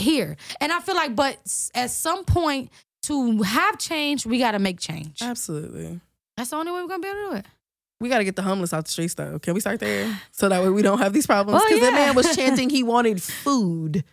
here, 0.00 0.36
and 0.60 0.72
I 0.72 0.80
feel 0.80 0.94
like, 0.96 1.14
but 1.14 1.36
at 1.74 1.90
some 1.90 2.24
point 2.24 2.70
to 3.04 3.42
have 3.42 3.78
change, 3.78 4.26
we 4.26 4.38
got 4.38 4.52
to 4.52 4.58
make 4.58 4.80
change. 4.80 5.22
Absolutely. 5.22 6.00
That's 6.36 6.50
the 6.50 6.56
only 6.56 6.72
way 6.72 6.82
we're 6.82 6.88
gonna 6.88 7.00
be 7.02 7.08
able 7.08 7.20
to 7.20 7.30
do 7.30 7.36
it. 7.36 7.46
We 8.00 8.08
got 8.08 8.18
to 8.18 8.24
get 8.24 8.34
the 8.34 8.42
homeless 8.42 8.72
off 8.72 8.84
the 8.84 8.90
streets, 8.90 9.12
though. 9.14 9.38
Can 9.38 9.52
we 9.52 9.60
start 9.60 9.78
there? 9.78 10.18
So 10.32 10.48
that 10.48 10.62
way 10.62 10.70
we 10.70 10.80
don't 10.80 10.98
have 11.00 11.12
these 11.12 11.26
problems. 11.26 11.60
Oh, 11.62 11.66
Because 11.68 11.80
that 11.82 11.92
yeah. 11.92 12.06
man 12.06 12.14
was 12.14 12.34
chanting 12.36 12.70
he 12.70 12.82
wanted 12.82 13.22
food. 13.22 14.04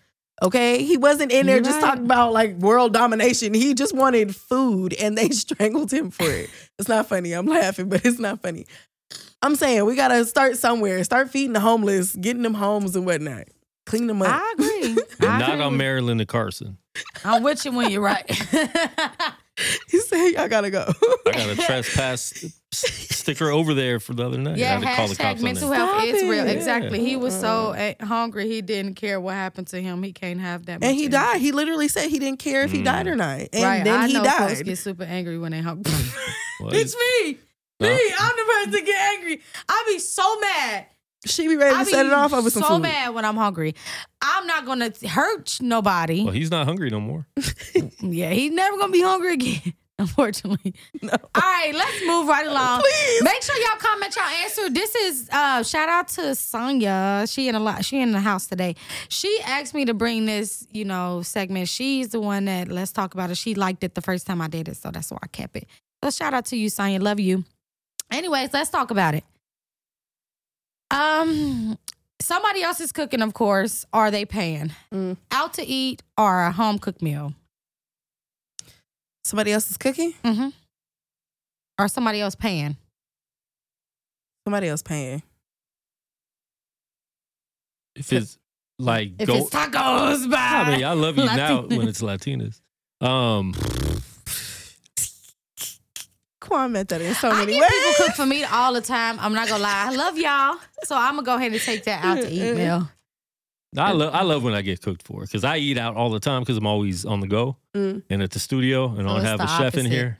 Okay, 0.44 0.84
he 0.84 0.98
wasn't 0.98 1.32
in 1.32 1.46
there 1.48 1.56
You're 1.56 1.64
just 1.64 1.82
right. 1.82 1.88
talking 1.90 2.04
about 2.06 2.32
like 2.34 2.58
world 2.58 2.94
domination. 2.94 3.54
He 3.54 3.74
just 3.74 3.96
wanted 3.96 4.36
food, 4.36 4.94
and 4.94 5.18
they 5.18 5.30
strangled 5.32 5.92
him 5.92 6.12
for 6.12 6.30
it. 6.30 6.50
It's 6.78 6.90
not 6.90 7.08
funny. 7.08 7.32
I'm 7.32 7.46
laughing, 7.48 7.88
but 7.90 8.06
it's 8.06 8.20
not 8.20 8.42
funny. 8.42 8.68
I'm 9.42 9.56
saying 9.56 9.86
we 9.86 9.96
gotta 9.96 10.26
start 10.26 10.58
somewhere. 10.58 11.04
Start 11.04 11.30
feeding 11.32 11.54
the 11.54 11.60
homeless, 11.60 12.16
getting 12.16 12.44
them 12.44 12.56
homes 12.56 12.96
and 12.96 13.06
whatnot. 13.06 13.46
Clean 13.86 14.06
them 14.06 14.22
up. 14.22 14.28
I 14.30 14.54
agree. 14.58 14.98
And 15.38 15.44
I 15.44 15.48
not 15.48 15.54
agree 15.56 15.66
on 15.66 15.72
with- 15.74 15.78
Maryland 15.80 16.22
and 16.22 16.28
Carson. 16.30 16.78
I'm 17.24 17.44
with 17.44 17.64
you 17.66 17.72
when 17.74 17.92
you're 17.92 18.02
right. 18.02 18.26
he 19.90 20.00
said, 20.00 20.30
"Y'all 20.32 20.48
gotta 20.48 20.70
go." 20.72 20.86
I 21.28 21.32
got 21.32 21.50
a 21.50 21.56
trespass 21.56 22.44
sticker 22.72 23.50
over 23.50 23.74
there 23.74 24.00
for 24.00 24.14
the 24.14 24.26
other 24.26 24.38
night. 24.38 24.58
yeah, 24.58 24.78
I 24.78 24.80
had 24.80 24.82
to 24.82 24.96
call 24.96 25.08
the 25.08 25.16
cops 25.16 25.40
on 25.40 25.44
mental 25.44 25.70
that. 25.70 25.76
health 25.76 25.90
Stop 25.92 26.04
is 26.06 26.24
real. 26.24 26.48
it. 26.48 26.56
Exactly. 26.56 27.00
He 27.06 27.16
was 27.16 27.40
so 27.40 27.74
uh, 27.74 27.94
hungry, 28.04 28.48
he 28.48 28.62
didn't 28.62 28.96
care 28.96 29.20
what 29.20 29.36
happened 29.36 29.68
to 29.68 29.82
him. 29.82 30.02
He 30.04 30.12
can't 30.12 30.40
have 30.40 30.66
that. 30.66 30.84
and 30.84 30.96
he 30.96 31.06
energy. 31.06 31.08
died. 31.10 31.42
He 31.42 31.52
literally 31.52 31.88
said 31.88 32.10
he 32.10 32.20
didn't 32.20 32.40
care 32.40 32.64
if 32.64 32.72
he 32.72 32.82
died 32.82 33.08
or 33.08 33.16
not, 33.16 33.42
and 33.54 33.64
right. 33.64 33.84
then 33.84 34.00
I 34.00 34.08
he 34.08 34.14
know 34.14 34.24
folks 34.24 34.56
died. 34.58 34.66
get 34.66 34.78
super 34.78 35.04
angry 35.04 35.38
when 35.38 35.52
they 35.52 35.62
hungry. 35.62 35.94
It's 36.70 36.96
me. 36.96 37.38
No. 37.80 37.88
Me. 37.90 38.14
I'm 38.20 38.36
the 38.36 38.44
person 38.52 38.72
to 38.72 38.82
get 38.82 39.00
angry. 39.14 39.42
I 39.70 39.84
be 39.88 40.00
so 40.00 40.40
mad. 40.40 40.88
She 41.26 41.48
be 41.48 41.58
ready 41.58 41.76
I 41.76 41.84
to 41.84 41.90
set 41.90 42.06
it 42.06 42.14
off 42.14 42.32
over 42.34 42.50
some 42.50 42.62
so 42.64 42.70
food. 42.70 42.84
mad 42.84 43.14
when 43.14 43.26
I'm 43.26 43.36
hungry. 43.38 43.74
I'm 44.22 44.46
not 44.48 44.66
gonna 44.66 44.92
hurt 45.08 45.58
nobody. 45.62 46.24
well, 46.24 46.34
he's 46.34 46.52
not 46.52 46.66
hungry 46.68 46.90
no 46.90 47.00
more. 47.00 47.28
Yeah, 48.02 48.30
he's 48.32 48.52
never 48.52 48.78
gonna 48.78 48.92
be 48.92 49.02
hungry 49.02 49.34
again. 49.34 49.74
Unfortunately. 50.00 50.76
No. 51.02 51.10
All 51.12 51.42
right, 51.42 51.72
let's 51.74 52.06
move 52.06 52.28
right 52.28 52.46
along. 52.46 52.82
Please. 52.82 53.24
Make 53.24 53.42
sure 53.42 53.56
y'all 53.58 53.80
comment 53.80 54.16
y'all 54.16 54.26
answer. 54.44 54.70
This 54.70 54.94
is 54.94 55.28
uh 55.32 55.64
shout 55.64 55.90
out 55.90 56.08
to 56.10 56.36
Sonya. 56.36 57.26
She 57.28 57.48
in 57.48 57.56
a 57.56 57.60
lot 57.60 57.84
she 57.84 58.00
in 58.00 58.12
the 58.12 58.20
house 58.20 58.46
today. 58.46 58.76
She 59.10 59.40
asked 59.44 59.74
me 59.74 59.86
to 59.86 59.96
bring 59.96 60.28
this, 60.28 60.68
you 60.72 60.86
know, 60.86 61.24
segment. 61.24 61.68
She's 61.68 62.10
the 62.10 62.20
one 62.20 62.46
that 62.46 62.68
let's 62.68 62.92
talk 62.92 63.16
about 63.16 63.32
it. 63.32 63.38
She 63.38 63.56
liked 63.56 63.84
it 63.84 63.96
the 63.96 64.02
first 64.02 64.28
time 64.28 64.40
I 64.40 64.48
did 64.48 64.68
it, 64.68 64.78
so 64.78 64.92
that's 64.92 65.10
why 65.10 65.18
I 65.24 65.28
kept 65.28 65.56
it. 65.56 65.66
So 66.04 66.12
shout 66.12 66.34
out 66.36 66.46
to 66.46 66.56
you, 66.56 66.70
Sonya. 66.70 67.00
Love 67.00 67.20
you. 67.20 67.44
Anyways, 68.12 68.54
let's 68.54 68.70
talk 68.70 68.92
about 68.92 69.16
it. 69.16 69.24
Um 70.92 71.78
somebody 72.20 72.64
else 72.64 72.80
is 72.80 72.92
cooking, 72.92 73.22
of 73.22 73.34
course. 73.34 73.86
Are 73.94 74.12
they 74.12 74.26
paying? 74.26 74.72
Mm. 74.94 75.18
Out 75.32 75.54
to 75.56 75.66
eat 75.66 76.04
or 76.18 76.44
a 76.44 76.52
home 76.52 76.80
cooked 76.80 77.02
meal? 77.02 77.34
Somebody 79.24 79.52
else 79.52 79.70
is 79.70 79.78
cooking. 79.78 80.14
Mm-hmm. 80.24 80.50
Or 81.80 81.88
somebody 81.88 82.22
else 82.22 82.34
paying. 82.36 82.78
Somebody 84.46 84.68
else 84.70 84.82
paying. 84.82 85.22
If 87.96 88.14
it's 88.14 88.38
like 88.80 89.12
If 89.20 89.28
go, 89.28 89.36
it's 89.36 89.50
tacos, 89.50 90.30
bye. 90.32 90.38
I 90.38 90.76
mean, 90.78 90.86
I 90.86 90.94
love 90.94 91.18
you 91.18 91.26
now 91.36 91.62
Latin- 91.62 91.78
when 91.78 91.88
it's 91.90 92.02
Latinas. 92.02 92.62
Um, 93.02 93.54
Quan 96.48 96.72
meant 96.72 96.90
that 96.90 97.02
in 97.02 97.14
so 97.16 97.30
I 97.30 97.40
many 97.40 97.54
get 97.54 97.62
ways. 97.62 97.70
people 97.72 98.06
cook 98.06 98.16
for 98.16 98.26
me 98.26 98.44
all 98.44 98.74
the 98.74 98.82
time. 98.82 99.18
I'm 99.20 99.34
not 99.34 99.48
gonna 99.48 99.64
lie. 99.64 99.86
I 99.88 99.96
love 99.96 100.18
y'all. 100.18 100.58
So 100.84 100.96
I'm 100.96 101.14
gonna 101.16 101.24
go 101.24 101.36
ahead 101.36 101.52
and 101.52 101.62
take 101.62 101.84
that 101.86 102.04
out 102.04 102.16
to 102.22 102.30
eat 102.30 102.56
meal. 102.56 102.90
I 103.78 103.92
love 103.92 104.14
I 104.16 104.22
love 104.24 104.44
when 104.44 104.54
I 104.54 104.62
get 104.62 104.82
cooked 104.82 105.04
for 105.04 105.22
because 105.22 105.44
I 105.44 105.58
eat 105.58 105.78
out 105.78 105.96
all 105.96 106.10
the 106.10 106.20
time 106.22 106.42
because 106.42 106.58
I'm 106.58 106.66
always 106.66 107.06
on 107.06 107.20
the 107.20 107.28
go 107.28 107.58
Mm. 107.76 108.02
and 108.10 108.24
at 108.24 108.32
the 108.32 108.40
studio 108.40 108.86
and 108.88 109.02
I 109.02 109.12
So 109.12 109.16
don't 109.16 109.26
have 109.26 109.40
a 109.42 109.48
chef 109.48 109.76
in 109.78 109.86
here. 109.86 110.18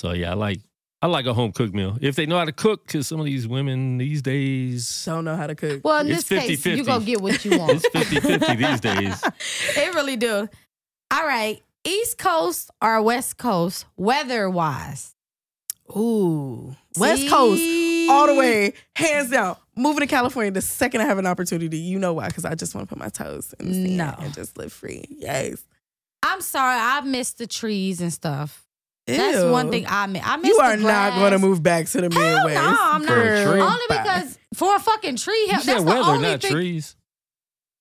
So 0.00 0.12
yeah, 0.12 0.30
I 0.32 0.34
like 0.34 0.60
I 1.02 1.06
like 1.06 1.26
a 1.26 1.34
home 1.34 1.52
cooked 1.52 1.74
meal 1.74 1.98
if 2.00 2.16
they 2.16 2.24
know 2.24 2.38
how 2.38 2.46
to 2.46 2.52
cook 2.52 2.86
because 2.86 3.06
some 3.06 3.20
of 3.20 3.26
these 3.26 3.46
women 3.46 3.98
these 3.98 4.22
days 4.22 5.04
Don't 5.04 5.24
know 5.26 5.36
how 5.36 5.46
to 5.46 5.54
cook. 5.54 5.82
Well, 5.84 6.00
in 6.00 6.10
It's 6.10 6.24
this 6.24 6.40
case, 6.46 6.60
50-50. 6.64 6.76
you 6.78 6.84
gonna 6.84 7.04
get 7.04 7.20
what 7.20 7.44
you 7.44 7.58
want. 7.58 7.72
it's 7.84 7.88
50-50 7.90 8.56
these 8.56 8.80
days. 9.20 9.22
it 9.76 9.94
really 9.94 10.16
do. 10.16 10.48
All 11.12 11.26
right, 11.26 11.62
East 11.84 12.16
Coast 12.18 12.70
or 12.82 13.02
West 13.02 13.36
Coast, 13.36 13.84
weather 13.96 14.48
wise. 14.48 15.13
Ooh, 15.90 16.74
West 16.96 17.28
Coast, 17.28 17.62
all 18.10 18.26
the 18.26 18.34
way, 18.34 18.72
hands 18.96 19.30
down. 19.30 19.56
Moving 19.76 20.00
to 20.00 20.06
California 20.06 20.50
the 20.50 20.62
second 20.62 21.00
I 21.00 21.04
have 21.04 21.18
an 21.18 21.26
opportunity. 21.26 21.78
You 21.78 21.98
know 21.98 22.12
why? 22.14 22.28
Because 22.28 22.44
I 22.44 22.54
just 22.54 22.74
want 22.74 22.88
to 22.88 22.94
put 22.94 22.98
my 22.98 23.08
toes 23.10 23.54
in 23.60 23.68
the 23.68 23.74
sand 23.74 23.96
No. 23.96 24.14
and 24.20 24.32
just 24.32 24.56
live 24.56 24.72
free. 24.72 25.04
Yes. 25.10 25.62
I'm 26.22 26.40
sorry, 26.40 26.78
I 26.80 27.00
miss 27.02 27.32
the 27.32 27.46
trees 27.46 28.00
and 28.00 28.12
stuff. 28.12 28.62
That's 29.06 29.44
one 29.52 29.70
thing 29.70 29.84
I 29.86 30.06
miss. 30.06 30.22
I 30.24 30.36
miss 30.38 30.48
You 30.48 30.56
the 30.56 30.62
are 30.62 30.76
not 30.78 31.18
going 31.18 31.32
to 31.32 31.38
move 31.38 31.62
back 31.62 31.86
to 31.88 32.00
the 32.00 32.14
Hell 32.14 32.46
Midwest. 32.46 32.54
no, 32.54 32.76
I'm 32.80 33.02
For 33.04 33.20
a 33.22 33.44
not. 33.44 33.52
tree? 33.52 33.60
Only 33.60 33.80
Bye. 33.90 34.02
because 34.02 34.38
for 34.54 34.76
a 34.76 34.80
fucking 34.80 35.16
tree, 35.16 35.34
You 35.48 35.48
hell, 35.52 35.60
said 35.60 35.72
that's 35.74 35.84
the 35.84 35.90
weather, 35.90 36.10
only 36.12 36.28
not 36.28 36.40
thing. 36.40 36.52
trees. 36.52 36.96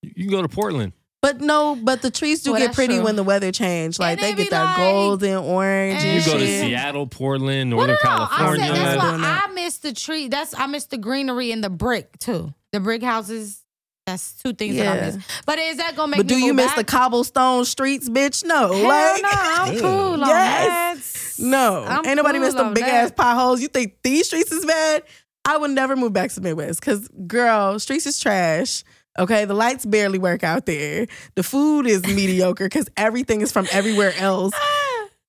You 0.02 0.12
you 0.18 0.24
can 0.26 0.32
go 0.32 0.42
to 0.42 0.50
Portland. 0.50 0.92
But 1.24 1.40
no, 1.42 1.76
but 1.76 2.02
the 2.04 2.12
trees 2.12 2.44
do 2.44 2.52
Well, 2.52 2.60
get 2.62 2.76
pretty 2.76 2.96
true. 2.96 3.04
when 3.06 3.16
the 3.16 3.24
weather 3.24 3.52
change. 3.52 3.98
Like 3.98 4.20
they 4.20 4.34
they 4.34 4.44
get 4.44 4.52
that 4.52 4.64
like- 4.66 4.78
golden 4.78 5.38
orange 5.38 5.96
And 6.02 6.06
and 6.18 6.26
You 6.26 6.32
go 6.34 6.38
to. 6.38 6.46
Seattle, 6.46 7.08
Portland, 7.08 7.76
Well, 7.76 7.88
Northern 7.88 7.98
no, 8.04 8.18
no, 8.18 8.24
I 8.24 8.28
California. 8.28 8.66
said 8.68 8.76
that's 8.76 8.98
why. 9.22 9.42
I 9.50 9.54
miss 9.54 9.78
the 9.78 9.94
tree. 9.94 10.28
That's 10.28 10.54
I 10.54 10.68
miss 10.68 10.86
the 10.86 10.98
greenery 10.98 11.52
and 11.54 11.64
the 11.64 11.70
brick 11.72 12.20
too. 12.20 12.54
The 12.74 12.80
brick 12.82 13.02
houses. 13.02 13.62
That's 14.06 14.34
two 14.44 14.52
things 14.52 14.76
that 14.76 14.86
I 14.86 15.06
miss. 15.06 15.18
But 15.46 15.60
is 15.60 15.78
that 15.78 15.96
gonna 15.96 16.10
make 16.10 16.18
But 16.18 16.26
me 16.26 16.34
do 16.34 16.40
you 16.46 16.54
miss 16.54 16.66
back? 16.68 16.76
the 16.76 16.84
cobblestone 16.84 17.64
streets, 17.64 18.10
bitch? 18.10 18.44
No. 18.44 18.74
Hell 18.74 18.84
like, 18.86 19.22
no, 19.24 19.30
I'm 19.32 19.80
cool 19.80 19.90
on 20.24 20.28
yes. 20.28 21.38
that. 21.38 21.44
No. 21.46 21.86
I'm 21.88 22.06
Ain't 22.06 22.18
nobody 22.18 22.38
cool 22.40 22.48
miss 22.48 22.54
them 22.56 22.68
on 22.68 22.74
big 22.74 22.84
that. 22.84 22.94
ass 23.06 23.12
potholes. 23.16 23.62
You 23.62 23.70
think 23.70 23.94
these 24.04 24.28
streets 24.28 24.52
is 24.52 24.66
bad? 24.66 25.04
I 25.46 25.56
would 25.56 25.72
never 25.72 25.96
move 25.96 26.12
back 26.12 26.32
to 26.34 26.42
Midwest 26.42 26.82
because, 26.82 27.08
girl, 27.28 27.80
streets 27.80 28.06
is 28.06 28.20
trash. 28.20 28.84
Okay, 29.20 29.46
the 29.46 29.54
lights 29.54 29.86
barely 29.86 30.18
work 30.20 30.44
out 30.44 30.66
there. 30.66 31.08
The 31.36 31.44
food 31.44 31.86
is 31.86 32.04
mediocre 32.04 32.66
because 32.66 32.90
everything 32.98 33.42
is 33.42 33.52
from 33.52 33.68
everywhere 33.72 34.14
else. 34.18 34.54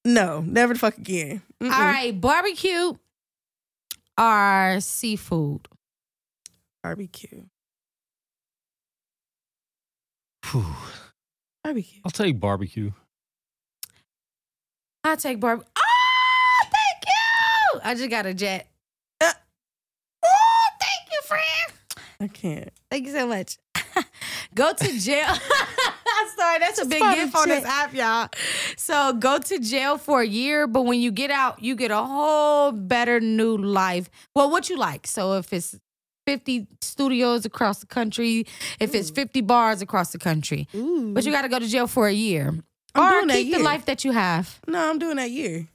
No, 0.06 0.42
never 0.42 0.74
the 0.74 0.78
fuck 0.78 0.98
again. 0.98 1.40
Mm-mm. 1.62 1.70
All 1.72 1.80
right, 1.80 2.20
barbecue 2.20 2.92
or 4.20 4.76
seafood. 4.80 5.66
Barbecue. 6.82 7.44
Whew. 10.50 10.66
Barbecue. 11.62 12.00
I'll 12.04 12.10
take 12.10 12.38
barbecue. 12.38 12.90
I 15.02 15.16
take 15.16 15.40
barbecue. 15.40 15.70
Oh, 15.78 16.60
thank 16.64 17.06
you. 17.06 17.80
I 17.82 17.94
just 17.94 18.10
got 18.10 18.26
a 18.26 18.34
jet. 18.34 18.68
Uh. 19.22 19.32
oh, 20.22 20.66
thank 20.80 21.10
you, 21.10 21.20
friend. 21.24 21.73
I 22.24 22.28
can't. 22.28 22.70
Thank 22.90 23.06
you 23.06 23.12
so 23.12 23.26
much. 23.26 23.58
Go 24.54 24.72
to 24.72 24.98
jail. 24.98 25.28
sorry. 26.36 26.58
That's 26.58 26.80
a 26.80 26.86
big 26.86 27.02
gift 27.14 27.36
on 27.36 27.48
this 27.48 27.64
app, 27.64 27.94
y'all. 27.94 28.28
So 28.76 29.12
go 29.14 29.38
to 29.38 29.58
jail 29.58 29.98
for 29.98 30.20
a 30.20 30.26
year, 30.26 30.66
but 30.66 30.82
when 30.82 31.00
you 31.00 31.10
get 31.10 31.30
out, 31.30 31.62
you 31.62 31.76
get 31.76 31.90
a 31.90 32.02
whole 32.02 32.72
better 32.72 33.20
new 33.20 33.56
life. 33.56 34.10
Well, 34.34 34.50
what 34.50 34.68
you 34.68 34.76
like. 34.76 35.06
So 35.06 35.34
if 35.34 35.52
it's 35.52 35.78
50 36.26 36.66
studios 36.80 37.44
across 37.44 37.80
the 37.80 37.86
country, 37.86 38.46
if 38.80 38.94
it's 38.94 39.10
50 39.10 39.40
bars 39.42 39.82
across 39.82 40.12
the 40.12 40.18
country, 40.18 40.68
but 40.72 41.24
you 41.24 41.32
got 41.32 41.42
to 41.42 41.48
go 41.48 41.58
to 41.58 41.66
jail 41.68 41.86
for 41.86 42.08
a 42.08 42.12
year. 42.12 42.54
I'm 42.94 43.24
or 43.24 43.32
keep 43.32 43.52
the 43.52 43.58
life 43.62 43.86
that 43.86 44.04
you 44.04 44.12
have. 44.12 44.60
No, 44.68 44.88
I'm 44.90 44.98
doing 44.98 45.16
that 45.16 45.30
year. 45.30 45.68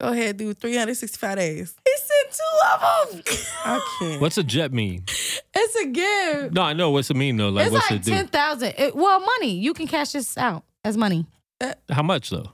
Go 0.00 0.08
ahead, 0.12 0.36
do 0.36 0.54
365 0.54 1.36
days. 1.36 1.74
He 1.84 1.92
sent 1.96 2.32
two 2.32 2.68
of 2.72 2.80
them. 3.14 3.22
I 3.64 3.80
can't. 3.98 4.20
What's 4.20 4.38
a 4.38 4.44
jet 4.44 4.72
mean? 4.72 5.04
it's 5.08 5.74
a 5.76 5.86
gift. 5.86 6.54
No, 6.54 6.62
I 6.62 6.72
know 6.72 6.90
what's 6.90 7.10
it 7.10 7.16
mean 7.16 7.36
though. 7.36 7.48
Like, 7.48 7.66
it's 7.66 7.72
what's 7.72 7.90
like 7.90 8.00
it 8.00 8.04
do? 8.04 8.12
10,000. 8.12 8.74
It- 8.78 8.94
Well, 8.96 9.18
money. 9.20 9.54
You 9.58 9.74
can 9.74 9.88
cash 9.88 10.12
this 10.12 10.38
out 10.38 10.62
as 10.84 10.96
money. 10.96 11.26
How 11.90 12.02
much 12.02 12.30
though? 12.30 12.52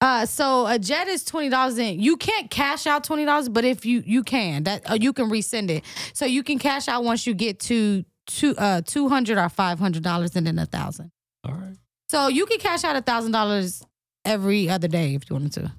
Uh, 0.00 0.26
so 0.26 0.66
a 0.66 0.78
jet 0.78 1.06
is 1.06 1.24
twenty 1.24 1.48
dollars. 1.48 1.78
In 1.78 2.00
you 2.00 2.16
can't 2.16 2.50
cash 2.50 2.86
out 2.86 3.04
twenty 3.04 3.24
dollars, 3.24 3.48
but 3.48 3.64
if 3.64 3.86
you 3.86 4.02
you 4.04 4.22
can 4.24 4.64
that 4.64 4.90
uh, 4.90 4.94
you 5.00 5.12
can 5.12 5.30
resend 5.30 5.70
it. 5.70 5.84
So 6.12 6.26
you 6.26 6.42
can 6.42 6.58
cash 6.58 6.88
out 6.88 7.04
once 7.04 7.26
you 7.26 7.32
get 7.32 7.60
to 7.60 8.04
two 8.26 8.54
uh 8.58 8.82
two 8.84 9.08
hundred 9.08 9.38
or 9.38 9.48
five 9.48 9.78
hundred 9.78 10.02
dollars, 10.02 10.34
and 10.36 10.46
then 10.46 10.58
a 10.58 10.66
thousand. 10.66 11.10
All 11.44 11.54
right. 11.54 11.76
So 12.10 12.26
you 12.28 12.44
can 12.44 12.58
cash 12.58 12.82
out 12.84 12.96
a 12.96 13.00
thousand 13.00 13.30
dollars 13.32 13.82
every 14.26 14.68
other 14.68 14.88
day 14.88 15.14
if 15.14 15.30
you 15.30 15.36
wanted 15.36 15.52
to. 15.52 15.72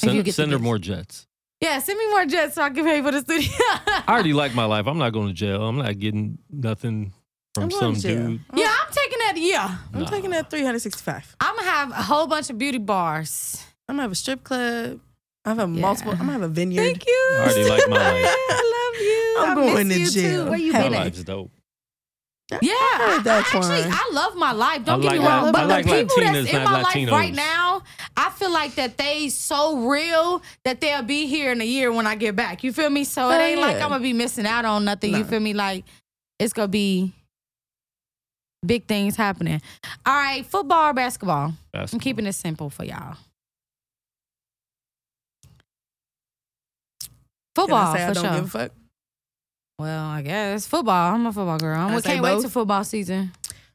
If 0.00 0.04
you 0.04 0.10
Send, 0.12 0.24
get 0.24 0.34
send 0.34 0.52
her 0.52 0.58
more 0.58 0.78
jets. 0.78 1.26
Yeah, 1.60 1.78
send 1.80 1.98
me 1.98 2.08
more 2.10 2.24
jets 2.24 2.54
so 2.54 2.62
I 2.62 2.70
can 2.70 2.84
pay 2.84 3.02
for 3.02 3.10
the 3.10 3.20
studio. 3.20 3.50
I 3.60 4.04
already 4.08 4.32
like 4.32 4.54
my 4.54 4.64
life. 4.64 4.86
I'm 4.86 4.98
not 4.98 5.10
going 5.12 5.26
to 5.28 5.34
jail. 5.34 5.66
I'm 5.66 5.78
not 5.78 5.98
getting 5.98 6.38
nothing 6.48 7.12
from 7.54 7.64
I'm 7.64 7.68
going 7.70 7.80
some 7.80 7.94
to 7.96 8.00
jail. 8.00 8.26
dude. 8.28 8.40
yeah, 8.54 8.72
I'm 8.80 8.92
taking 8.92 9.18
that. 9.18 9.32
Yeah, 9.36 9.76
I'm 9.92 10.00
Nah. 10.02 10.06
taking 10.08 10.30
that 10.30 10.50
365. 10.50 11.36
I'm 11.40 11.56
gonna 11.56 11.68
have 11.68 11.90
a 11.90 11.94
whole 11.94 12.28
bunch 12.28 12.48
of 12.50 12.58
beauty 12.58 12.78
bars. 12.78 13.60
I'm 13.88 13.94
gonna 13.96 14.02
have 14.02 14.12
a 14.12 14.14
strip 14.14 14.44
club. 14.44 15.00
I 15.44 15.48
have 15.48 15.58
a 15.58 15.62
Yeah. 15.62 15.66
multiple. 15.66 16.12
I'm 16.12 16.18
gonna 16.18 16.32
have 16.32 16.42
a 16.42 16.48
vineyard. 16.48 16.82
Thank 16.84 17.04
you. 17.06 17.28
I 17.32 17.42
already 17.42 17.68
like 17.68 17.88
my 17.88 17.96
life. 18.12 18.24
I 18.24 18.92
love 18.92 19.02
you. 19.02 19.36
I'm 19.40 19.50
I 19.50 19.54
going 19.74 19.88
miss 19.88 19.96
to 19.96 20.02
you 20.20 20.28
jail. 20.28 20.44
Too. 20.44 20.50
Where 20.50 20.58
you 20.60 20.72
My 20.74 20.82
been 20.82 20.94
at? 20.94 21.00
life's 21.04 21.24
dope. 21.24 21.50
Yeah, 22.50 22.72
I, 22.72 23.12
heard 23.14 23.24
that, 23.24 23.34
I 23.36 23.38
actually 23.40 23.82
Quan. 23.82 23.92
I 23.92 24.10
love 24.12 24.34
my 24.36 24.52
life. 24.52 24.84
Don't 24.84 25.00
I 25.00 25.02
get 25.02 25.12
me 25.12 25.26
wrong, 25.26 25.44
Lat- 25.44 25.52
but 25.52 25.62
I 25.62 25.64
the 25.64 25.68
like 25.68 25.84
people 25.84 26.16
Latinas, 26.16 26.32
that's 26.32 26.48
in 26.48 26.54
not 26.54 26.72
my 26.72 26.80
life 26.80 27.10
right 27.12 27.34
now, 27.34 27.82
I 28.16 28.30
feel 28.30 28.50
like 28.50 28.74
that 28.76 28.96
they 28.96 29.28
so 29.28 29.86
real 29.86 30.42
that 30.64 30.80
they'll 30.80 31.02
be 31.02 31.26
here 31.26 31.52
in 31.52 31.60
a 31.60 31.64
year 31.64 31.92
when 31.92 32.06
I 32.06 32.14
get 32.14 32.36
back. 32.36 32.64
You 32.64 32.72
feel 32.72 32.88
me? 32.88 33.04
So 33.04 33.28
it 33.28 33.32
Hell 33.34 33.40
ain't 33.42 33.60
like. 33.60 33.76
I'm 33.76 33.90
gonna 33.90 34.00
be 34.00 34.14
missing 34.14 34.46
out 34.46 34.64
on 34.64 34.84
nothing. 34.86 35.14
You 35.14 35.24
feel 35.24 35.40
me? 35.40 35.52
Like 35.52 35.84
it's 36.38 36.54
gonna 36.54 36.68
be 36.68 37.12
big 38.64 38.86
things 38.86 39.14
happening. 39.14 39.60
All 40.06 40.14
right, 40.14 40.44
football 40.46 40.90
or 40.90 40.94
basketball. 40.94 41.52
I'm 41.74 42.00
keeping 42.00 42.26
it 42.26 42.32
simple 42.32 42.70
for 42.70 42.84
y'all. 42.84 43.16
Can 47.54 47.64
Football 47.66 47.76
I 47.76 47.96
say 47.96 48.04
I 48.04 48.08
for 48.08 48.14
don't 48.14 48.50
sure. 48.50 48.68
Give 49.78 49.86
a 49.86 49.88
fuck? 49.88 49.96
well, 49.96 50.04
I 50.06 50.22
guess 50.22 50.66
football. 50.66 51.14
I'm 51.14 51.26
a 51.26 51.32
football 51.32 51.58
girl. 51.58 51.78
I 51.78 51.94
I 51.96 52.00
can't 52.00 52.22
wait 52.22 52.42
to 52.42 52.48
football 52.48 52.84
season. 52.84 53.32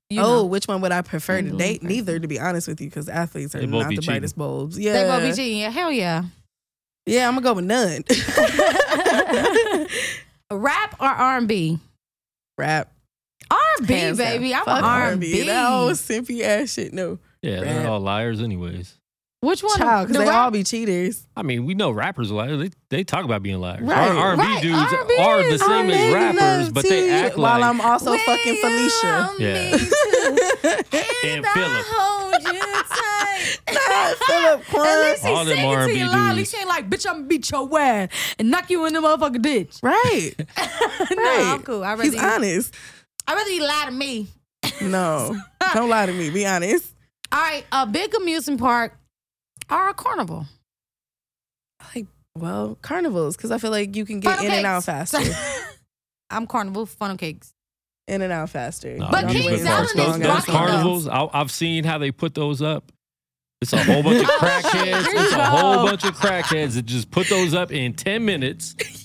You 0.10 0.20
oh, 0.22 0.24
know. 0.24 0.45
which 0.45 0.68
one 0.68 0.82
would 0.82 0.91
I 0.91 1.01
prefer 1.01 1.41
to 1.41 1.49
date? 1.51 1.82
person. 1.82 1.88
Neither, 1.88 2.20
to 2.20 2.28
be 2.28 2.39
honest 2.39 2.68
with 2.68 2.80
you, 2.82 2.88
because 2.88 3.10
athletes 3.10 3.56
are 3.56 3.60
They 3.62 3.66
not 3.66 3.89
be 3.89 3.95
the 3.95 4.01
cheating. 4.01 4.14
brightest 4.14 4.38
bulbs. 4.38 4.78
Yeah, 4.78 4.93
They 4.93 5.04
gonna 5.06 5.26
be 5.28 5.34
cheating. 5.34 5.60
Yeah, 5.60 5.70
hell 5.72 5.91
yeah. 5.91 6.24
yeah, 7.06 7.28
I'm 7.28 7.34
gonna 7.34 7.43
go 7.43 7.54
with 7.54 7.66
none. 7.66 8.04
Rap 10.51 10.95
or 10.99 11.08
R 11.08 11.38
and 11.38 11.47
B? 11.47 11.80
Rap, 12.58 12.91
R 13.49 13.58
and 13.80 13.88
B, 13.88 13.93
hands 13.93 14.18
down. 14.20 14.28
baby. 14.28 14.54
I'm 14.54 14.66
Fuck 14.66 14.84
R 14.84 15.12
and 15.14 15.22
B. 15.22 15.41
That 15.43 15.72
old 15.72 15.93
simpy 15.93 16.41
ass 16.41 16.74
shit. 16.74 16.93
No, 16.93 17.18
Yeah, 17.41 17.62
they're 17.62 17.88
all 17.89 17.99
liars, 17.99 18.39
anyways. 18.41 18.93
Which 19.44 19.62
one? 19.62 19.78
child, 19.78 20.08
because 20.08 20.20
The 20.20 20.24
they 20.26 20.30
rap- 20.30 20.44
all 20.46 20.52
be 20.52 20.64
cheaters. 20.64 21.28
I 21.36 21.44
mean, 21.44 21.66
we 21.66 21.74
know 21.74 21.91
rappers 21.91 22.32
are 22.32 22.36
liars. 22.36 22.60
They, 22.62 22.70
they 22.89 23.04
talk 23.04 23.26
about 23.26 23.44
being 23.44 23.60
liars. 23.60 23.82
Right. 23.82 24.10
R 24.10 24.32
and 24.34 24.41
B 24.41 24.48
Right, 24.48 24.62
dudes 24.62 24.94
R&B 24.94 25.18
are 25.20 25.38
the 25.44 25.48
is- 25.50 25.60
same 25.62 25.89
I 25.89 25.94
as 25.94 26.14
rappers, 26.14 26.72
but 26.72 26.84
they 26.88 27.10
act 27.12 27.38
while 27.38 27.60
like 27.60 27.62
While 27.62 27.70
I'm 27.70 27.82
also 27.82 28.12
Will 28.12 28.20
fucking 28.20 28.56
Felicia. 28.62 29.36
Yeah. 29.39 29.76
me? 29.76 29.84
And 31.26 31.46
I 31.46 31.54
Philip. 31.54 31.86
hold 31.88 32.54
you 32.54 32.60
tight. 32.89 33.58
Not 33.74 34.18
Philip 34.28 34.74
At 34.86 35.02
least 35.12 35.26
he 35.26 35.32
All 35.32 35.46
them 35.46 35.56
sing 35.56 35.58
it 35.58 35.62
to 35.62 35.78
R&B 35.80 36.00
you 36.00 36.08
loudly. 36.08 36.36
dudes. 36.41 36.52
She 36.52 36.58
ain't 36.58 36.68
like, 36.68 36.89
bitch, 36.89 37.06
I'm 37.08 37.14
gonna 37.16 37.26
beat 37.28 37.52
your 37.52 37.80
ass 37.80 38.10
and 38.39 38.50
knock 38.52 38.70
you 38.70 38.86
in 38.86 38.94
the 38.94 39.00
motherfucking 39.00 39.41
ditch. 39.41 39.78
Right. 39.84 40.32
no, 40.38 40.46
right. 41.18 41.46
I'm 41.54 41.64
cool. 41.64 41.84
I 41.84 41.91
rather 41.91 42.04
He's 42.04 42.14
you, 42.14 42.20
honest. 42.22 42.74
I 43.28 43.36
rather 43.36 43.50
you 43.50 43.62
lie 43.64 43.84
to 43.88 43.91
me. 43.91 44.28
No, 44.82 45.36
don't 45.74 45.89
lie 45.89 46.06
to 46.06 46.14
me. 46.14 46.30
Be 46.30 46.46
honest. 46.46 46.94
All 47.32 47.39
right, 47.41 47.66
a 47.72 47.86
big 47.88 48.14
amusement 48.16 48.60
park 48.62 48.98
or 49.74 49.89
a 49.89 49.93
carnival. 49.93 50.45
Like, 51.95 52.07
well, 52.38 52.78
carnivals, 52.82 53.36
because 53.36 53.51
I 53.51 53.57
feel 53.57 53.71
like 53.71 53.95
you 53.95 54.05
can 54.05 54.19
get 54.19 54.38
Funnel 54.38 54.51
in 54.51 54.57
and 54.59 54.65
out 54.65 54.84
faster. 54.84 55.19
I'm 56.30 56.47
carnival 56.47 56.86
funnel 56.86 57.17
cakes. 57.17 57.53
in 58.07 58.21
and 58.21 58.32
out 58.34 58.49
faster. 58.49 58.97
No, 58.97 59.07
But 59.11 59.28
these 59.28 59.45
Kings 59.45 59.61
big 59.61 59.67
Island 59.67 59.86
is 59.89 59.93
those, 59.95 60.19
those 60.19 60.45
carnivals, 60.45 61.07
I, 61.07 61.28
I've 61.34 61.51
seen 61.51 61.84
how 61.84 61.97
they 61.97 62.11
put 62.11 62.34
those 62.34 62.61
up. 62.61 62.91
It's 63.61 63.71
a 63.74 63.84
whole 63.84 64.03
bunch 64.03 64.21
of 64.24 64.30
Oh, 64.30 64.38
crackheads. 64.39 65.05
It's 65.07 65.34
a 65.34 65.45
whole 65.45 65.86
bunch 65.86 66.03
of 66.05 66.15
crackheads 66.15 66.74
that 66.76 66.86
just 66.86 67.11
put 67.11 67.28
those 67.28 67.53
up 67.53 67.71
in 67.71 67.93
10 67.93 68.26
minutes. 68.26 68.76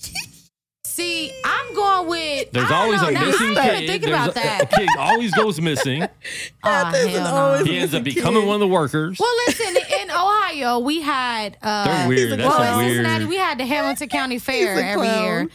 See, 0.98 1.32
I'm 1.44 1.74
going 1.76 2.08
with. 2.08 2.50
There's 2.50 2.66
I 2.66 2.68
don't 2.70 2.78
always 2.78 3.02
know, 3.02 3.08
a 3.08 3.12
now, 3.12 3.24
missing 3.26 3.56
I 3.56 3.62
kid. 3.68 3.70
didn't 3.80 3.88
think 4.00 4.06
about 4.08 4.30
a, 4.30 4.34
that. 4.34 4.62
a 4.62 4.66
kid 4.66 4.88
always 4.98 5.32
goes 5.32 5.60
missing. 5.60 6.02
Aw, 6.64 6.90
There's 6.90 7.06
hell 7.16 7.24
no. 7.24 7.36
always- 7.36 7.66
He 7.68 7.78
ends 7.78 7.94
up 7.94 8.02
becoming 8.02 8.40
kid. 8.42 8.46
one 8.48 8.54
of 8.56 8.60
the 8.60 8.66
workers. 8.66 9.16
Well, 9.20 9.32
listen, 9.46 9.76
in 10.00 10.10
Ohio, 10.10 10.80
we 10.80 11.00
had. 11.00 11.56
Uh, 11.62 11.84
They're 11.84 12.08
weird. 12.08 12.32
That's 12.32 12.42
well, 12.48 12.60
a 12.62 12.72
in 12.72 12.76
weird. 12.78 12.96
Cincinnati, 12.96 13.24
we 13.26 13.36
had 13.36 13.58
the 13.58 13.66
Hamilton 13.66 14.08
County 14.08 14.38
Fair 14.40 14.74
every 14.80 15.06
year. 15.06 15.48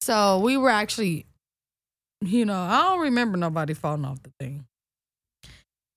So 0.00 0.40
we 0.40 0.56
were 0.56 0.70
actually, 0.70 1.26
you 2.20 2.44
know, 2.44 2.60
I 2.60 2.82
don't 2.82 3.00
remember 3.02 3.36
nobody 3.38 3.74
falling 3.74 4.04
off 4.04 4.20
the 4.24 4.32
thing. 4.40 4.64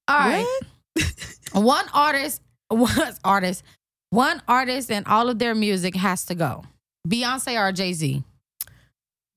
All 0.08 0.18
right. 0.20 0.60
One 1.54 1.86
artist, 1.94 2.42
one 2.70 3.16
artist, 3.24 3.64
one 4.12 4.42
artist, 4.48 4.92
and 4.92 5.08
all 5.08 5.28
of 5.30 5.40
their 5.40 5.56
music 5.56 5.96
has 5.96 6.24
to 6.26 6.36
go. 6.36 6.64
Beyonce 7.08 7.60
or 7.60 7.72
Jay 7.72 7.94
Z? 7.94 8.24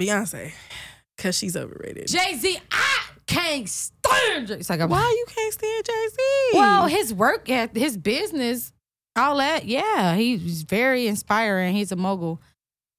Beyonce, 0.01 0.53
because 1.17 1.37
she's 1.37 1.57
overrated. 1.57 2.09
Jay 2.09 2.35
Z, 2.37 2.59
I 2.73 2.99
can't 3.27 3.69
stand 3.69 4.49
Jay. 4.49 4.55
It's 4.55 4.69
like, 4.71 4.81
Why 4.89 5.09
you 5.09 5.25
can't 5.35 5.53
stand 5.55 5.85
Jay 5.85 6.07
Z? 6.11 6.17
Well, 6.55 6.87
his 6.87 7.13
work, 7.15 7.49
at 7.51 7.77
his 7.77 7.97
business, 7.97 8.73
all 9.17 9.37
that, 9.39 9.67
yeah, 9.67 10.15
he's 10.17 10.63
very 10.63 11.07
inspiring. 11.07 11.75
He's 11.75 11.93
a 11.93 11.97
mogul. 11.97 12.41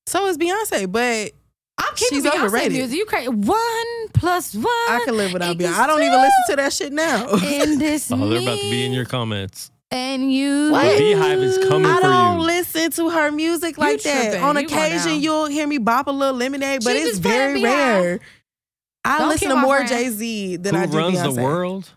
so 0.08 0.28
is 0.28 0.38
Beyonce, 0.38 0.89
but 0.91 1.32
I'm 1.78 1.93
keeping 1.96 2.20
She's 2.20 2.26
Beyonce 2.26 2.43
overrated. 2.46 2.72
music. 2.72 2.98
You 2.98 3.06
crazy? 3.06 3.28
One 3.28 4.08
plus 4.14 4.56
one. 4.56 4.66
I 4.66 5.02
can 5.04 5.18
live 5.18 5.34
without 5.34 5.58
Beyonce. 5.58 5.74
I 5.74 5.88
don't 5.88 6.02
even 6.02 6.14
listen 6.20 6.43
to 6.52 6.56
that 6.56 6.72
shit 6.74 6.93
now. 6.93 7.28
And 7.34 7.82
this 7.82 8.10
Oh, 8.12 8.30
they're 8.30 8.41
about 8.41 8.56
to 8.60 8.70
be 8.70 8.86
in 8.86 8.93
your 8.93 9.04
comments. 9.06 9.72
And 9.96 10.32
you. 10.34 10.72
What? 10.72 10.84
The 10.98 11.04
BeyHive 11.04 11.41
is 11.41 11.58
coming 11.70 11.89
I 11.89 11.96
for 11.96 12.02
don't 12.02 12.39
listen 12.39 12.91
to 12.91 13.10
her 13.12 13.32
music 13.32 13.78
like 13.78 14.02
that. 14.04 14.24
tripping. 14.32 14.43
On 14.43 14.56
You 14.58 14.68
going 14.68 14.80
occasion, 14.84 15.12
down. 15.14 15.22
you'll 15.22 15.46
hear 15.48 15.66
me 15.68 15.78
bop 15.78 16.08
a 16.08 16.12
little 16.12 16.36
lemonade, 16.36 16.82
but 16.84 16.91
She 16.93 17.00
it's 17.00 17.10
just 17.12 17.22
playing 17.24 17.38
very 17.39 17.60
BeyHive. 17.62 17.64
rare. 18.04 18.20
I 19.06 19.20
Don't 19.20 19.30
listen 19.30 19.48
kill 19.48 19.56
to 19.56 19.62
my 19.62 19.62
more 19.62 19.76
friend. 19.78 19.89
Jay 19.89 20.10
Z 20.10 20.56
than 20.58 20.76
Who 20.76 20.82
I 20.82 20.86
do 20.88 20.98
runs 20.98 21.18
Beyonce. 21.18 21.36
the 21.36 21.41
world? 21.43 21.89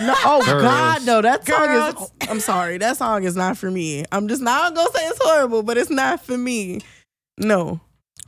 No, 0.00 0.14
oh 0.24 0.42
Girls. 0.44 0.62
God, 0.62 1.06
no, 1.06 1.20
that 1.22 1.46
song 1.46 1.66
Girls. 1.66 1.94
is. 2.22 2.28
I'm 2.28 2.40
sorry, 2.40 2.78
that 2.78 2.96
song 2.96 3.24
is 3.24 3.34
not 3.34 3.58
for 3.58 3.70
me. 3.70 4.04
I'm 4.12 4.28
just 4.28 4.40
not 4.42 4.74
gonna 4.74 4.88
say 4.94 5.04
it's 5.06 5.18
horrible, 5.20 5.62
but 5.64 5.76
it's 5.76 5.90
not 5.90 6.24
for 6.24 6.38
me. 6.38 6.80
No, 7.38 7.80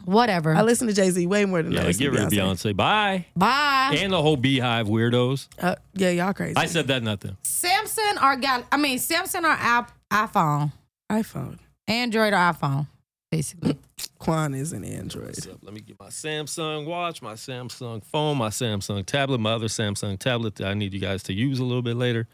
Whatever. 0.05 0.55
I 0.55 0.63
listen 0.63 0.87
to 0.89 0.93
Jay 0.93 1.11
Z 1.11 1.27
way 1.27 1.45
more 1.45 1.63
than 1.63 1.73
I 1.73 1.81
Yeah, 1.81 1.87
listen 1.87 2.01
get 2.01 2.05
to 2.07 2.11
rid 2.13 2.23
of 2.27 2.33
Beyonce. 2.33 2.73
Beyonce. 2.73 2.77
Bye. 2.77 3.27
Bye. 3.37 3.97
And 3.99 4.13
the 4.13 4.21
whole 4.23 4.37
BeyHive 4.37 4.87
weirdos. 4.87 5.49
Uh, 5.61 5.77
yeah, 5.95 6.11
y'all 6.11 6.33
crazy. 6.33 6.57
I 6.57 6.67
said 6.67 6.87
that 6.89 7.03
nothing. 7.03 7.37
Samsung 7.45 8.23
or 8.23 8.37
Gal? 8.37 8.65
I 8.73 8.77
mean, 8.77 8.99
Samsung 8.99 9.43
or 9.45 9.49
app, 9.59 9.93
iPhone, 10.13 10.73
iPhone. 11.11 11.59
Android 11.89 12.33
or 12.33 12.37
iPhone, 12.37 12.87
basically. 13.31 13.79
Quan 14.19 14.55
is 14.55 14.73
an 14.73 14.85
Android. 14.85 15.27
What's 15.27 15.47
up? 15.47 15.59
Let 15.63 15.75
me 15.75 15.81
get 15.81 15.99
my 15.99 16.07
Samsung 16.09 16.87
watch, 16.87 17.23
my 17.23 17.35
Samsung 17.35 18.05
phone, 18.05 18.39
my 18.39 18.49
Samsung 18.51 19.05
tablet, 19.05 19.39
my 19.39 19.53
other 19.53 19.67
Samsung 19.67 20.19
tablet 20.19 20.55
that 20.57 20.69
I 20.69 20.75
need 20.75 20.95
you 20.95 21.01
guys 21.01 21.23
to 21.25 21.33
use 21.33 21.59
a 21.59 21.65
little 21.65 21.83
bit 21.83 21.97
later. 21.97 22.29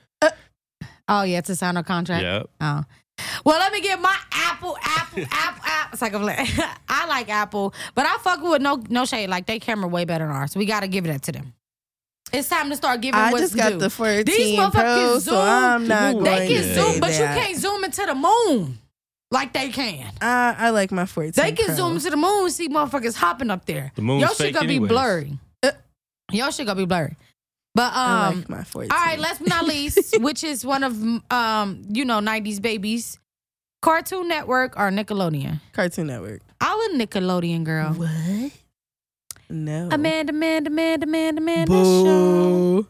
oh 1.09 1.23
yeah, 1.23 1.41
to 1.41 1.57
sign 1.57 1.77
a 1.79 1.83
contract. 1.83 2.23
Yep. 2.23 2.51
Oh. 2.61 2.85
Well, 3.45 3.59
let 3.59 3.73
me 3.73 3.81
get 3.81 4.01
my 4.01 4.17
Apple, 4.33 4.77
Apple, 4.83 5.25
Apple, 5.33 5.63
Apple. 5.65 5.93
It's 5.93 6.03
like 6.03 6.15
I'm 6.15 6.23
like, 6.23 6.49
I 6.89 7.07
like 7.07 7.29
Apple, 7.29 7.75
but 7.95 8.07
I 8.07 8.17
fuck 8.19 8.43
with 8.43 8.63
no 8.63 8.83
no 8.89 9.05
shade. 9.05 9.29
Like 9.29 9.47
they 9.47 9.59
camera 9.59 9.89
way 9.89 10.05
better 10.05 10.27
than 10.27 10.35
ours. 10.35 10.57
We 10.57 10.67
gotta 10.67 10.89
give 10.89 11.07
it 11.07 11.23
to 11.23 11.33
them. 11.33 11.55
It's 12.33 12.49
time 12.49 12.69
to 12.71 12.77
start 12.77 13.01
giving. 13.01 13.19
I 13.19 13.31
what's 13.33 13.45
just 13.45 13.57
got 13.57 13.71
due. 13.73 13.79
the 13.79 13.89
14 13.91 14.25
These 14.27 14.59
motherfuckers 14.59 14.71
Pro, 14.73 14.83
can 15.13 15.21
so 15.21 15.31
zoom. 15.31 15.35
I'm 15.39 15.87
not 15.89 16.15
Ooh, 16.15 16.23
They 16.23 16.37
going 16.37 16.49
can 16.49 16.63
to 16.63 16.75
zoom, 16.75 16.93
say 16.95 17.01
but 17.01 17.11
you 17.13 17.25
can't 17.25 17.57
zoom 17.59 17.85
into 17.85 18.05
the 18.05 18.15
moon 18.15 18.79
like 19.31 19.53
they 19.55 19.71
can. 19.71 20.13
I, 20.21 20.55
I 20.59 20.71
like 20.71 20.93
my 20.93 21.07
14 21.07 21.33
They 21.35 21.53
can 21.53 21.67
Pro. 21.67 21.75
zoom 21.75 21.99
to 21.99 22.11
the 22.11 22.17
moon, 22.19 22.45
and 22.45 22.53
see 22.53 22.69
motherfuckers 22.69 23.15
hopping 23.15 23.51
up 23.51 23.65
there. 23.65 23.93
The 23.95 24.03
moon's 24.03 24.21
Your 24.21 24.35
shit 24.35 24.53
gonna 24.53 24.69
be 24.69 24.75
anyways. 24.75 24.89
blurry. 24.91 25.39
Your 26.31 26.53
shit 26.53 26.67
gonna 26.67 26.77
be 26.79 26.85
blurry. 26.85 27.17
But 27.79 27.95
um, 27.95 28.39
like 28.39 28.49
my 28.49 28.65
14. 28.65 28.91
all 28.91 28.99
right, 28.99 29.21
last 29.21 29.39
but 29.39 29.49
not 29.51 29.65
least, 29.65 30.19
which 30.21 30.43
is 30.43 30.65
one 30.67 30.83
of 30.83 31.01
um, 31.31 31.85
you 31.89 32.05
know, 32.05 32.19
'90s 32.19 32.61
babies, 32.61 33.21
Cartoon 33.83 34.27
Network 34.27 34.77
or 34.77 34.91
Nickelodeon. 34.91 35.61
Cartoon 35.73 36.09
Network. 36.09 36.41
I 36.61 36.75
was 36.75 37.01
a 37.01 37.07
Nickelodeon 37.07 37.63
girl. 37.63 37.93
What? 37.93 38.51
No. 39.49 39.91
Amanda, 39.93 40.33
Amanda, 40.33 40.71
Amanda, 40.71 41.07
Amanda, 41.07 41.41
Amanda. 41.41 41.73
Show. 41.73 42.87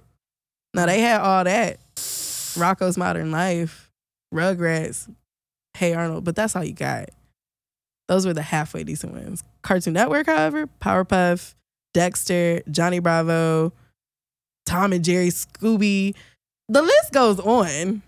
Now 0.72 0.86
they 0.86 1.02
had 1.02 1.20
all 1.20 1.44
that. 1.44 1.80
Rocko's 1.94 2.96
Modern 2.96 3.30
Life, 3.30 3.90
Rugrats, 4.32 5.14
Hey 5.76 5.92
Arnold, 5.92 6.24
but 6.24 6.34
that's 6.34 6.56
all 6.56 6.64
you 6.64 6.72
got. 6.72 7.10
Those 8.06 8.24
were 8.24 8.32
the 8.32 8.40
halfway 8.40 8.84
decent 8.84 9.12
ones. 9.12 9.44
Cartoon 9.60 9.92
Network, 9.92 10.28
however, 10.28 10.66
Powerpuff, 10.80 11.54
Dexter, 11.92 12.62
Johnny 12.70 13.00
Bravo, 13.00 13.74
Tom 14.68 14.92
and 14.92 15.04
Jerry, 15.04 15.28
Scooby. 15.28 16.14
The 16.68 16.82
list 16.82 17.12
goes 17.12 17.40
on. 17.40 18.02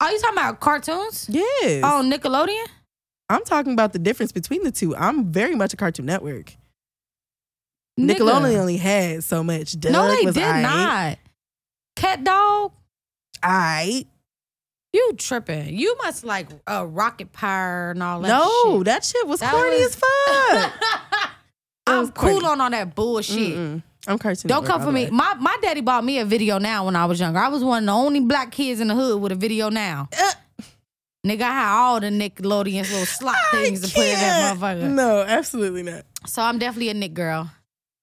Are 0.00 0.12
you 0.12 0.18
talking 0.20 0.38
about 0.38 0.60
cartoons? 0.60 1.26
Yes. 1.28 1.82
Oh, 1.84 2.02
Nickelodeon. 2.04 2.66
I'm 3.28 3.44
talking 3.44 3.72
about 3.72 3.92
the 3.92 3.98
difference 3.98 4.30
between 4.32 4.62
the 4.62 4.70
two. 4.70 4.94
I'm 4.96 5.32
very 5.32 5.54
much 5.56 5.74
a 5.74 5.76
Cartoon 5.76 6.06
Network. 6.06 6.54
Nigga. 7.98 8.16
Nickelodeon 8.18 8.56
only 8.58 8.76
had 8.76 9.24
so 9.24 9.42
much. 9.42 9.78
Doug 9.78 9.92
no, 9.92 10.06
they 10.08 10.24
did 10.26 10.36
aight. 10.36 10.62
not. 10.62 11.18
CatDog. 11.96 12.72
Aight. 13.42 14.06
You 14.92 15.12
tripping? 15.18 15.76
You 15.76 15.96
must 15.98 16.24
like 16.24 16.48
uh, 16.70 16.86
Rocket 16.86 17.32
Power 17.32 17.90
and 17.90 18.02
all 18.02 18.20
that. 18.20 18.28
No, 18.28 18.76
shit. 18.78 18.84
that 18.86 19.04
shit 19.04 19.26
was 19.26 19.40
That 19.40 19.52
corny 19.52 19.82
was- 19.82 19.96
as 19.96 19.96
fuck. 19.96 20.72
I'm 21.88 22.10
cool 22.12 22.46
on 22.46 22.60
all 22.60 22.70
that 22.70 22.94
bullshit. 22.94 23.56
Mm-mm. 23.56 23.82
I'm 24.06 24.18
cursing. 24.18 24.48
Don't 24.48 24.64
come 24.64 24.80
for 24.82 24.92
me. 24.92 25.10
My 25.10 25.34
my 25.34 25.56
daddy 25.60 25.80
bought 25.80 26.04
me 26.04 26.18
a 26.18 26.24
VideoNow 26.26 26.86
when 26.86 26.96
I 26.96 27.04
was 27.06 27.20
younger. 27.20 27.38
I 27.38 27.48
was 27.48 27.62
one 27.64 27.82
of 27.82 27.86
the 27.86 27.92
only 27.92 28.20
black 28.20 28.52
kids 28.52 28.80
in 28.80 28.88
the 28.88 28.94
hood 28.94 29.20
with 29.20 29.32
a 29.32 29.36
VideoNow. 29.36 30.08
Uh. 30.18 30.32
Nigga, 31.26 31.42
I 31.42 31.50
had 31.50 31.76
all 31.76 32.00
the 32.00 32.06
Nickelodeon's 32.06 32.90
little 32.90 33.04
slot 33.04 33.34
things 33.50 33.80
to 33.82 33.92
put 33.94 34.04
in 34.06 34.14
that 34.14 34.56
motherfucker. 34.56 34.88
No, 34.88 35.22
absolutely 35.22 35.82
not. 35.82 36.04
So 36.26 36.40
I'm 36.40 36.58
definitely 36.58 36.90
a 36.90 36.94
Nick 36.94 37.12
girl. 37.12 37.50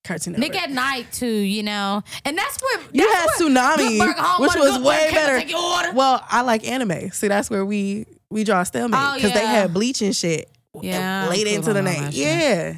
Cartoon 0.04 0.34
Network. 0.34 0.52
Nick 0.54 0.62
at 0.62 0.70
Nite 0.70 1.12
too, 1.12 1.26
you 1.26 1.64
know, 1.64 2.04
and 2.26 2.38
that's 2.38 2.62
where 2.62 2.80
you 2.92 3.10
had 3.12 3.28
Tsunami, 3.40 3.78
Good 3.78 4.00
Burger, 4.00 4.14
Home 4.22 4.42
which 4.42 4.56
was 4.56 4.78
way 4.80 4.98
Burger, 5.06 5.10
can 5.10 5.18
I 5.18 5.26
better. 5.26 5.40
take 5.40 5.50
your 5.50 5.60
order? 5.60 5.92
Well, 5.94 6.24
I 6.30 6.42
like 6.42 6.68
anime. 6.68 7.10
See, 7.12 7.28
that's 7.28 7.50
where 7.50 7.66
we 7.66 8.06
we 8.30 8.44
draw 8.44 8.62
a 8.62 8.66
stalemate 8.66 9.00
Oh, 9.02 9.16
because 9.16 9.34
they 9.34 9.46
had 9.46 9.74
bleach 9.74 10.02
and 10.04 10.16
shit. 10.16 10.48
Yeah, 10.80 11.28
late 11.30 11.48
into 11.48 11.74
the 11.74 11.82
night. 11.82 12.14
Yeah, 12.14 12.76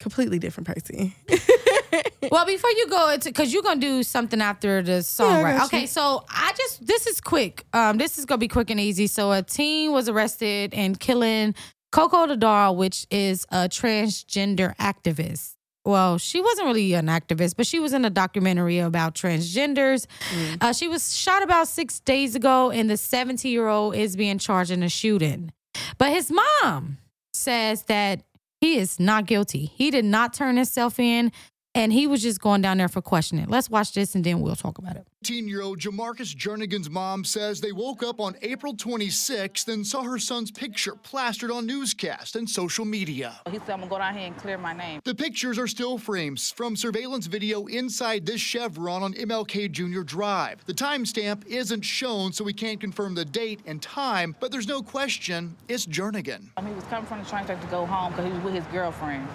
completely 0.00 0.38
different 0.38 0.68
person. 0.68 1.12
Well, 2.30 2.44
before 2.44 2.70
you 2.70 2.86
go 2.88 3.10
into, 3.10 3.30
because 3.30 3.52
you're 3.52 3.62
gonna 3.62 3.80
do 3.80 4.02
something 4.02 4.40
after 4.40 4.82
the 4.82 5.02
song, 5.02 5.30
Yeah, 5.30 5.42
right? 5.42 5.62
Okay, 5.64 5.86
so 5.86 6.24
I 6.28 6.52
just 6.56 6.86
this 6.86 7.06
is 7.06 7.20
quick. 7.20 7.64
Um, 7.72 7.96
this 7.96 8.18
is 8.18 8.26
gonna 8.26 8.38
be 8.38 8.48
quick 8.48 8.70
and 8.70 8.78
easy. 8.78 9.06
So 9.06 9.32
a 9.32 9.42
teen 9.42 9.92
was 9.92 10.08
arrested 10.08 10.74
and 10.74 10.98
killing 11.00 11.54
Coco 11.90 12.26
the 12.26 12.36
doll, 12.36 12.76
which 12.76 13.06
is 13.10 13.46
a 13.50 13.68
transgender 13.68 14.76
activist. 14.76 15.54
Well, 15.84 16.18
she 16.18 16.42
wasn't 16.42 16.66
really 16.66 16.92
an 16.92 17.06
activist, 17.06 17.56
but 17.56 17.66
she 17.66 17.78
was 17.78 17.94
in 17.94 18.04
a 18.04 18.10
documentary 18.10 18.78
about 18.78 19.14
transgenders. 19.14 20.06
Mm. 20.34 20.62
Uh, 20.62 20.72
she 20.74 20.86
was 20.86 21.16
shot 21.16 21.42
about 21.42 21.66
six 21.66 22.00
days 22.00 22.34
ago, 22.34 22.70
and 22.70 22.90
the 22.90 22.98
70 22.98 23.48
year 23.48 23.68
old 23.68 23.94
is 23.94 24.16
being 24.16 24.38
charged 24.38 24.70
in 24.70 24.82
a 24.82 24.90
shooting. 24.90 25.50
But 25.96 26.10
his 26.10 26.30
mom 26.30 26.98
says 27.32 27.84
that 27.84 28.22
he 28.60 28.76
is 28.76 29.00
not 29.00 29.26
guilty. 29.26 29.66
He 29.66 29.90
did 29.90 30.04
not 30.04 30.34
turn 30.34 30.56
himself 30.56 30.98
in, 30.98 31.32
and 31.78 31.92
he 31.92 32.08
was 32.08 32.22
just 32.22 32.40
going 32.40 32.60
down 32.60 32.76
there 32.78 32.88
for 32.88 33.00
questioning. 33.00 33.46
Let's 33.48 33.70
watch 33.70 33.92
this, 33.92 34.16
and 34.16 34.24
then 34.24 34.40
we'll 34.40 34.56
talk 34.56 34.78
about 34.78 34.96
it. 34.96 35.06
18 35.22 35.46
year 35.46 35.62
old 35.62 35.78
Jamarcus 35.78 36.34
Jernigan's 36.34 36.90
mom 36.90 37.24
says 37.24 37.60
they 37.60 37.70
woke 37.70 38.02
up 38.02 38.18
on 38.18 38.34
April 38.42 38.74
26th 38.74 39.68
and 39.68 39.86
saw 39.86 40.02
her 40.02 40.18
son's 40.18 40.50
picture 40.50 40.94
plastered 40.96 41.52
on 41.52 41.66
newscast 41.66 42.34
and 42.34 42.50
social 42.50 42.84
media. 42.84 43.40
He 43.50 43.58
said, 43.58 43.70
I'm 43.70 43.80
gonna 43.80 43.90
go 43.90 43.98
down 43.98 44.16
here 44.16 44.26
and 44.26 44.36
clear 44.36 44.58
my 44.58 44.72
name. 44.72 45.00
The 45.04 45.14
pictures 45.14 45.56
are 45.58 45.68
still 45.68 45.98
frames 45.98 46.50
from 46.50 46.74
surveillance 46.74 47.26
video 47.26 47.66
inside 47.66 48.26
this 48.26 48.40
Chevron 48.40 49.04
on 49.04 49.14
MLK 49.14 49.70
Jr. 49.70 50.02
Drive. 50.02 50.64
The 50.66 50.74
timestamp 50.74 51.46
isn't 51.46 51.82
shown, 51.82 52.32
so 52.32 52.42
we 52.42 52.52
can't 52.52 52.80
confirm 52.80 53.14
the 53.14 53.24
date 53.24 53.60
and 53.66 53.80
time, 53.80 54.34
but 54.40 54.50
there's 54.50 54.68
no 54.68 54.82
question 54.82 55.56
it's 55.68 55.86
Jernigan. 55.86 56.48
Um, 56.56 56.66
he 56.66 56.72
was 56.72 56.84
coming 56.84 57.06
from 57.06 57.22
the 57.22 57.28
train 57.28 57.44
station 57.44 57.62
to 57.62 57.68
go 57.68 57.86
home 57.86 58.12
because 58.12 58.26
he 58.26 58.32
was 58.32 58.42
with 58.42 58.54
his 58.54 58.66
girlfriend. 58.66 59.28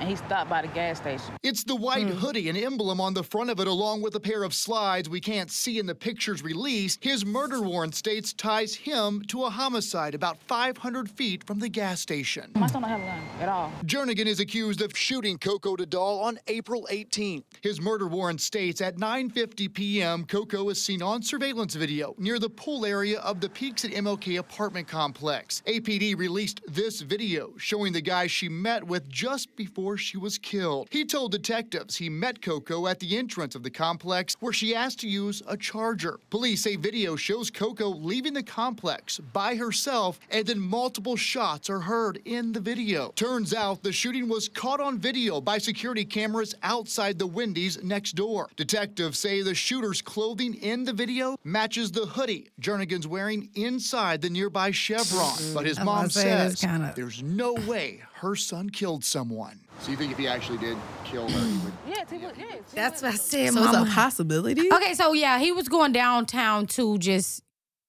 And 0.00 0.08
he 0.08 0.16
stopped 0.16 0.50
by 0.50 0.62
the 0.62 0.68
gas 0.68 0.98
station. 0.98 1.34
It's 1.42 1.64
the 1.64 1.76
white 1.76 2.08
hmm. 2.08 2.16
hoodie 2.16 2.48
and 2.48 2.58
emblem 2.58 3.00
on 3.00 3.14
the 3.14 3.22
front 3.22 3.50
of 3.50 3.60
it, 3.60 3.66
along 3.66 4.02
with 4.02 4.14
a 4.14 4.20
pair 4.20 4.42
of 4.42 4.54
slides 4.54 5.08
we 5.08 5.20
can't 5.20 5.50
see 5.50 5.78
in 5.78 5.86
the 5.86 5.94
pictures 5.94 6.42
released. 6.42 7.02
His 7.02 7.24
murder 7.24 7.60
warrant 7.60 7.94
states 7.94 8.32
ties 8.32 8.74
him 8.74 9.22
to 9.28 9.44
a 9.44 9.50
homicide 9.50 10.14
about 10.14 10.38
500 10.38 11.10
feet 11.10 11.44
from 11.44 11.58
the 11.58 11.68
gas 11.68 12.00
station. 12.00 12.50
My 12.54 12.66
son 12.66 12.82
don't 12.82 12.90
have 12.90 13.00
a 13.00 13.04
gun 13.04 13.22
at 13.40 13.48
all. 13.48 13.72
Jernigan 13.84 14.26
is 14.26 14.40
accused 14.40 14.82
of 14.82 14.96
shooting 14.96 15.38
Koko 15.38 15.76
Da 15.76 15.84
Doll 15.84 16.20
on 16.20 16.38
April 16.48 16.86
18th. 16.90 17.44
His 17.62 17.80
murder 17.80 18.08
warrant 18.08 18.40
states 18.40 18.80
at 18.80 18.96
9:50 18.96 19.72
p.m. 19.72 20.24
Coco 20.24 20.68
is 20.70 20.82
seen 20.82 21.02
on 21.02 21.22
surveillance 21.22 21.74
video 21.74 22.14
near 22.18 22.38
the 22.38 22.50
pool 22.50 22.84
area 22.84 23.20
of 23.20 23.40
the 23.40 23.48
Peaks 23.48 23.84
at 23.84 23.90
MLK 23.92 24.38
apartment 24.38 24.88
complex. 24.88 25.62
APD 25.66 26.16
released 26.16 26.60
this 26.66 27.00
video 27.00 27.52
showing 27.58 27.92
the 27.92 28.00
guy 28.00 28.26
she 28.26 28.48
met 28.48 28.82
with 28.82 29.08
just 29.08 29.54
before 29.56 29.83
she 29.96 30.16
was 30.16 30.38
killed. 30.38 30.88
He 30.90 31.04
told 31.04 31.32
detectives 31.32 31.96
he 31.96 32.08
met 32.08 32.40
Coco 32.40 32.86
at 32.86 32.98
the 33.00 33.16
entrance 33.16 33.54
of 33.54 33.62
the 33.62 33.70
complex 33.70 34.34
where 34.40 34.52
she 34.52 34.74
asked 34.74 35.00
to 35.00 35.08
use 35.08 35.42
a 35.46 35.56
charger. 35.56 36.18
Police 36.30 36.62
say 36.62 36.76
video 36.76 37.14
shows 37.16 37.50
Coco 37.50 37.88
leaving 37.90 38.32
the 38.32 38.42
complex 38.42 39.18
by 39.18 39.54
herself 39.56 40.18
and 40.30 40.46
then 40.46 40.58
multiple 40.58 41.16
shots 41.16 41.68
are 41.68 41.80
heard 41.80 42.20
in 42.24 42.52
the 42.52 42.60
video. 42.60 43.12
Turns 43.16 43.52
out 43.52 43.82
the 43.82 43.92
shooting 43.92 44.28
was 44.28 44.48
caught 44.48 44.80
on 44.80 44.98
video 44.98 45.40
by 45.40 45.58
security 45.58 46.04
cameras 46.04 46.54
outside 46.62 47.18
the 47.18 47.26
Wendy's 47.26 47.82
next 47.82 48.12
door. 48.12 48.48
Detectives 48.56 49.18
say 49.18 49.42
the 49.42 49.54
shooter's 49.54 50.00
clothing 50.00 50.54
in 50.54 50.84
the 50.84 50.92
video 50.92 51.36
matches 51.44 51.92
the 51.92 52.06
hoodie 52.06 52.48
Jernigan's 52.60 53.06
wearing 53.06 53.50
inside 53.54 54.22
the 54.22 54.30
nearby 54.30 54.70
Chevron. 54.70 55.36
But 55.52 55.66
his 55.66 55.78
I 55.78 55.84
mom 55.84 55.96
gonna 55.98 56.10
say, 56.10 56.24
that's 56.30 56.60
says 56.60 56.70
kinda- 56.70 56.92
there's 56.96 57.22
no 57.22 57.52
way 57.54 58.02
her 58.14 58.36
son 58.36 58.70
killed 58.70 59.04
someone. 59.04 59.60
So 59.80 59.90
you 59.90 59.96
think 59.96 60.12
if 60.12 60.18
he 60.18 60.26
actually 60.26 60.58
did 60.58 60.76
kill 61.04 61.28
her, 61.28 61.38
he 61.46 61.58
would? 61.58 61.72
Yes, 61.86 62.10
he 62.10 62.16
would. 62.18 62.36
Yes. 62.38 62.58
he 62.70 62.74
That's 62.76 63.02
what 63.02 63.12
I 63.12 63.16
said, 63.16 63.52
So 63.52 63.62
it's 63.62 63.68
a 63.70 63.72
mama. 63.80 63.90
possibility. 63.90 64.72
Okay, 64.72 64.94
so 64.94 65.12
yeah, 65.12 65.38
he 65.38 65.52
was 65.52 65.68
going 65.68 65.92
downtown 65.92 66.66
to 66.68 66.96
just 66.98 67.42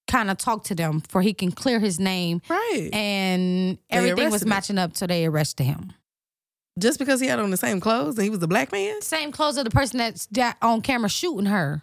kind 0.08 0.30
of 0.30 0.36
talk 0.38 0.64
to 0.64 0.74
them 0.74 1.00
for 1.08 1.22
he 1.22 1.32
can 1.32 1.50
clear 1.52 1.80
his 1.80 1.98
name, 1.98 2.42
Right. 2.48 2.90
and 2.92 3.78
everything 3.90 4.16
was 4.30 4.42
arrested 4.42 4.42
him. 4.44 4.48
matching 4.50 4.78
up, 4.78 4.96
so 4.96 5.06
they 5.06 5.24
arrested 5.26 5.64
him. 5.64 5.92
Just 6.78 6.98
because 6.98 7.20
he 7.20 7.26
had 7.26 7.38
on 7.38 7.50
the 7.50 7.56
same 7.56 7.80
clothes 7.80 8.16
and 8.18 8.24
he 8.24 8.30
was 8.30 8.42
a 8.42 8.46
black 8.46 8.70
man, 8.70 9.00
Same 9.00 9.32
clothes 9.32 9.56
of 9.56 9.64
the 9.64 9.70
person 9.70 9.96
that's 9.98 10.26
that 10.26 10.58
on 10.60 10.82
camera 10.82 11.08
shooting 11.08 11.46
her. 11.46 11.82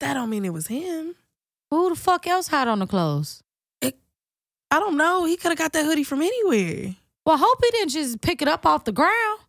that 0.00 0.14
don't 0.14 0.30
mean 0.30 0.44
it 0.46 0.52
was 0.52 0.68
him. 0.68 1.14
Who 1.70 1.90
the 1.90 1.96
fuck 1.96 2.26
else 2.26 2.48
had 2.48 2.68
on 2.68 2.78
the 2.78 2.86
clothes? 2.86 3.42
I 3.82 4.80
don't 4.80 4.96
know. 4.96 5.24
He 5.26 5.36
could 5.36 5.50
have 5.52 5.58
got 5.58 5.72
that 5.74 5.84
hoodie 5.84 6.02
from 6.04 6.22
anywhere. 6.22 6.96
Well, 7.26 7.34
I 7.34 7.38
hope 7.38 7.58
he 7.62 7.70
didn't 7.72 7.90
just 7.90 8.20
pick 8.22 8.40
it 8.40 8.48
up 8.48 8.64
off 8.64 8.84
the 8.84 8.92
ground. 8.92 9.40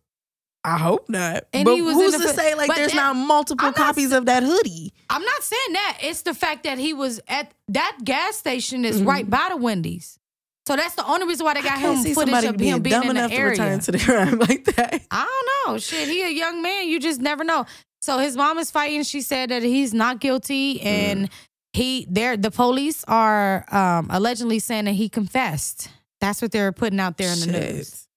I 0.64 0.76
hope 0.76 1.08
not. 1.08 1.44
And 1.52 1.64
but 1.64 1.74
he 1.76 1.80
was 1.82 1.94
who's 1.94 2.16
to 2.16 2.28
say 2.34 2.54
like 2.56 2.74
there's 2.74 2.90
that- 2.92 2.96
not 2.96 3.16
multiple 3.16 3.68
not 3.68 3.76
copies 3.76 4.12
of 4.12 4.26
that 4.26 4.42
hoodie? 4.42 4.92
I'm 5.08 5.24
not 5.24 5.42
saying 5.44 5.72
that. 5.74 5.98
It's 6.02 6.22
the 6.22 6.34
fact 6.34 6.64
that 6.64 6.78
he 6.78 6.92
was 6.92 7.20
at 7.28 7.52
that 7.68 7.96
gas 8.04 8.36
station 8.36 8.84
is 8.84 9.00
Mhm. 9.00 9.06
right 9.06 9.30
by 9.30 9.46
the 9.50 9.56
Wendy's. 9.56 10.18
So 10.66 10.76
that's 10.76 10.96
the 10.96 11.06
only 11.06 11.26
reason 11.26 11.46
why 11.46 11.54
they 11.54 11.62
got 11.62 11.78
him 11.78 11.96
footage 12.12 12.44
of 12.44 12.56
being 12.58 12.74
him 12.74 12.82
being 12.82 13.00
dumb 13.00 13.04
in 13.10 13.16
enough 13.16 13.30
the 13.30 13.36
to 13.36 13.40
area. 13.42 13.50
return 13.52 13.80
to 13.80 13.92
the 13.92 13.98
crime 14.04 14.38
like 14.40 14.64
that. 14.76 15.00
I 15.10 15.24
don't 15.64 15.72
know. 15.72 15.78
Shit, 15.78 16.08
he 16.08 16.22
a 16.24 16.28
young 16.28 16.60
man. 16.60 16.88
You 16.88 17.00
just 17.00 17.20
never 17.20 17.44
know. 17.44 17.64
So 18.02 18.18
his 18.18 18.36
mom 18.36 18.58
is 18.58 18.70
fighting. 18.70 19.04
She 19.04 19.22
said 19.22 19.48
that 19.50 19.62
he's 19.62 19.94
not 19.94 20.20
guilty, 20.20 20.80
and 20.82 21.30
he 21.72 22.06
there. 22.10 22.36
The 22.36 22.50
police 22.50 23.02
are 23.08 23.64
um, 23.74 24.08
allegedly 24.10 24.58
saying 24.58 24.84
that 24.86 24.92
he 24.94 25.08
confessed. 25.08 25.88
That's 26.20 26.42
what 26.42 26.50
they're 26.52 26.72
putting 26.72 27.00
out 27.00 27.16
there 27.16 27.32
in 27.32 27.40
the 27.40 27.46
Shit. 27.52 27.74
news. 27.76 28.08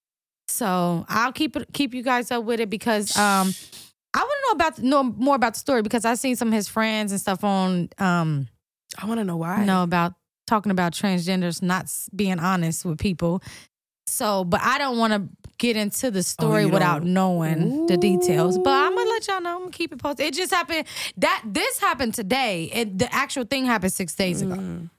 So 0.47 1.05
I'll 1.07 1.31
keep 1.31 1.55
it 1.55 1.67
keep 1.71 1.93
you 1.93 2.03
guys 2.03 2.29
up 2.31 2.43
with 2.43 2.59
it 2.59 2.69
because 2.69 3.15
um, 3.17 3.53
I 4.13 4.19
want 4.19 4.31
to 4.31 4.47
know 4.47 4.51
about 4.53 4.79
know 4.79 5.03
more 5.03 5.35
about 5.35 5.53
the 5.53 5.59
story 5.59 5.81
because 5.81 6.03
I've 6.03 6.19
seen 6.19 6.35
some 6.35 6.49
of 6.49 6.53
his 6.53 6.67
friends 6.67 7.11
and 7.11 7.21
stuff 7.21 7.43
on 7.43 7.89
um, 7.99 8.47
I 9.01 9.05
want 9.05 9.19
to 9.19 9.23
know 9.23 9.37
why. 9.37 9.63
know 9.63 9.83
about 9.83 10.13
talking 10.47 10.71
about 10.71 10.91
transgenders 10.93 11.61
not 11.61 11.83
s- 11.83 12.09
being 12.13 12.37
honest 12.39 12.83
with 12.83 12.97
people. 12.99 13.41
So, 14.07 14.43
but 14.43 14.59
I 14.61 14.77
don't 14.77 14.97
want 14.97 15.13
to 15.13 15.29
get 15.57 15.77
into 15.77 16.11
the 16.11 16.21
story 16.23 16.63
Oh, 16.63 16.65
you 16.67 16.73
without 16.73 17.03
don't- 17.03 17.13
knowing 17.13 17.85
the 17.85 17.95
details. 17.95 18.57
But 18.57 18.71
I'm 18.73 18.93
gonna 18.93 19.09
let 19.09 19.27
y'all 19.29 19.39
know. 19.39 19.53
I'm 19.55 19.59
gonna 19.61 19.71
keep 19.71 19.93
it 19.93 19.99
posted. 19.99 20.25
It 20.25 20.33
just 20.33 20.51
happened. 20.53 20.85
That 21.17 21.41
this 21.45 21.79
happened 21.79 22.13
today. 22.15 22.69
It, 22.73 22.97
the 22.97 23.13
actual 23.13 23.45
thing 23.45 23.65
happened 23.65 23.93
six 23.93 24.13
days 24.15 24.41
ago. 24.41 24.55
Mm. 24.55 24.89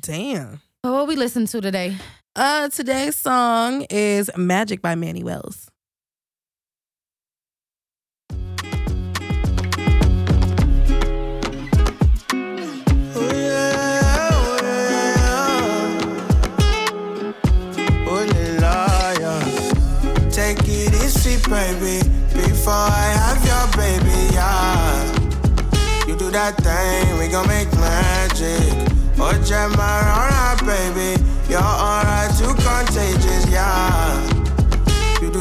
Damn. 0.00 0.62
So 0.82 0.92
what 0.94 1.08
we 1.08 1.16
listened 1.16 1.48
to 1.48 1.60
today? 1.60 1.96
Uh, 2.36 2.68
today's 2.68 3.14
song 3.14 3.86
is 3.90 4.28
Magic 4.36 4.82
by 4.82 4.96
Manny 4.96 5.22
Wells. 5.22 5.70
Oh, 18.06 18.10
oh, 18.10 18.26
baby. 21.48 22.02
Before 22.34 22.72
I 22.74 23.14
have 23.14 23.46
your 23.46 23.66
baby, 23.78 24.34
yeah. 24.34 25.14
You 26.08 26.16
do 26.16 26.32
that 26.32 26.56
thing, 26.56 27.16
we 27.16 27.28
gon' 27.28 27.46
make 27.46 27.72
magic. 27.74 28.90
Oh, 29.20 29.40
Gemma, 29.46 30.53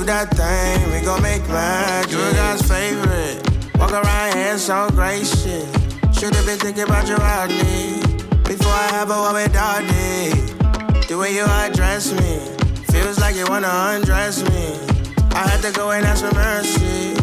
do 0.04 0.08
that 0.08 0.30
thing, 0.36 0.91
we 0.91 1.06
gon' 1.06 1.22
make 1.22 1.47
magic. 1.47 2.12
You're 2.12 2.34
guy's 2.34 2.62
favorite. 2.64 3.39
Walk 3.78 3.91
around 3.91 4.36
here 4.36 4.58
so 4.58 4.89
gracious. 4.91 5.68
Should've 6.12 6.45
been 6.45 6.60
thinking 6.60 6.84
about 6.84 7.08
you 7.08 7.16
out 7.16 7.49
me 7.49 8.01
before 8.43 8.72
I 8.72 8.89
have 8.91 9.10
a 9.12 9.34
with 9.34 9.54
Doddy. 9.54 10.32
The 11.08 11.18
way 11.18 11.34
you 11.34 11.43
address 11.43 12.12
me 12.12 12.39
feels 12.91 13.20
like 13.20 13.36
you 13.36 13.45
wanna 13.47 13.70
undress 13.70 14.43
me. 14.43 14.78
I 15.32 15.47
had 15.47 15.62
to 15.62 15.72
go 15.72 15.91
and 15.91 16.06
ask 16.06 16.24
for 16.26 16.34
mercy 16.36 17.14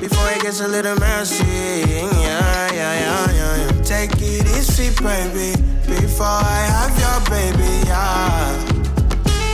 before 0.00 0.30
it 0.30 0.42
gets 0.42 0.60
a 0.60 0.68
little 0.68 0.96
messy. 0.98 1.44
Yeah, 1.44 2.10
yeah, 2.20 2.72
yeah, 2.72 3.32
yeah. 3.32 3.56
yeah. 3.66 3.82
Take 3.82 4.12
it 4.16 4.46
easy, 4.56 4.90
baby, 5.02 5.56
before 5.86 6.26
I 6.26 6.60
have 6.72 6.94
your 6.98 7.20
baby. 7.28 7.86
Yeah. 7.86 8.79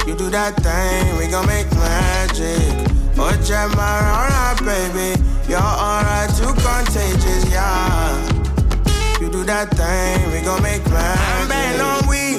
You 0.06 0.14
do 0.14 0.30
that 0.30 0.54
thing, 0.62 1.18
we 1.18 1.26
gon' 1.26 1.46
make 1.48 1.66
magic. 1.74 2.70
Oh, 3.18 3.34
Jamarana, 3.42 4.54
baby, 4.62 5.20
your 5.50 5.58
aura 5.58 6.30
too 6.38 6.54
contagious. 6.62 7.50
Yeah. 7.50 8.14
You 9.20 9.28
do 9.28 9.42
that 9.44 9.74
thing, 9.74 10.30
we 10.30 10.42
gon' 10.42 10.62
make 10.62 10.84
magic. 10.94 11.26
I'm 11.26 11.48
betting 11.48 11.80
on 11.80 12.06
we, 12.06 12.38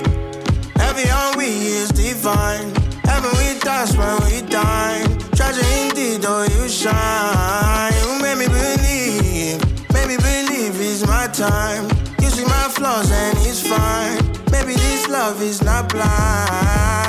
heavy 0.80 1.10
on 1.12 1.38
we 1.38 1.48
is 1.76 1.90
divine. 1.90 2.72
Heaven 3.04 3.32
we 3.36 3.60
touch 3.60 3.92
when 4.00 4.16
we 4.24 4.48
dine. 4.48 5.20
Treasure 5.36 5.68
indeed, 5.84 6.22
though 6.22 6.44
you 6.44 6.70
shine. 6.70 7.92
You 8.00 8.22
made 8.24 8.38
me 8.38 8.48
believe, 8.48 9.60
made 9.92 10.08
me 10.08 10.16
believe 10.16 10.80
it's 10.80 11.06
my 11.06 11.28
time. 11.28 11.84
You 12.22 12.30
see 12.30 12.46
my 12.46 12.72
flaws 12.72 13.12
and 13.12 13.38
it's 13.40 13.60
fine. 13.60 14.24
Maybe 14.52 14.74
this 14.74 15.10
love 15.10 15.42
is 15.42 15.62
not 15.62 15.90
blind. 15.90 17.07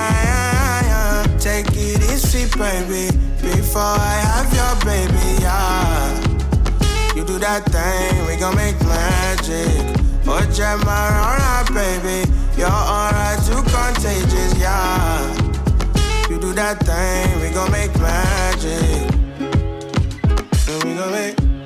Baby, 2.58 3.16
before 3.40 3.80
I 3.82 4.18
have 4.18 4.52
your 4.52 4.74
baby, 4.84 5.40
yeah. 5.40 7.14
You 7.14 7.24
do 7.24 7.38
that 7.38 7.64
thing, 7.66 8.26
we 8.26 8.34
gon' 8.34 8.56
make 8.56 8.74
magic. 8.82 9.96
Oh, 10.26 10.42
Jamarana, 10.50 11.72
baby, 11.72 12.28
your 12.58 12.68
aura 12.68 13.36
too 13.46 13.62
contagious, 13.70 14.58
yeah. 14.58 15.22
You 16.28 16.40
do 16.40 16.52
that 16.54 16.80
thing, 16.80 17.40
we 17.40 17.50
gon' 17.50 17.70
make 17.70 17.94
magic. 18.00 19.08
And 20.68 20.84
we 20.84 20.94
gon' 20.96 21.12
make. 21.12 21.57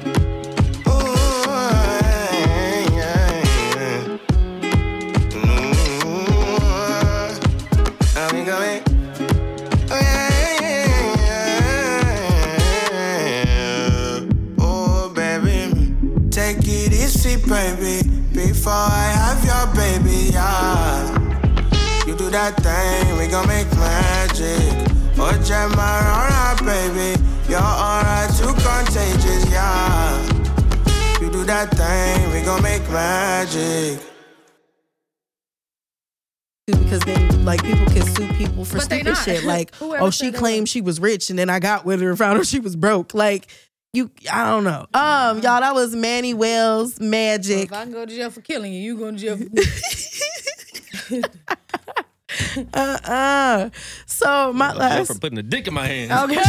That 22.33 22.57
thing, 22.57 23.19
we 23.19 23.27
gon' 23.29 23.47
make 23.47 23.71
magic. 23.77 24.89
Oh, 25.19 25.33
Jamarana, 25.45 26.59
baby, 26.65 27.21
your 27.49 27.61
aura 27.61 28.27
too 28.37 28.53
contagious, 28.63 29.51
yeah. 29.51 31.21
You 31.21 31.31
do 31.31 31.45
that 31.45 31.71
thing, 31.71 32.33
we 32.33 32.43
gon' 32.45 32.63
make 32.63 32.83
magic. 32.91 34.01
because 36.67 37.01
then 37.01 37.45
like 37.45 37.63
people 37.63 37.85
can 37.87 38.03
sue 38.03 38.33
people 38.35 38.65
for 38.65 38.77
But 38.77 38.85
stupid 38.85 39.17
shit 39.19 39.45
like 39.55 39.75
oh 39.83 40.11
she 40.11 40.31
they 40.31 40.39
claimed 40.39 40.69
she 40.69 40.81
was 40.81 41.01
rich 41.01 41.29
and 41.29 41.39
then 41.39 41.51
i 41.51 41.59
got 41.59 41.85
with 41.85 42.01
her 42.01 42.11
and 42.11 42.19
found 42.19 42.39
out 42.39 42.47
she 42.47 42.61
was 42.61 42.77
broke 42.77 43.15
like 43.15 43.49
you 43.93 44.11
i 44.31 44.45
don't 44.45 44.63
know 44.65 44.87
um 44.95 45.41
y'all 45.41 45.61
that 45.61 45.75
was 45.75 45.95
manny 45.95 46.33
wells 46.35 47.01
magic 47.01 47.65
If 47.65 47.73
I 47.73 47.83
can 47.83 47.93
go 47.93 48.07
to 48.07 48.15
jail 48.15 48.31
for 48.31 48.43
killing 48.43 48.73
you, 48.73 48.81
you 48.81 48.97
going 48.97 49.17
to 49.17 49.21
jail 49.21 49.37
for 49.37 51.21
uh-uh 52.75 53.71
so 54.07 54.53
my 54.53 54.71
Jail 54.71 54.79
last 54.79 55.13
for 55.13 55.19
putting 55.19 55.39
a 55.39 55.43
dick 55.43 55.67
in 55.69 55.75
my 55.75 55.87
hand. 55.87 56.13
Okay. 56.31 56.43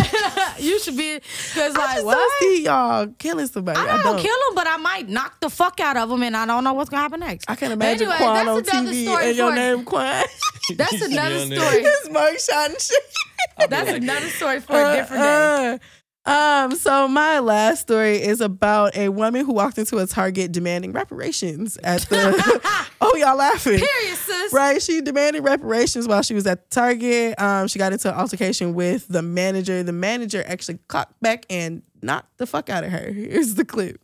you 0.60 0.80
should 0.80 0.98
be 0.98 1.16
because 1.16 1.76
I 1.76 1.80
like 1.80 1.96
just 1.96 2.06
what? 2.06 2.16
don't 2.16 2.34
see 2.40 2.64
y'all 2.66 3.08
killing 3.18 3.48
somebody 3.48 3.80
I 3.80 3.84
i 3.84 3.88
don't, 3.88 4.04
don't 4.04 4.20
kill 4.20 4.36
him, 4.50 4.56
but 4.56 4.68
I 4.68 4.78
might 4.78 5.10
knock 5.10 5.40
the 5.40 5.50
fuck 5.50 5.80
out 5.80 5.98
of 5.98 6.10
him, 6.12 6.24
and 6.24 6.36
I 6.36 6.46
don't 6.46 6.64
know 6.64 6.74
what's 6.74 6.90
gonna 6.90 7.02
happen 7.02 7.20
next. 7.20 7.50
I 7.50 7.56
can 7.56 7.70
But 7.70 7.74
imagine 7.74 8.08
anyway, 8.08 8.18
Quan 8.18 8.46
that's 8.46 8.70
on 8.70 8.80
another 8.80 8.92
TV 8.92 9.06
story 9.06 9.28
and 9.28 9.38
your 9.38 9.56
name 9.56 9.84
Quan. 9.86 10.26
That's 10.78 11.02
another 11.02 11.40
story. 11.40 11.84
His 11.84 12.10
mugshot 12.10 12.66
and 12.68 12.80
shit. 12.80 13.70
That's 13.70 13.90
another 13.92 14.30
story 14.30 14.62
for 14.62 14.82
a 14.82 14.96
different 14.96 15.24
day. 15.24 15.30
Uh, 15.30 15.76
uh. 15.76 15.78
Um, 16.26 16.76
so 16.76 17.08
my 17.10 17.40
last 17.40 17.82
story 17.82 18.16
is 18.22 18.40
about 18.40 18.96
a 18.96 19.10
woman 19.10 19.46
who 19.46 19.52
walked 19.54 19.78
into 19.78 19.98
a 19.98 20.08
Target 20.08 20.54
demanding 20.54 20.94
reparations 20.94 21.76
at 21.84 22.02
the 22.04 22.62
Oh, 23.02 23.14
y'all 23.18 23.36
laughing. 23.36 23.80
Period, 23.80 24.16
sis. 24.18 24.54
Right. 24.54 24.82
She 24.82 25.02
demanded 25.02 25.44
reparations 25.44 26.08
while 26.08 26.22
she 26.22 26.34
was 26.34 26.48
at 26.48 26.72
Target. 26.72 27.38
Um, 27.42 27.68
she 27.68 27.78
got 27.78 27.92
into 27.92 28.08
an 28.10 28.16
altercation 28.18 28.74
with 28.74 29.06
the 29.10 29.22
manager. 29.22 29.84
The 29.84 29.92
manager 29.92 30.42
actually 30.48 30.80
clocked 30.88 31.20
back 31.22 31.46
and 31.50 31.82
knocked 32.02 32.38
the 32.38 32.46
fuck 32.46 32.70
out 32.70 32.86
of 32.86 32.92
her. 32.92 33.12
Here's 33.14 33.56
the 33.56 33.66
clip. 33.66 34.00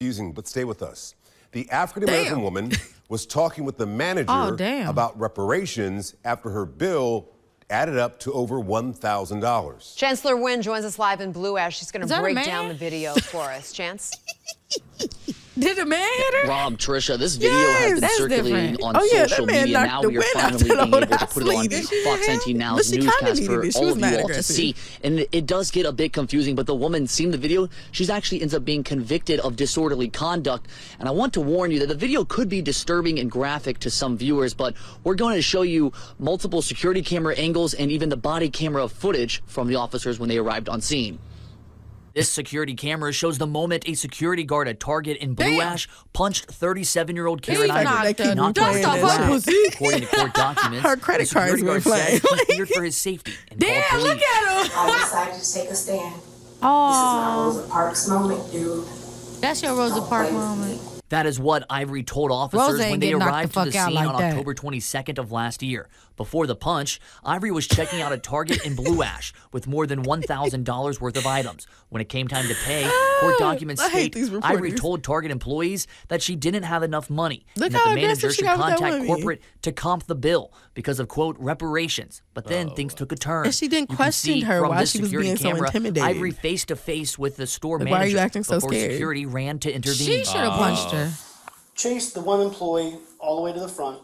confusing, 0.00 0.32
but 0.32 0.46
stay 0.48 0.64
with 0.64 0.82
us. 0.82 1.14
The 1.52 1.68
African 1.70 2.04
American 2.08 2.40
woman 2.40 2.72
was 3.10 3.26
talking 3.26 3.64
with 3.64 3.76
the 3.76 3.86
manager 3.86 4.30
Oh, 4.32 4.56
damn. 4.56 4.88
about 4.88 5.18
reparations 5.20 6.14
after 6.24 6.48
her 6.48 6.64
bill 6.64 7.28
added 7.74 7.98
up 7.98 8.20
to 8.20 8.32
over 8.32 8.60
$1,000. 8.60 9.96
Chancellor 9.96 10.36
Wynne 10.36 10.62
joins 10.62 10.84
us 10.84 10.96
live 10.96 11.20
in 11.20 11.32
Blue 11.32 11.56
Ash. 11.58 11.76
She's 11.76 11.90
going 11.90 12.06
to 12.06 12.20
break 12.20 12.36
down 12.44 12.68
the 12.68 12.74
video 12.74 13.14
for 13.32 13.42
us. 13.42 13.72
Chance? 13.72 14.12
Did 15.56 15.78
a 15.78 15.86
man 15.86 16.00
hit 16.16 16.34
her? 16.42 16.48
Rob, 16.48 16.78
Tricia, 16.78 17.16
this 17.16 17.36
video 17.36 17.56
Yes, 17.56 17.90
has 17.92 18.00
been 18.00 18.10
circulating 18.16 18.72
different. 18.72 18.82
on 18.82 18.96
Oh, 18.96 19.08
yeah, 19.12 19.26
social 19.28 19.46
media. 19.46 19.84
Now 19.84 20.02
the 20.02 20.08
we 20.08 20.18
are 20.18 20.22
finally 20.22 20.64
being 20.64 20.78
able 20.80 21.00
to 21.02 21.06
put 21.06 21.42
it 21.44 21.54
on 21.54 21.68
the 21.68 21.80
Fox 22.04 22.26
hit 22.26 22.46
him? 22.48 22.58
19 22.58 22.58
But 22.58 22.64
Now's 22.64 22.90
kinda 22.90 23.04
newscast 23.04 23.44
for 23.44 23.52
all 23.78 23.92
of 23.92 23.98
you 24.00 24.04
all 24.04 24.10
to 24.10 24.20
aggressive. 24.24 24.44
see. 24.56 24.74
And 25.04 25.24
it 25.30 25.46
does 25.46 25.70
get 25.70 25.86
a 25.86 25.92
bit 25.92 26.12
confusing, 26.12 26.56
but 26.56 26.66
the 26.66 26.74
woman 26.74 27.06
seen 27.06 27.30
the 27.30 27.38
video. 27.38 27.68
She's 27.92 28.10
actually 28.10 28.42
ends 28.42 28.52
up 28.52 28.64
being 28.64 28.82
convicted 28.82 29.38
of 29.40 29.54
disorderly 29.54 30.08
conduct. 30.08 30.66
And 30.98 31.08
I 31.08 31.12
want 31.12 31.32
to 31.34 31.40
warn 31.40 31.70
you 31.70 31.78
that 31.78 31.88
the 31.88 31.94
video 31.94 32.24
could 32.24 32.48
be 32.48 32.60
disturbing 32.60 33.20
and 33.20 33.30
graphic 33.30 33.78
to 33.80 33.90
some 33.90 34.18
viewers, 34.18 34.54
but 34.54 34.74
we're 35.04 35.14
going 35.14 35.36
to 35.36 35.42
show 35.42 35.62
you 35.62 35.92
multiple 36.18 36.62
security 36.62 37.00
camera 37.00 37.32
angles 37.36 37.74
and 37.74 37.92
even 37.92 38.08
the 38.08 38.16
body 38.16 38.50
camera 38.50 38.88
footage 38.88 39.40
from 39.46 39.68
the 39.68 39.76
officers 39.76 40.18
when 40.18 40.28
they 40.28 40.38
arrived 40.38 40.68
on 40.68 40.80
scene. 40.80 41.20
This 42.14 42.28
security 42.30 42.74
camera 42.74 43.12
shows 43.12 43.38
the 43.38 43.46
moment 43.46 43.88
a 43.88 43.94
security 43.94 44.44
guard 44.44 44.68
at 44.68 44.78
Target 44.78 45.16
in 45.16 45.34
Blue 45.34 45.44
Damn. 45.46 45.72
Ash 45.72 45.88
punched 46.12 46.46
37-year-old 46.46 47.42
Karen 47.42 47.66
knocked 47.68 47.86
Ivory. 47.88 48.12
They 48.12 48.24
keep 48.24 48.34
knocked 48.36 48.58
replaying 48.58 48.74
her 48.74 48.80
that 48.82 49.00
flat. 49.00 49.42
shit. 49.42 49.74
According 49.74 50.00
to 50.02 50.06
court 50.06 50.34
documents, 50.34 50.86
Her 50.88 50.96
credit 50.96 51.22
the 51.22 51.26
security 51.26 51.62
cards 51.64 51.84
guard 51.84 51.84
were 51.84 51.96
said 51.98 52.22
playing. 52.22 52.46
he 52.46 52.54
feared 52.54 52.68
for 52.68 52.82
his 52.84 52.96
safety 52.96 53.32
and 53.50 53.60
called 53.60 53.72
Damn, 53.72 53.90
police. 53.90 54.04
look 54.04 54.22
at 54.22 54.66
him. 54.66 54.72
I 54.78 54.98
decided 55.00 55.42
to 55.42 55.52
take 55.54 55.70
a 55.70 55.74
stand. 55.74 56.14
Oh, 56.62 57.52
Rosa 57.56 57.68
Parks 57.68 58.08
moment, 58.08 58.52
dude. 58.52 58.86
that's 59.40 59.60
your 59.62 59.74
Rosa 59.74 60.00
Parks 60.02 60.30
moment. 60.30 60.80
That 61.14 61.26
is 61.26 61.38
what 61.38 61.64
Ivory 61.70 62.02
told 62.02 62.32
officers 62.32 62.72
Rosa 62.80 62.90
when 62.90 62.98
they 62.98 63.06
getting 63.06 63.20
knocked 63.20 63.30
the 63.30 63.34
arrived 63.34 63.54
to 63.54 63.64
the 63.66 63.70
scene 63.86 63.94
like 63.94 64.08
on 64.08 64.16
that. 64.20 64.30
October 64.32 64.52
22nd 64.52 65.18
of 65.18 65.30
last 65.30 65.62
year. 65.62 65.88
Before 66.16 66.46
the 66.46 66.54
punch, 66.56 67.00
Ivory 67.24 67.50
was 67.50 67.66
checking 67.68 68.00
out 68.00 68.12
a 68.12 68.18
Target 68.18 68.64
in 68.64 68.74
Blue 68.76 69.02
Ash 69.12 69.32
with 69.52 69.66
more 69.66 69.84
than 69.86 70.04
$1,000 70.04 71.00
worth 71.00 71.16
of 71.16 71.26
items. 71.26 71.66
When 71.88 72.00
it 72.00 72.08
came 72.08 72.26
time 72.28 72.46
to 72.48 72.54
pay, 72.64 72.88
court 73.20 73.38
documents 73.38 73.80
I 73.82 73.88
state 73.88 74.16
Ivory 74.42 74.72
told 74.72 75.04
Target 75.04 75.30
employees 75.30 75.86
that 76.08 76.20
she 76.22 76.34
didn't 76.36 76.64
have 76.64 76.82
enough 76.82 77.08
money 77.10 77.46
Look 77.56 77.66
and 77.66 77.74
that 77.74 77.78
how 77.78 77.88
the 77.90 77.94
manager 77.94 78.26
aggressive 78.26 78.30
she 78.32 78.36
should 78.38 78.44
got 78.44 78.58
with 78.58 78.66
that 78.66 78.78
contact 78.78 79.06
corporate 79.06 79.42
to 79.62 79.72
comp 79.72 80.06
the 80.06 80.14
bill 80.16 80.52
because 80.74 80.98
of 80.98 81.06
quote 81.08 81.36
reparations. 81.38 82.22
But 82.32 82.46
then 82.46 82.70
Oh. 82.70 82.74
things 82.74 82.94
took 82.94 83.12
a 83.12 83.16
turn. 83.16 83.46
And 83.46 83.54
she 83.54 83.68
didn't 83.68 83.90
You 83.90 83.96
question 83.96 84.40
her 84.42 84.60
from 84.60 84.70
why 84.70 84.80
this 84.80 84.90
she 84.92 84.98
was 84.98 85.10
security 85.10 85.28
being 85.28 85.36
so 85.36 85.50
camera, 85.50 85.66
intimidated. 85.68 86.08
Ivory 86.16 86.30
face 86.32 86.64
to 86.66 86.76
face 86.76 87.16
with 87.18 87.36
the 87.36 87.46
store 87.46 87.78
Like, 87.78 87.88
why 87.88 87.96
are 87.96 87.98
manager 88.00 88.16
you 88.16 88.18
acting 88.18 88.42
so 88.44 88.56
before 88.56 88.70
scared? 88.72 88.92
security 88.92 89.26
ran 89.26 89.58
to 89.60 89.72
intervene. 89.72 90.06
She 90.06 90.24
should 90.24 90.40
have 90.40 90.52
punched 90.58 90.90
her. 90.92 91.03
Chased 91.74 92.14
the 92.14 92.20
one 92.20 92.40
employee 92.40 92.96
all 93.18 93.36
the 93.36 93.42
way 93.42 93.52
to 93.52 93.60
the 93.60 93.68
front. 93.68 94.00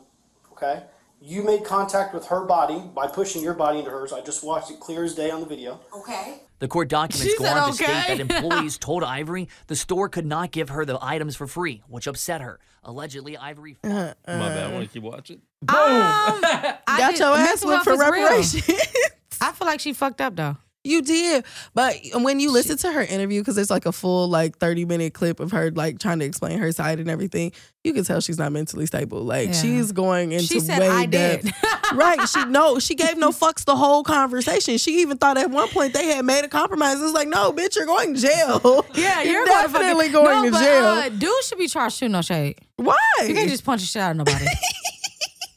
Okay. 0.52 0.82
You 1.22 1.42
made 1.42 1.64
contact 1.64 2.14
with 2.14 2.26
her 2.28 2.44
body 2.44 2.82
by 2.94 3.06
pushing 3.06 3.42
your 3.42 3.52
body 3.54 3.78
into 3.80 3.90
hers. 3.90 4.12
I 4.12 4.22
just 4.22 4.42
watched 4.42 4.70
it 4.70 4.80
clear 4.80 5.04
as 5.04 5.14
day 5.14 5.30
on 5.30 5.40
the 5.40 5.46
video. 5.46 5.78
Okay. 5.94 6.40
The 6.60 6.68
court 6.68 6.88
documents 6.88 7.22
She 7.30 7.36
go 7.38 7.44
said 7.44 7.56
on 7.58 7.72
to 7.74 7.84
okay. 7.84 8.02
state 8.02 8.26
that 8.26 8.36
employees 8.44 8.78
told 8.78 9.04
Ivory 9.04 9.48
the 9.66 9.76
store 9.76 10.08
could 10.08 10.24
not 10.26 10.50
give 10.50 10.70
her 10.70 10.84
the 10.86 10.98
items 11.02 11.36
for 11.36 11.46
free, 11.46 11.82
which 11.88 12.06
upset 12.06 12.40
her. 12.40 12.58
Allegedly, 12.84 13.36
Ivory. 13.36 13.76
Uh, 13.84 14.14
My 14.26 14.48
bad. 14.48 14.70
I 14.70 14.72
want 14.72 14.86
to 14.86 14.92
keep 14.92 15.02
watching. 15.02 15.36
Um, 15.36 15.68
I 15.68 16.78
Got 16.86 17.10
did- 17.10 17.18
your 17.20 17.28
ass 17.36 17.64
mental 17.64 17.68
whipped 17.68 17.84
health 17.84 17.84
for 17.84 17.92
is 17.92 17.98
real. 18.10 18.10
reparations. 18.24 18.70
I 19.42 19.52
feel 19.52 19.66
like 19.66 19.80
she 19.80 19.92
fucked 19.92 20.20
up 20.22 20.36
though. 20.36 20.56
You 20.82 21.02
did, 21.02 21.44
but 21.74 21.94
when 22.14 22.40
you 22.40 22.50
listen 22.50 22.78
to 22.78 22.90
her 22.90 23.02
interview, 23.02 23.42
because 23.42 23.54
there's 23.54 23.68
like 23.70 23.84
a 23.84 23.92
full 23.92 24.28
like 24.28 24.56
30 24.56 24.86
minute 24.86 25.12
clip 25.12 25.38
of 25.38 25.50
her 25.52 25.70
like 25.70 25.98
trying 25.98 26.20
to 26.20 26.24
explain 26.24 26.58
her 26.58 26.72
side 26.72 26.98
and 26.98 27.10
everything, 27.10 27.52
you 27.84 27.92
can 27.92 28.02
tell 28.02 28.20
she's 28.22 28.38
not 28.38 28.50
mentally 28.50 28.86
stable. 28.86 29.22
Like 29.22 29.48
Yeah. 29.48 29.54
she's 29.60 29.92
going 29.92 30.32
into 30.32 30.46
She 30.46 30.58
said, 30.60 30.78
way 30.78 30.88
"I 30.88 31.04
depth. 31.04 31.44
did." 31.44 31.54
right? 31.94 32.26
She 32.26 32.46
no, 32.46 32.78
she 32.78 32.94
gave 32.94 33.18
no 33.18 33.28
fucks 33.30 33.66
the 33.66 33.76
whole 33.76 34.02
conversation. 34.02 34.78
She 34.78 35.02
even 35.02 35.18
thought 35.18 35.36
at 35.36 35.50
one 35.50 35.68
point 35.68 35.92
they 35.92 36.06
had 36.06 36.24
made 36.24 36.46
a 36.46 36.48
compromise. 36.48 36.98
It's 37.02 37.12
like, 37.12 37.28
no, 37.28 37.52
bitch, 37.52 37.76
you're 37.76 37.84
going 37.84 38.14
to 38.14 38.20
jail. 38.20 38.86
Yeah, 38.94 39.20
you're, 39.24 39.44
definitely 39.44 40.08
going, 40.08 40.24
going, 40.24 40.44
to 40.44 40.50
to 40.50 40.64
no, 40.64 40.66
jail. 40.66 40.82
But, 40.94 41.04
uh, 41.04 41.08
dude 41.10 41.44
should 41.44 41.58
be 41.58 41.68
charged 41.68 41.96
shooting 41.96 42.12
no 42.12 42.22
shade. 42.22 42.58
Why? 42.76 42.96
You 43.20 43.34
can't 43.34 43.50
just 43.50 43.64
punch 43.66 43.82
the 43.82 43.86
shit 43.86 44.00
out 44.00 44.12
of 44.12 44.16
nobody. 44.16 44.46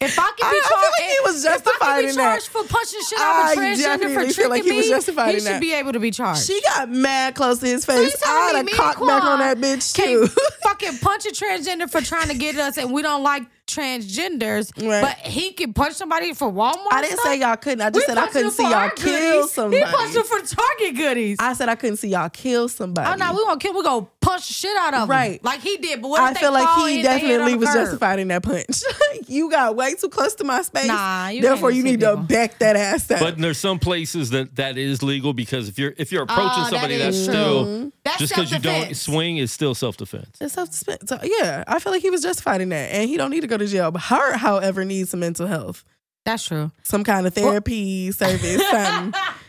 if 0.04 0.20
I 0.20 0.24
can 0.24 0.36
be 0.38 0.44
I- 0.44 0.50
I 0.50 0.70
charged, 0.70 0.70
feel 0.70 0.92
like 0.92 1.12
he 1.12 1.20
was 1.24 1.46
if 1.46 1.50
I 1.52 1.54
justified 1.56 1.80
can 1.80 2.04
be 2.04 2.10
in 2.10 2.16
that. 2.16 2.24
charged 2.24 2.48
for 2.48 2.64
punching 2.64 3.00
shit 3.10 3.20
out 3.20 3.40
of 3.40 3.46
I 3.46 3.52
a 3.54 3.56
transgender 3.56 4.14
for 4.14 4.34
feel 4.34 4.50
like 4.50 4.62
tricking 4.64 4.72
he 4.72 4.78
was 4.78 4.86
me, 4.86 4.90
justified 4.90 5.28
he 5.30 5.34
in 5.36 5.40
should 5.42 5.48
that. 5.54 5.62
be 5.62 5.74
able 5.74 5.94
to 5.94 6.00
be 6.00 6.12
charged. 6.12 6.46
She 6.46 6.62
got 6.62 6.90
mad 6.90 7.36
close 7.36 7.60
to 7.60 7.66
his 7.68 7.86
face. 7.86 8.16
telling 8.20 8.56
I'd 8.56 8.70
have 8.70 8.78
cocked 8.78 9.00
back 9.06 9.24
on 9.24 9.40
that 9.40 9.58
bitch 9.58 9.94
too. 9.94 10.28
fucking 10.64 10.98
punch 11.00 11.26
a 11.26 11.30
transgender 11.30 11.90
for 11.90 12.02
trying 12.02 12.28
to 12.30 12.36
get 12.36 12.56
us, 12.58 12.78
and 12.78 12.92
we 12.94 13.02
don't 13.02 13.24
like 13.24 13.44
transgenders. 13.66 14.72
Right. 14.88 15.02
But 15.02 15.18
he 15.26 15.54
can 15.54 15.74
punch 15.74 15.96
somebody 15.96 16.34
for 16.34 16.52
Walmart. 16.52 16.76
I 16.92 17.02
didn't 17.02 17.20
stuff? 17.20 17.32
say 17.34 17.40
y'all 17.40 17.56
couldn't. 17.56 17.82
I 17.82 17.90
just 17.90 17.96
We 17.96 18.14
said 18.14 18.18
I 18.18 18.28
couldn't 18.28 18.52
see 18.52 18.64
y'all 18.70 18.90
kill 18.90 19.38
goodies. 19.42 19.52
somebody. 19.52 19.84
He 19.84 19.92
punched 19.92 20.16
him 20.16 20.24
for 20.24 20.40
Target 20.40 20.96
goodies. 20.96 21.38
I 21.40 21.54
said 21.54 21.70
I 21.70 21.76
couldn't 21.76 21.98
see 21.98 22.10
y'all 22.10 22.30
kill 22.30 22.70
somebody. 22.70 23.10
Oh 23.10 23.16
no, 23.16 23.34
we 23.34 23.44
won't 23.44 23.62
kill. 23.62 23.74
We 23.74 23.84
gonna 23.84 24.08
punch 24.34 24.48
the 24.48 24.54
shit 24.54 24.76
out 24.78 24.94
of 24.94 25.04
him, 25.04 25.10
Right. 25.10 25.44
Like 25.44 25.62
he 25.62 25.78
did. 25.78 26.02
But 26.02 26.08
what 26.10 26.22
if 26.22 26.30
I 26.30 26.34
they 26.34 26.40
feel 26.40 26.52
like 26.52 26.78
he 26.78 26.84
and 26.84 26.96
hit 26.98 27.04
their 27.04 27.12
head 27.20 27.28
definitely 27.28 27.56
was 27.56 27.70
curb? 27.70 27.76
justified 27.86 28.20
in 28.20 28.28
that 28.30 28.44
punch. 28.44 28.84
you 29.28 29.50
got 29.50 29.76
way 29.76 29.94
too 29.96 30.10
close 30.10 30.36
to 30.36 30.44
my 30.44 30.62
space. 30.62 30.88
Nah, 30.88 31.28
you 31.30 31.42
Therefore, 31.42 31.72
you 31.72 31.82
see 31.84 31.92
need 31.92 32.00
to 32.02 32.18
back 32.18 32.60
that 32.60 32.76
ass 32.76 33.10
up. 33.12 33.20
But 33.20 33.38
there's 33.38 33.58
some 33.58 33.80
places 33.80 34.30
that 34.32 34.56
that 34.56 34.78
is 34.78 35.04
legal 35.04 35.34
because 35.34 35.70
if 35.70 35.78
you're 35.80 35.94
if 35.98 36.12
you're 36.12 36.24
approaching 36.24 36.44
Oh, 36.44 36.64
that 36.64 36.70
somebody, 36.72 36.98
that's 36.98 37.16
is 37.18 37.24
still. 37.24 37.92
That's 38.04 38.18
just 38.20 38.34
because 38.36 38.52
you 38.52 38.60
don't 38.60 38.96
swing 38.96 39.38
is 39.38 39.52
still 39.52 39.74
self 39.76 39.96
defense. 39.98 40.38
It's 40.42 40.54
self-defense. 40.56 41.10
So, 41.10 41.20
yeah, 41.24 41.64
I 41.68 41.80
feel 41.80 41.92
like 41.94 42.02
he 42.02 42.10
was 42.10 42.22
justified 42.22 42.60
in 42.62 42.70
that, 42.70 42.92
and 42.92 43.08
he 43.10 43.16
don't 43.18 43.32
need 43.32 43.42
to 43.42 43.48
go 43.48 43.58
to 43.58 43.66
jail. 43.66 43.92
But 43.92 44.02
her, 44.04 44.38
however, 44.38 44.84
needs 44.84 45.12
some 45.12 45.22
mental 45.22 45.48
health, 45.48 45.86
That's 46.26 46.46
true. 46.46 46.72
some 46.84 47.04
kind 47.06 47.26
of 47.28 47.34
therapy 47.34 48.12
service, 48.12 48.62
something. 48.70 49.14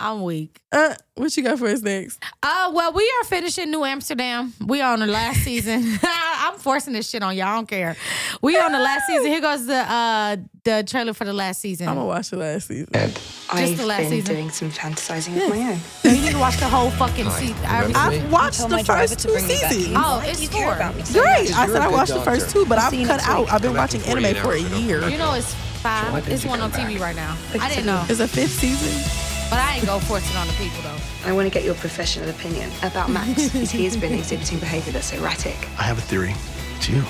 I'm 0.00 0.22
weak. 0.22 0.60
Uh, 0.70 0.94
what 1.16 1.36
you 1.36 1.42
got 1.42 1.58
for 1.58 1.66
us 1.66 1.82
next? 1.82 2.22
Uh, 2.42 2.70
well, 2.72 2.92
we 2.92 3.02
are 3.20 3.24
finishing 3.24 3.70
New 3.70 3.84
Amsterdam. 3.84 4.52
We 4.64 4.80
are 4.80 4.92
on 4.92 5.00
the 5.00 5.06
last 5.08 5.38
season. 5.42 5.98
I'm 6.04 6.54
forcing 6.58 6.92
this 6.92 7.10
shit 7.10 7.22
on 7.22 7.34
y'all. 7.36 7.48
I 7.48 7.54
don't 7.56 7.66
care. 7.66 7.96
We 8.40 8.56
are 8.56 8.64
on 8.66 8.70
the 8.72 8.78
last 8.78 9.06
season. 9.08 9.26
Here 9.26 9.40
goes 9.40 9.66
the 9.66 9.74
uh 9.78 10.36
the 10.64 10.84
trailer 10.86 11.14
for 11.14 11.24
the 11.24 11.32
last 11.32 11.60
season. 11.60 11.88
I'm 11.88 11.96
gonna 11.96 12.06
watch 12.06 12.30
the 12.30 12.36
last 12.36 12.68
season. 12.68 12.86
Just 12.92 13.76
the 13.78 13.86
last 13.86 14.08
season. 14.08 14.34
doing 14.36 14.50
some 14.50 14.70
fantasizing 14.70 15.42
of 15.42 15.48
my 15.50 15.72
own. 15.72 15.80
You 16.04 16.20
need 16.22 16.30
to 16.32 16.38
watch 16.38 16.58
the 16.58 16.68
whole 16.68 16.90
fucking 16.90 17.30
season. 17.30 17.56
I've 17.66 18.30
watched 18.30 18.58
Told 18.60 18.70
the 18.70 18.76
my 18.76 18.82
driver 18.82 19.00
first 19.08 19.18
to 19.20 19.26
two 19.26 19.32
bring 19.32 19.48
me 19.48 19.54
back. 19.60 19.72
seasons. 19.72 19.96
Oh, 19.98 20.22
it's 20.24 20.40
You 20.42 20.48
care 20.48 20.66
four. 20.66 20.76
about 20.76 20.94
me 20.96 21.02
so 21.04 21.20
Great. 21.22 21.50
much. 21.50 21.58
I 21.58 21.66
said 21.66 21.76
I 21.82 21.88
watched 21.88 22.12
the 22.14 22.20
first 22.22 22.50
two, 22.50 22.64
but 22.66 22.78
I've 22.78 22.90
See 22.90 23.00
you 23.00 23.06
cut 23.06 23.16
next 23.16 23.28
out. 23.28 23.40
week. 23.46 23.52
I've 23.52 23.62
been 23.62 23.68
Come 23.70 23.74
back 23.76 23.82
watching 23.94 24.00
in 24.02 24.06
48 24.06 24.28
anime 24.36 24.42
for 24.44 24.52
a 24.54 24.60
hours, 24.60 24.72
I 24.72 24.76
year. 24.76 25.08
You 25.08 25.18
know 25.18 25.34
it's 25.34 25.54
five. 25.82 26.08
So 26.08 26.14
I 26.14 26.20
think 26.20 26.34
it's 26.34 26.44
one 26.44 26.60
on 26.60 26.70
TV 26.70 27.00
right 27.00 27.16
now. 27.16 27.36
I 27.58 27.68
didn't 27.68 27.86
know, 27.86 28.04
It's 28.08 28.20
a 28.20 28.28
fifth 28.28 28.52
season. 28.60 29.27
But 29.50 29.58
I 29.58 29.76
ain't 29.76 29.86
go 29.86 29.98
force 30.00 30.28
it 30.30 30.36
on 30.36 30.46
the 30.46 30.52
people 30.54 30.80
though. 30.82 31.28
I 31.28 31.32
want 31.32 31.46
to 31.46 31.52
get 31.52 31.64
your 31.64 31.74
professional 31.74 32.28
opinion 32.30 32.70
about 32.82 33.10
Max. 33.10 33.54
as 33.54 33.70
he 33.70 33.84
has 33.84 33.96
been 33.96 34.12
exhibiting 34.12 34.58
behavior 34.58 34.92
that's 34.92 35.12
erratic. 35.12 35.56
I 35.78 35.82
have 35.82 35.98
a 35.98 36.02
theory. 36.02 36.34
It's 36.76 36.88
you. 36.88 37.02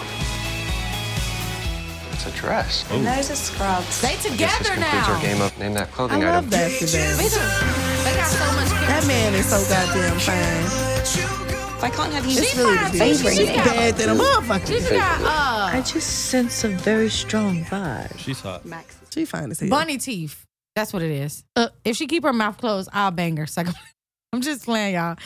It's 2.13 2.27
a 2.27 2.33
dress. 2.33 2.85
And 2.91 3.07
those 3.07 3.31
are 3.31 3.37
scrubs. 3.37 4.01
They 4.01 4.09
I 4.09 4.13
guess 4.13 4.23
this 4.25 4.33
together 4.33 4.71
concludes 4.75 5.09
our 5.09 5.21
game 5.23 5.41
of 5.41 5.59
name 5.59 5.75
that 5.75 5.89
I 5.89 5.91
clothing 5.91 6.21
love 6.21 6.47
item. 6.47 6.51
that 6.51 6.71
for 6.73 6.87
them. 6.87 7.19
Me 7.19 7.29
too. 7.29 8.05
They 8.05 8.15
got 8.17 8.27
so 8.27 8.47
much 8.55 8.71
That 8.89 9.05
man 9.07 9.35
is 9.35 9.47
so 9.47 9.59
goddamn 9.69 10.19
fine. 10.19 11.45
If 11.79 11.85
I 11.85 11.91
can't 11.91 12.13
have 12.13 12.27
you 12.27 12.39
It's 12.41 12.57
really 12.57 12.77
fine, 12.77 12.93
the 12.93 12.99
too. 12.99 13.31
She's 13.37 13.47
bad 13.49 13.95
than 13.95 14.09
a 14.09 14.15
motherfucker. 14.15 14.89
She 14.89 14.95
got 14.97 15.21
uh 15.23 15.83
just 15.83 16.27
sense 16.31 16.65
a 16.65 16.69
very 16.71 17.09
strong 17.09 17.65
vibe. 17.67 18.19
She's 18.19 18.41
hot. 18.41 18.65
Max. 18.65 18.97
She 19.11 19.25
fine 19.25 19.51
as 19.53 19.61
hell. 19.61 19.69
bunny 19.69 19.97
teeth. 19.97 20.45
That's 20.79 20.93
what 20.93 21.03
it 21.03 21.11
is. 21.11 21.43
Uh. 21.57 21.71
if 21.85 21.97
she 21.97 22.07
keep 22.07 22.23
her 22.23 22.33
mouth 22.33 22.57
closed, 22.57 22.89
I'll 22.93 23.11
bang 23.11 23.37
her. 23.37 23.47
Second. 23.47 23.75
I'm 24.33 24.41
just 24.43 24.65
playing, 24.65 24.95
y'all. 24.95 25.17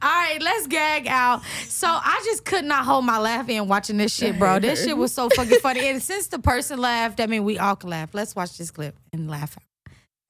All 0.00 0.08
right, 0.08 0.38
let's 0.40 0.66
gag 0.68 1.06
out. 1.06 1.42
So 1.66 1.86
I 1.86 2.22
just 2.24 2.46
could 2.46 2.64
not 2.64 2.86
hold 2.86 3.04
my 3.04 3.18
laugh 3.18 3.46
in 3.50 3.68
watching 3.68 3.98
this 3.98 4.14
shit, 4.14 4.38
bro. 4.38 4.58
This 4.58 4.84
shit 4.84 4.96
was 4.96 5.12
so 5.12 5.28
fucking 5.30 5.58
funny. 5.58 5.86
And 5.88 6.00
since 6.00 6.28
the 6.28 6.38
person 6.38 6.78
laughed, 6.78 7.20
I 7.20 7.26
mean, 7.26 7.44
we 7.44 7.58
all 7.58 7.76
can 7.76 7.90
laugh. 7.90 8.14
Let's 8.14 8.34
watch 8.34 8.56
this 8.56 8.70
clip 8.70 8.96
and 9.12 9.28
laugh. 9.28 9.58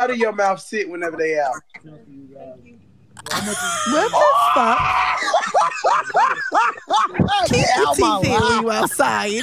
How 0.00 0.08
do 0.08 0.16
your 0.16 0.32
mouth 0.32 0.60
sit 0.60 0.88
whenever 0.88 1.16
they 1.16 1.38
out? 1.38 1.52
What 1.82 1.94
the 3.44 3.54
fuck? 4.54 4.78
Keep 7.50 7.66
your 7.76 7.94
teeth 7.94 8.24
in 8.24 8.32
when 8.32 8.62
you 8.62 8.70
outside. 8.72 9.30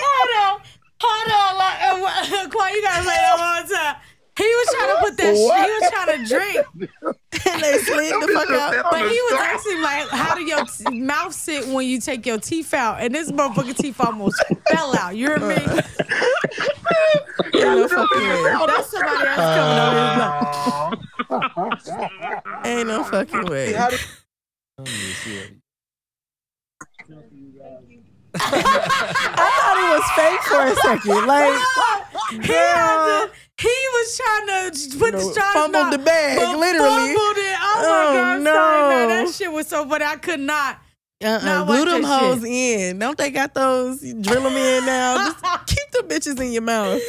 hold 0.00 0.32
on, 0.42 0.60
hold 1.00 1.32
on. 1.32 1.56
Like, 1.58 1.78
uh, 1.82 2.48
Quan, 2.48 2.74
you 2.74 2.82
gotta 2.82 3.04
say 3.04 3.10
that 3.10 3.36
one 3.38 3.68
time. 3.70 4.07
He 4.38 4.44
was 4.44 4.68
trying 4.72 4.94
to 4.94 5.00
put 5.02 5.16
that. 5.16 5.34
Shit, 5.34 5.64
he 5.66 5.70
was 5.80 5.90
trying 5.90 6.12
to 6.16 6.24
drink. 6.28 6.66
and 7.46 7.62
they 7.62 7.78
slid 7.82 8.14
the 8.22 8.28
fuck 8.32 8.50
out. 8.50 8.90
But 8.90 9.00
he 9.10 9.20
was 9.20 9.32
asking 9.34 9.82
like, 9.82 10.08
how 10.08 10.34
do 10.36 10.42
your 10.42 10.64
t- 10.64 11.00
mouth 11.00 11.32
sit 11.34 11.66
when 11.66 11.86
you 11.88 12.00
take 12.00 12.24
your 12.24 12.38
teeth 12.38 12.72
out? 12.72 13.00
And 13.00 13.12
this 13.12 13.32
motherfucking 13.32 13.76
teeth 13.76 14.00
almost 14.00 14.40
fell 14.70 14.96
out. 14.96 15.16
You 15.16 15.26
hear 15.26 15.38
me? 15.40 15.56
Ain't 15.56 15.66
no 17.54 17.88
fucking 17.88 18.28
way. 18.28 18.56
That's 18.66 18.90
somebody 18.90 19.28
else 19.28 19.56
coming 19.58 19.78
over 19.82 19.98
his 21.76 21.88
uh, 21.88 22.00
mouth. 22.50 22.66
Ain't 22.66 22.86
no 22.88 23.02
fucking 23.04 23.44
way. 23.46 23.74
I 23.76 23.90
thought 29.58 29.78
it 29.78 29.90
was 29.94 30.06
fake 30.16 30.42
for 30.42 30.62
a 30.66 30.74
second. 30.76 31.26
Like, 31.26 31.60
He, 32.30 32.52
had 32.52 33.26
to, 33.26 33.30
he 33.60 33.68
was 33.68 34.16
trying 34.16 34.46
to 34.72 34.98
put 34.98 35.12
the 35.12 35.18
No, 35.18 35.30
straw 35.32 35.46
in 35.48 35.52
fumbled 35.54 35.72
mouth, 35.72 35.92
the 35.92 35.98
bag, 35.98 36.38
but 36.38 36.58
literally. 36.58 36.88
Fumbled 36.88 37.36
it. 37.38 37.56
Oh, 37.60 37.74
Oh, 37.80 38.14
my 38.14 38.20
god, 38.20 38.40
no. 38.42 38.52
sorry, 38.54 38.88
man. 39.08 39.08
That 39.26 39.34
shit 39.34 39.52
was 39.52 39.66
so 39.66 39.88
funny. 39.88 40.04
I 40.04 40.16
could 40.16 40.40
not. 40.40 40.78
uh-uh, 41.24 41.38
Now 41.44 41.64
glue 41.64 41.84
them 41.84 42.02
this 42.02 42.10
hoes 42.10 42.40
shit. 42.42 42.48
in. 42.90 42.98
Don't 42.98 43.18
they 43.18 43.30
got 43.30 43.54
those? 43.54 44.02
You 44.04 44.14
drill 44.20 44.42
them 44.44 44.56
in 44.56 44.86
now. 44.86 45.16
Just 45.42 45.66
keep 45.66 45.90
the 45.92 46.04
bitches 46.06 46.40
in 46.40 46.52
your 46.52 46.62
mouth. 46.62 47.00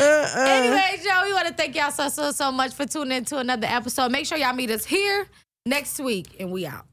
Uh-uh. 0.00 0.44
Anyway, 0.46 1.00
Joe, 1.04 1.22
we 1.24 1.32
want 1.32 1.48
to 1.48 1.54
thank 1.54 1.74
y'all 1.74 1.90
so, 1.90 2.08
so, 2.08 2.30
so 2.30 2.52
much 2.52 2.72
for 2.74 2.86
tuning 2.86 3.18
in 3.18 3.24
to 3.26 3.38
another 3.38 3.66
episode. 3.68 4.12
Make 4.12 4.26
sure 4.26 4.38
y'all 4.38 4.54
meet 4.54 4.70
us 4.70 4.84
here 4.84 5.26
next 5.66 5.98
week, 5.98 6.36
and 6.38 6.52
we 6.52 6.64
out. 6.66 6.86